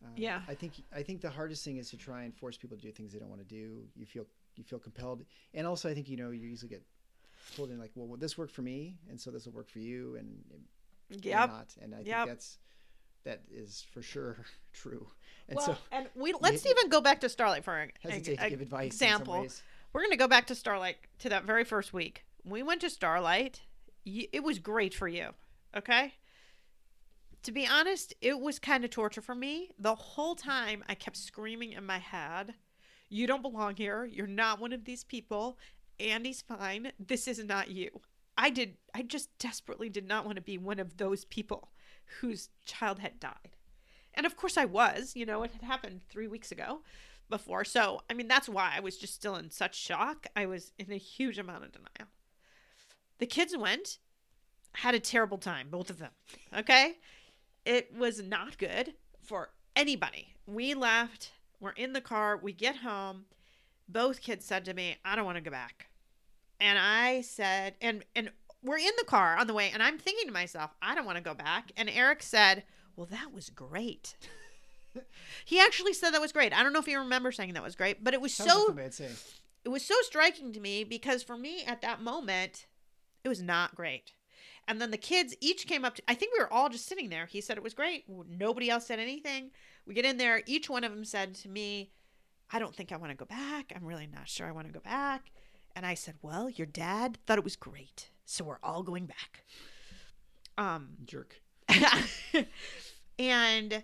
uh, 0.04 0.10
Yeah. 0.16 0.42
I 0.48 0.54
think 0.54 0.74
I 0.96 1.04
think 1.04 1.22
the 1.22 1.30
hardest 1.30 1.64
thing 1.66 1.78
is 1.78 1.90
to 1.90 1.98
try 1.98 2.24
and 2.24 2.36
force 2.36 2.58
people 2.58 2.78
to 2.78 2.84
do 2.84 2.92
things 2.92 3.12
they 3.14 3.20
don't 3.20 3.30
want 3.30 3.42
to 3.42 3.48
do. 3.48 3.84
You 3.96 4.06
feel 4.06 4.26
you 4.58 4.64
feel 4.64 4.80
compelled, 4.80 5.24
and 5.54 5.66
also 5.68 5.90
I 5.90 5.94
think 5.94 6.10
you 6.10 6.18
know 6.18 6.32
you 6.32 6.48
usually 6.48 6.70
get 6.70 6.84
pulled 7.56 7.70
in 7.72 7.80
like, 7.80 7.92
well, 7.96 8.18
this 8.18 8.38
worked 8.38 8.54
for 8.54 8.62
me, 8.62 8.98
and 9.10 9.20
so 9.20 9.32
this 9.32 9.46
will 9.46 9.54
work 9.54 9.70
for 9.70 9.80
you, 9.80 10.16
and 10.16 10.44
Yep. 11.22 11.50
not. 11.50 11.76
And 11.82 11.94
I 11.94 11.98
think 11.98 12.08
Yep. 12.08 12.28
that's 12.28 12.58
that 13.24 13.42
is 13.52 13.86
for 13.92 14.02
sure 14.02 14.46
true. 14.74 15.08
And 15.48 15.58
well, 15.58 15.66
so 15.66 15.78
and 15.92 16.10
we 16.16 16.34
let's 16.40 16.66
even 16.66 16.90
go 16.90 17.02
back 17.02 17.22
to 17.22 17.30
Starlight 17.30 17.64
for 17.64 17.78
an 17.78 17.92
hesitate 18.02 18.40
to 18.40 18.50
give 18.50 18.62
advice 18.62 18.88
example. 18.88 19.34
in 19.34 19.40
some 19.40 19.44
ways. 19.44 19.64
We're 19.94 20.02
going 20.02 20.12
to 20.12 20.18
go 20.18 20.28
back 20.28 20.48
to 20.48 20.56
Starlight 20.56 20.98
to 21.20 21.30
that 21.30 21.44
very 21.44 21.64
first 21.64 21.94
week. 21.94 22.26
We 22.44 22.64
went 22.64 22.82
to 22.82 22.90
Starlight. 22.90 23.62
It 24.06 24.44
was 24.44 24.58
great 24.60 24.94
for 24.94 25.08
you, 25.08 25.30
okay? 25.78 26.14
To 27.44 27.52
be 27.52 27.68
honest, 27.68 28.14
it 28.22 28.40
was 28.40 28.58
kind 28.58 28.84
of 28.84 28.90
torture 28.90 29.22
for 29.22 29.36
me. 29.36 29.70
The 29.78 29.96
whole 29.96 30.36
time 30.36 30.84
I 30.90 30.96
kept 30.96 31.16
screaming 31.18 31.74
in 31.74 31.86
my 31.86 32.00
head, 32.00 32.56
You 33.14 33.28
don't 33.28 33.44
belong 33.44 33.76
here. 33.76 34.06
You're 34.06 34.26
not 34.26 34.60
one 34.60 34.74
of 34.74 34.86
these 34.86 35.04
people. 35.04 35.60
Andy's 36.00 36.42
fine. 36.42 36.92
This 37.00 37.28
is 37.28 37.44
not 37.44 37.70
you. 37.70 38.02
I 38.36 38.50
did, 38.50 38.78
I 38.96 39.04
just 39.04 39.30
desperately 39.38 39.88
did 39.88 40.08
not 40.08 40.26
want 40.26 40.38
to 40.38 40.42
be 40.42 40.58
one 40.58 40.80
of 40.80 40.98
those 40.98 41.24
people 41.24 41.70
whose 42.22 42.50
child 42.66 42.98
had 42.98 43.20
died. 43.20 43.56
And 44.16 44.26
of 44.26 44.36
course 44.36 44.58
I 44.58 44.66
was, 44.66 45.16
you 45.16 45.28
know, 45.28 45.44
it 45.44 45.52
had 45.52 45.62
happened 45.62 46.02
three 46.10 46.28
weeks 46.28 46.52
ago 46.52 46.82
before. 47.30 47.64
So, 47.64 48.02
I 48.10 48.16
mean, 48.16 48.28
that's 48.28 48.50
why 48.50 48.74
I 48.76 48.80
was 48.80 48.98
just 48.98 49.14
still 49.14 49.36
in 49.36 49.52
such 49.52 49.76
shock. 49.76 50.26
I 50.36 50.48
was 50.48 50.72
in 50.80 50.92
a 50.92 50.98
huge 50.98 51.38
amount 51.38 51.66
of 51.66 51.72
denial. 51.72 52.10
The 53.20 53.28
kids 53.28 53.56
went, 53.56 54.00
had 54.74 54.96
a 54.96 55.00
terrible 55.00 55.38
time, 55.38 55.68
both 55.70 55.92
of 55.92 56.00
them. 56.00 56.12
Okay. 56.58 56.98
It 57.64 57.96
was 57.96 58.24
not 58.24 58.58
good 58.58 58.96
for 59.22 59.52
anybody. 59.76 60.34
We 60.48 60.74
left, 60.74 61.32
we're 61.64 61.72
in 61.72 61.94
the 61.94 62.02
car, 62.02 62.38
we 62.38 62.54
get 62.54 62.78
home. 62.78 63.26
Both 63.88 64.22
kids 64.22 64.46
said 64.46 64.66
to 64.66 64.74
me, 64.74 64.98
I 65.04 65.16
don't 65.16 65.26
want 65.26 65.38
to 65.38 65.44
go 65.44 65.52
back. 65.52 65.88
And 66.60 66.78
I 66.78 67.22
said, 67.22 67.76
and, 67.82 68.04
and, 68.16 68.32
we're 68.66 68.78
in 68.78 68.92
the 68.98 69.04
car 69.04 69.36
on 69.36 69.48
the 69.48 69.54
way, 69.54 69.72
and 69.74 69.84
I'm 69.84 69.98
thinking 69.98 70.26
to 70.26 70.34
myself, 70.34 70.72
I 70.82 70.96
don't 70.96 71.06
want 71.06 71.18
to 71.18 71.24
go 71.24 71.34
back. 71.34 71.74
And 71.76 71.90
Eric 71.90 72.24
said, 72.24 72.64
Well, 72.96 73.06
that 73.08 73.34
was 73.34 73.50
great. 73.50 74.16
he 75.46 75.60
actually 75.60 75.92
said 75.92 76.12
that 76.12 76.22
was 76.22 76.32
great. 76.32 76.54
I 76.54 76.64
don't 76.64 76.72
know 76.72 76.80
if 76.80 76.88
you 76.88 76.98
remember 76.98 77.34
saying 77.34 77.56
that 77.56 77.64
was 77.64 77.76
great, 77.76 78.06
but 78.06 78.14
it 78.14 78.22
was 78.22 78.34
Sounds 78.34 78.50
so 78.50 78.68
something 78.68 79.10
it 79.66 79.70
was 79.70 79.84
so 79.84 79.96
striking 80.02 80.52
to 80.54 80.60
me 80.60 80.84
because 80.84 81.24
for 81.24 81.38
me 81.38 81.64
at 81.66 81.82
that 81.82 82.02
moment 82.02 82.68
it 83.24 83.30
was 83.30 83.42
not 83.42 83.76
great 83.76 84.14
and 84.68 84.80
then 84.80 84.92
the 84.92 84.98
kids 84.98 85.36
each 85.40 85.68
came 85.68 85.86
up 85.86 85.96
to 85.96 86.04
i 86.08 86.14
think 86.14 86.34
we 86.34 86.44
were 86.44 86.52
all 86.52 86.70
just 86.70 86.86
sitting 86.86 87.10
there 87.10 87.26
he 87.26 87.42
said 87.42 87.58
it 87.58 87.64
was 87.64 87.74
great 87.74 88.06
nobody 88.30 88.70
else 88.70 88.86
said 88.86 89.00
anything 89.00 89.52
we 89.86 89.94
get 89.94 90.06
in 90.06 90.18
there. 90.18 90.42
Each 90.46 90.70
one 90.70 90.84
of 90.84 90.92
them 90.92 91.06
said 91.06 91.36
to 91.36 91.50
me 91.50 91.92
i 92.52 92.60
don't 92.60 92.76
think 92.76 92.92
i 92.92 92.98
want 92.98 93.12
to 93.12 93.18
go 93.18 93.26
back. 93.26 93.72
I'm 93.76 93.86
really 93.86 94.08
not 94.08 94.28
sure 94.30 94.48
i 94.48 94.52
want 94.52 94.68
to 94.68 94.74
go 94.74 94.80
back. 94.80 95.32
And 95.76 95.86
i 95.86 95.94
said 95.94 96.16
well 96.22 96.50
your 96.50 96.68
dad 96.68 97.18
thought 97.26 97.38
it 97.38 97.44
was 97.44 97.56
great 97.56 98.10
so 98.26 98.44
we're 98.44 98.60
all 98.64 98.84
going 98.84 99.06
back. 99.08 99.44
Um 100.58 100.90
Jerk. 101.06 101.42
and 103.18 103.84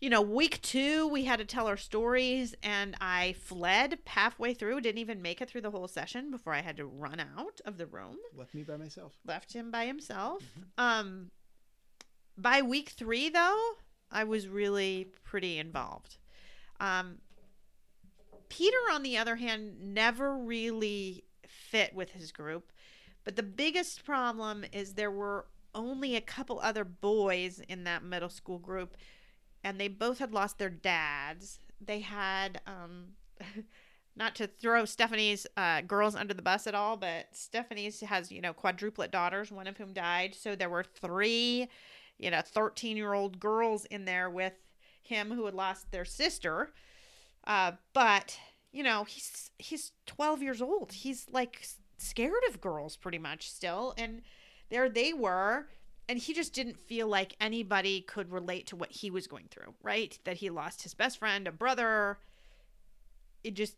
you 0.00 0.10
know 0.10 0.20
week 0.22 0.60
two 0.62 1.08
we 1.08 1.24
had 1.24 1.38
to 1.38 1.44
tell 1.44 1.66
our 1.66 1.76
stories 1.76 2.54
and 2.62 2.94
i 3.00 3.34
fled 3.40 3.98
halfway 4.06 4.52
through 4.52 4.80
didn't 4.80 4.98
even 4.98 5.22
make 5.22 5.40
it 5.40 5.48
through 5.48 5.62
the 5.62 5.70
whole 5.70 5.88
session 5.88 6.30
before 6.30 6.52
i 6.52 6.60
had 6.60 6.76
to 6.76 6.84
run 6.86 7.18
out 7.20 7.60
of 7.64 7.78
the 7.78 7.86
room. 7.86 8.16
Left 8.36 8.54
me 8.54 8.62
by 8.62 8.76
myself. 8.76 9.14
left 9.26 9.52
him 9.52 9.70
by 9.70 9.86
himself. 9.86 10.42
Um 10.78 11.30
by 12.36 12.62
week 12.62 12.90
three 12.90 13.28
though 13.30 13.74
i 14.10 14.24
was 14.24 14.48
really 14.48 15.08
pretty 15.24 15.58
involved 15.58 16.16
um 16.80 17.18
peter 18.48 18.76
on 18.92 19.02
the 19.02 19.16
other 19.16 19.36
hand 19.36 19.74
never 19.80 20.36
really 20.36 21.24
fit 21.46 21.94
with 21.94 22.10
his 22.12 22.32
group 22.32 22.72
but 23.24 23.36
the 23.36 23.42
biggest 23.42 24.04
problem 24.04 24.64
is 24.72 24.94
there 24.94 25.10
were 25.10 25.46
only 25.74 26.14
a 26.14 26.20
couple 26.20 26.60
other 26.60 26.84
boys 26.84 27.60
in 27.68 27.84
that 27.84 28.02
middle 28.04 28.28
school 28.28 28.58
group 28.58 28.96
and 29.62 29.80
they 29.80 29.88
both 29.88 30.18
had 30.18 30.32
lost 30.32 30.58
their 30.58 30.70
dads 30.70 31.58
they 31.80 32.00
had 32.00 32.60
um 32.66 33.08
not 34.16 34.34
to 34.36 34.46
throw 34.46 34.84
Stephanie's 34.84 35.46
uh, 35.56 35.80
girls 35.80 36.14
under 36.14 36.34
the 36.34 36.42
bus 36.42 36.66
at 36.66 36.74
all, 36.74 36.96
but 36.96 37.26
Stephanie's 37.32 38.00
has, 38.00 38.30
you 38.30 38.40
know, 38.40 38.52
quadruplet 38.52 39.10
daughters, 39.10 39.50
one 39.50 39.66
of 39.66 39.76
whom 39.76 39.92
died. 39.92 40.34
So 40.34 40.54
there 40.54 40.70
were 40.70 40.84
three, 40.84 41.68
you 42.18 42.30
know, 42.30 42.40
13 42.44 42.96
year 42.96 43.12
old 43.12 43.40
girls 43.40 43.84
in 43.86 44.04
there 44.04 44.30
with 44.30 44.54
him 45.02 45.30
who 45.30 45.44
had 45.44 45.54
lost 45.54 45.90
their 45.90 46.04
sister. 46.04 46.72
Uh, 47.46 47.72
but, 47.92 48.38
you 48.72 48.82
know, 48.82 49.04
he's, 49.04 49.50
he's 49.58 49.92
12 50.06 50.42
years 50.42 50.62
old. 50.62 50.92
He's 50.92 51.26
like 51.30 51.66
scared 51.98 52.32
of 52.48 52.60
girls 52.60 52.96
pretty 52.96 53.18
much 53.18 53.50
still. 53.50 53.94
And 53.98 54.22
there 54.70 54.88
they 54.88 55.12
were. 55.12 55.66
And 56.08 56.18
he 56.18 56.34
just 56.34 56.52
didn't 56.52 56.78
feel 56.78 57.06
like 57.08 57.34
anybody 57.40 58.02
could 58.02 58.30
relate 58.30 58.66
to 58.68 58.76
what 58.76 58.92
he 58.92 59.10
was 59.10 59.26
going 59.26 59.46
through, 59.50 59.74
right? 59.82 60.18
That 60.24 60.36
he 60.36 60.50
lost 60.50 60.82
his 60.82 60.92
best 60.92 61.18
friend, 61.18 61.46
a 61.46 61.52
brother. 61.52 62.18
It 63.42 63.54
just 63.54 63.76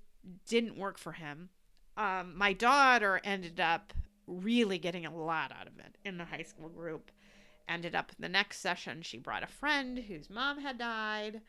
didn't 0.48 0.76
work 0.76 0.98
for 0.98 1.12
him. 1.12 1.50
Um, 1.96 2.36
my 2.36 2.52
daughter 2.52 3.20
ended 3.24 3.60
up 3.60 3.92
really 4.26 4.78
getting 4.78 5.06
a 5.06 5.14
lot 5.14 5.52
out 5.52 5.68
of 5.68 5.78
it 5.78 5.96
in 6.04 6.18
the 6.18 6.24
high 6.24 6.42
school 6.42 6.68
group. 6.68 7.10
Ended 7.68 7.94
up 7.96 8.12
the 8.18 8.28
next 8.28 8.58
session, 8.60 9.02
she 9.02 9.18
brought 9.18 9.42
a 9.42 9.46
friend 9.48 9.98
whose 9.98 10.30
mom 10.30 10.60
had 10.60 10.78
died. 10.78 11.40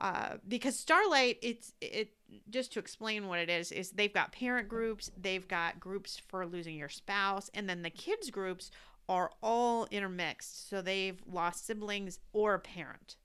Uh, 0.00 0.36
because 0.48 0.78
Starlight, 0.78 1.38
it's 1.42 1.72
it 1.80 2.14
just 2.50 2.72
to 2.72 2.78
explain 2.78 3.28
what 3.28 3.38
it 3.38 3.50
is 3.50 3.70
is 3.70 3.90
they've 3.90 4.12
got 4.14 4.32
parent 4.32 4.68
groups, 4.68 5.10
they've 5.20 5.46
got 5.46 5.78
groups 5.78 6.20
for 6.28 6.46
losing 6.46 6.76
your 6.76 6.88
spouse, 6.88 7.50
and 7.54 7.68
then 7.68 7.82
the 7.82 7.90
kids 7.90 8.30
groups 8.30 8.70
are 9.08 9.30
all 9.42 9.86
intermixed. 9.90 10.68
So 10.70 10.80
they've 10.80 11.20
lost 11.30 11.66
siblings 11.66 12.18
or 12.32 12.54
a 12.54 12.58
parent. 12.58 13.16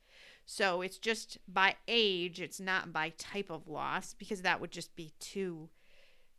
So 0.46 0.82
it's 0.82 0.98
just 0.98 1.38
by 1.48 1.76
age, 1.88 2.40
it's 2.42 2.60
not 2.60 2.92
by 2.94 3.10
type 3.18 3.50
of 3.50 3.68
loss 3.68 4.14
because 4.14 4.42
that 4.44 4.60
would 4.62 4.72
just 4.72 4.96
be 4.96 5.14
too 5.20 5.70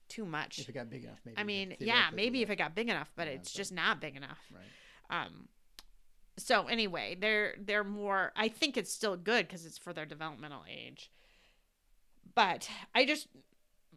too 0.08 0.24
much. 0.24 0.58
If 0.58 0.68
it 0.68 0.72
got 0.72 0.88
big 0.90 1.04
enough, 1.04 1.18
maybe. 1.24 1.36
I 1.38 1.44
mean, 1.44 1.76
yeah, 1.80 2.08
maybe 2.14 2.42
if 2.42 2.50
it 2.50 2.56
got 2.56 2.74
big 2.74 2.88
enough, 2.88 3.10
but 3.16 3.26
Yeah, 3.26 3.34
it's 3.34 3.52
but- 3.52 3.56
just 3.56 3.72
not 3.72 4.00
big 4.00 4.16
enough. 4.16 4.38
Right. 4.52 5.24
Um 5.24 5.48
so 6.38 6.66
anyway, 6.66 7.16
they're 7.18 7.54
they're 7.58 7.84
more 7.84 8.32
I 8.36 8.48
think 8.48 8.76
it's 8.76 8.92
still 8.92 9.16
good 9.16 9.48
cuz 9.48 9.66
it's 9.66 9.78
for 9.78 9.92
their 9.92 10.06
developmental 10.06 10.64
age. 10.68 11.10
But 12.34 12.68
I 12.94 13.04
just 13.04 13.28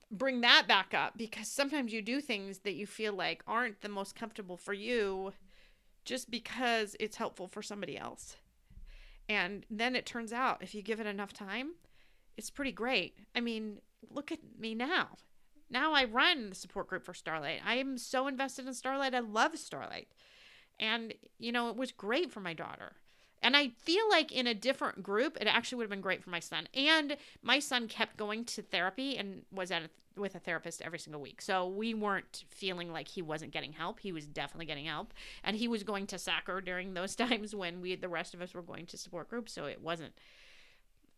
bring 0.09 0.41
that 0.41 0.67
back 0.67 0.93
up 0.93 1.17
because 1.17 1.47
sometimes 1.47 1.93
you 1.93 2.01
do 2.01 2.19
things 2.19 2.59
that 2.59 2.73
you 2.73 2.85
feel 2.85 3.13
like 3.13 3.43
aren't 3.47 3.81
the 3.81 3.89
most 3.89 4.15
comfortable 4.15 4.57
for 4.57 4.73
you 4.73 5.33
just 6.03 6.29
because 6.29 6.95
it's 6.99 7.17
helpful 7.17 7.47
for 7.47 7.61
somebody 7.61 7.97
else. 7.97 8.35
And 9.29 9.65
then 9.69 9.95
it 9.95 10.05
turns 10.05 10.33
out 10.33 10.61
if 10.61 10.75
you 10.75 10.81
give 10.81 10.99
it 10.99 11.07
enough 11.07 11.31
time, 11.31 11.75
it's 12.35 12.49
pretty 12.49 12.71
great. 12.71 13.15
I 13.35 13.39
mean, 13.39 13.77
look 14.09 14.31
at 14.31 14.39
me 14.59 14.75
now. 14.75 15.09
Now 15.69 15.93
I 15.93 16.03
run 16.03 16.49
the 16.49 16.55
support 16.55 16.87
group 16.87 17.05
for 17.05 17.13
Starlight. 17.13 17.61
I 17.65 17.75
am 17.75 17.97
so 17.97 18.27
invested 18.27 18.67
in 18.67 18.73
Starlight. 18.73 19.15
I 19.15 19.19
love 19.19 19.57
Starlight. 19.57 20.09
And, 20.82 21.13
you 21.39 21.51
know, 21.51 21.69
it 21.69 21.77
was 21.77 21.91
great 21.91 22.32
for 22.32 22.41
my 22.41 22.53
daughter. 22.53 22.93
And 23.43 23.55
I 23.55 23.69
feel 23.69 24.07
like 24.09 24.32
in 24.32 24.47
a 24.47 24.53
different 24.53 25.01
group, 25.01 25.38
it 25.39 25.47
actually 25.47 25.77
would 25.77 25.86
have 25.86 25.91
been 25.91 26.01
great 26.01 26.23
for 26.23 26.29
my 26.29 26.39
son. 26.39 26.67
And 26.73 27.17
my 27.41 27.59
son 27.59 27.88
kept 27.88 28.17
going 28.17 28.45
to 28.45 28.61
therapy 28.61 29.17
and 29.17 29.43
was 29.51 29.71
at 29.71 29.84
a, 29.84 30.19
with 30.19 30.36
a 30.36 30.39
therapist 30.39 30.82
every 30.82 30.99
single 30.99 31.21
week. 31.21 31.41
So 31.41 31.67
we 31.67 31.93
weren't 31.93 32.43
feeling 32.49 32.91
like 32.91 33.07
he 33.07 33.21
wasn't 33.21 33.51
getting 33.51 33.73
help. 33.73 33.99
He 33.99 34.11
was 34.11 34.27
definitely 34.27 34.65
getting 34.65 34.86
help. 34.86 35.13
And 35.43 35.55
he 35.55 35.67
was 35.67 35.84
going 35.84 36.07
to 36.07 36.19
soccer 36.19 36.61
during 36.61 36.93
those 36.93 37.15
times 37.15 37.55
when 37.55 37.82
we, 37.82 37.95
the 37.95 38.09
rest 38.09 38.34
of 38.34 38.41
us, 38.41 38.53
were 38.53 38.61
going 38.61 38.86
to 38.88 38.97
support 38.97 39.29
groups. 39.29 39.53
So 39.53 39.65
it 39.65 39.82
wasn't. 39.82 40.13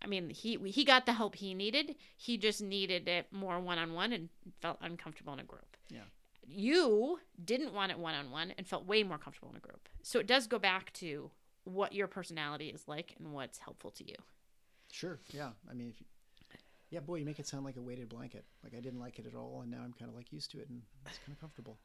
I 0.02 0.08
mean, 0.08 0.30
he 0.30 0.58
he 0.66 0.84
got 0.84 1.06
the 1.06 1.14
help 1.14 1.36
he 1.36 1.54
needed. 1.54 1.96
He 2.18 2.38
just 2.38 2.62
needed 2.62 3.08
it 3.08 3.28
more 3.32 3.58
one 3.60 3.78
on 3.78 3.94
one 3.94 4.12
and 4.12 4.28
felt 4.62 4.78
uncomfortable 4.82 5.32
in 5.32 5.40
a 5.40 5.44
group. 5.44 5.78
Yeah. 5.90 6.02
You 6.46 7.20
didn't 7.44 7.74
want 7.74 7.92
it 7.92 8.00
one 8.00 8.16
on 8.16 8.32
one 8.32 8.54
and 8.58 8.68
felt 8.68 8.86
way 8.86 9.04
more 9.04 9.18
comfortable 9.18 9.50
in 9.50 9.58
a 9.58 9.60
group. 9.60 9.90
So 10.02 10.20
it 10.20 10.28
does 10.28 10.48
go 10.48 10.60
back 10.60 10.94
to 10.94 11.32
what 11.64 11.94
your 11.94 12.08
personality 12.08 12.68
is 12.68 12.88
like 12.88 13.16
and 13.18 13.34
what's 13.34 13.58
helpful 13.58 13.92
to 13.92 14.08
you. 14.08 14.16
Sure. 14.92 15.20
Yeah. 15.32 15.50
I 15.70 15.74
mean, 15.74 15.90
if 15.90 16.00
you, 16.00 16.06
yeah, 16.90 17.00
boy, 17.00 17.16
you 17.16 17.26
make 17.26 17.40
it 17.40 17.48
sound 17.48 17.66
like 17.66 17.78
a 17.78 17.82
weighted 17.82 18.10
blanket. 18.10 18.46
Like 18.64 18.74
I 18.78 18.80
didn't 18.80 19.00
like 19.00 19.18
it 19.18 19.26
at 19.26 19.34
all, 19.34 19.62
and 19.62 19.72
now 19.72 19.80
I'm 19.84 19.94
kind 19.94 20.10
of 20.10 20.16
like 20.16 20.32
used 20.32 20.52
to 20.52 20.60
it, 20.60 20.70
and 20.70 20.82
it's 21.08 21.18
kind 21.26 21.36
of 21.36 21.40
comfortable. 21.40 21.80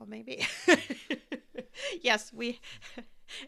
Well, 0.00 0.08
maybe. 0.08 0.46
yes, 2.00 2.32
we. 2.32 2.58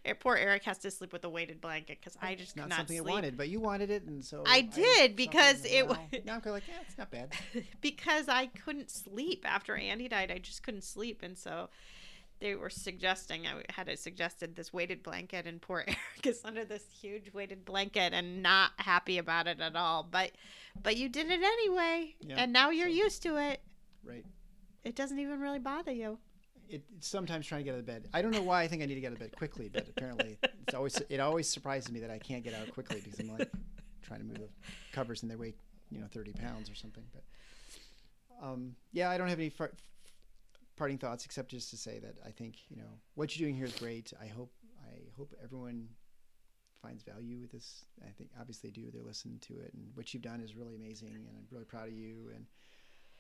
Eh, 0.05 0.12
poor 0.12 0.36
Eric 0.36 0.62
has 0.62 0.78
to 0.78 0.92
sleep 0.92 1.12
with 1.12 1.24
a 1.24 1.28
weighted 1.28 1.61
blanket 1.61 1.98
because 2.00 2.16
I 2.22 2.36
just 2.36 2.57
not 2.57 2.68
not 2.68 2.76
something 2.76 2.98
sleep 2.98 3.11
I 3.11 3.14
wanted, 3.14 3.36
but 3.36 3.48
you 3.48 3.59
wanted 3.59 3.90
it, 3.90 4.05
and 4.05 4.24
so 4.24 4.44
I 4.46 4.61
did, 4.61 5.11
it's 5.11 5.14
because 5.16 5.64
it 5.64 5.82
now, 5.82 5.88
wa- 5.88 5.96
now 6.24 6.34
I'm 6.34 6.40
kind 6.40 6.46
of 6.46 6.53
like, 6.53 6.68
yeah, 6.68 6.74
it's 6.86 6.96
not 6.96 7.11
bad. 7.11 7.32
because 7.80 8.28
I 8.28 8.46
couldn't 8.46 8.92
sleep 8.92 9.44
after 9.44 9.74
Andy 9.74 10.07
died. 10.07 10.30
I 10.30 10.38
just 10.38 10.62
couldn't 10.62 10.84
sleep, 10.84 11.24
and 11.24 11.36
so 11.36 11.68
they 12.38 12.55
were 12.55 12.70
suggesting 12.70 13.44
I 13.48 13.64
had 13.72 13.88
it 13.88 13.98
suggested 13.98 14.55
this 14.55 14.72
weighted 14.72 15.03
blanket, 15.03 15.48
and 15.48 15.61
poor 15.61 15.80
Eric 15.88 15.98
is 16.26 16.42
under 16.44 16.64
this 16.64 16.84
huge 17.00 17.32
weighted 17.34 17.64
blanket 17.64 18.12
and 18.12 18.40
not 18.40 18.70
happy 18.76 19.18
about 19.18 19.48
it 19.48 19.61
at 19.61 19.74
all. 19.74 20.07
But 20.09 20.30
but 20.80 20.96
you 20.96 21.09
did 21.09 21.28
it 21.28 21.42
anyway, 21.42 22.14
Yeah, 22.20 22.36
and 22.38 22.53
now 22.53 22.70
you're 22.70 22.86
so- 22.86 22.94
used 22.94 23.22
to 23.24 23.36
it. 23.36 23.61
Right. 24.05 24.24
It 24.84 24.94
doesn't 24.94 25.18
even 25.18 25.40
really 25.40 25.59
bother 25.59 25.90
you. 25.90 26.18
It, 26.69 26.83
it's 26.97 27.09
sometimes 27.09 27.47
trying 27.47 27.61
to 27.61 27.65
get 27.65 27.75
out 27.75 27.81
of 27.81 27.87
bed. 27.87 28.09
I 28.13 28.23
don't 28.23 28.33
know 28.33 28.43
why 28.43 28.63
I 28.63 28.69
think 28.69 28.83
I 28.83 28.87
need 28.87 28.95
to 28.95 29.01
get 29.01 29.09
out 29.09 29.15
of 29.15 29.19
bed 29.21 29.37
quickly, 29.37 29.69
but 29.73 29.89
apparently 29.89 30.39
it's 30.67 30.75
always 30.75 31.01
it 31.09 31.21
always 31.21 31.49
surprises 31.49 31.91
me 31.91 32.01
that 32.01 32.11
I 32.11 32.19
can't 32.19 32.45
get 32.45 32.55
out 32.55 32.73
quickly 32.73 33.01
because 33.03 33.19
I'm 33.21 33.31
like 33.31 33.51
trying 34.03 34.21
to 34.21 34.27
move 34.27 34.39
the 34.39 34.49
covers 34.93 35.23
and 35.23 35.31
they 35.31 35.37
weigh 35.37 35.55
you 35.91 36.01
know 36.01 36.07
30 36.13 36.33
pounds 36.33 36.71
or 36.71 36.75
something. 36.75 37.05
But 37.13 37.25
um, 38.47 38.75
yeah, 38.93 39.11
I 39.11 39.19
don't 39.19 39.29
have 39.29 39.39
any 39.39 39.51
far- 39.51 39.73
parting 40.77 40.99
thoughts 40.99 41.25
except 41.25 41.51
just 41.51 41.71
to 41.71 41.77
say 41.77 41.99
that 42.01 42.17
I 42.27 42.31
think 42.31 42.57
you 42.69 42.77
know 42.77 42.99
what 43.15 43.37
you're 43.37 43.47
doing 43.47 43.57
here 43.57 43.67
is 43.67 43.75
great. 43.75 44.13
I 44.21 44.27
hope 44.27 44.53
I 44.85 44.99
hope 45.17 45.35
everyone 45.43 45.89
finds 46.83 47.05
value 47.05 47.39
with 47.41 47.53
this. 47.53 47.85
I 48.03 48.11
think 48.11 48.31
obviously 48.41 48.71
do. 48.71 48.91
They're 48.93 49.03
listening 49.03 49.39
to 49.43 49.55
it, 49.61 49.73
and 49.75 49.91
what 49.95 50.13
you've 50.13 50.23
done 50.23 50.41
is 50.41 50.57
really 50.57 50.75
amazing, 50.75 51.15
and 51.15 51.37
I'm 51.37 51.47
really 51.51 51.65
proud 51.65 51.89
of 51.89 51.95
you. 51.95 52.31
And 52.35 52.47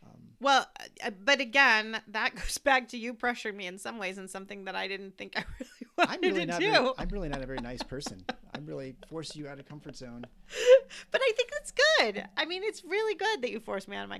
um, 0.04 0.18
Well, 0.40 0.66
uh, 1.04 1.10
but 1.24 1.40
again, 1.40 2.00
that 2.08 2.34
goes 2.36 2.58
back 2.58 2.88
to 2.88 2.98
you 2.98 3.14
pressuring 3.14 3.54
me 3.56 3.66
in 3.66 3.78
some 3.78 3.98
ways 3.98 4.18
and 4.18 4.28
something 4.28 4.64
that 4.64 4.74
I 4.74 4.88
didn't 4.88 5.16
think 5.16 5.34
I 5.36 5.44
really 5.60 5.86
wanted 5.98 6.14
I'm 6.14 6.20
really 6.34 6.46
to 6.46 6.52
not. 6.52 6.60
do. 6.60 6.70
Very, 6.70 6.90
I'm 6.98 7.08
really 7.08 7.28
not 7.28 7.42
a 7.42 7.46
very 7.46 7.58
nice 7.60 7.82
person. 7.82 8.24
I'm 8.54 8.66
really 8.66 8.94
forced 9.08 9.36
you 9.36 9.48
out 9.48 9.58
of 9.58 9.66
comfort 9.68 9.96
zone. 9.96 10.24
but 11.10 11.20
I 11.22 11.32
think 11.36 11.50
that's 11.50 11.72
good. 11.98 12.28
I 12.36 12.44
mean, 12.44 12.62
it's 12.64 12.84
really 12.84 13.14
good 13.14 13.42
that 13.42 13.50
you 13.50 13.60
forced 13.60 13.88
me 13.88 13.96
out 13.96 14.04
of 14.04 14.08
my 14.08 14.10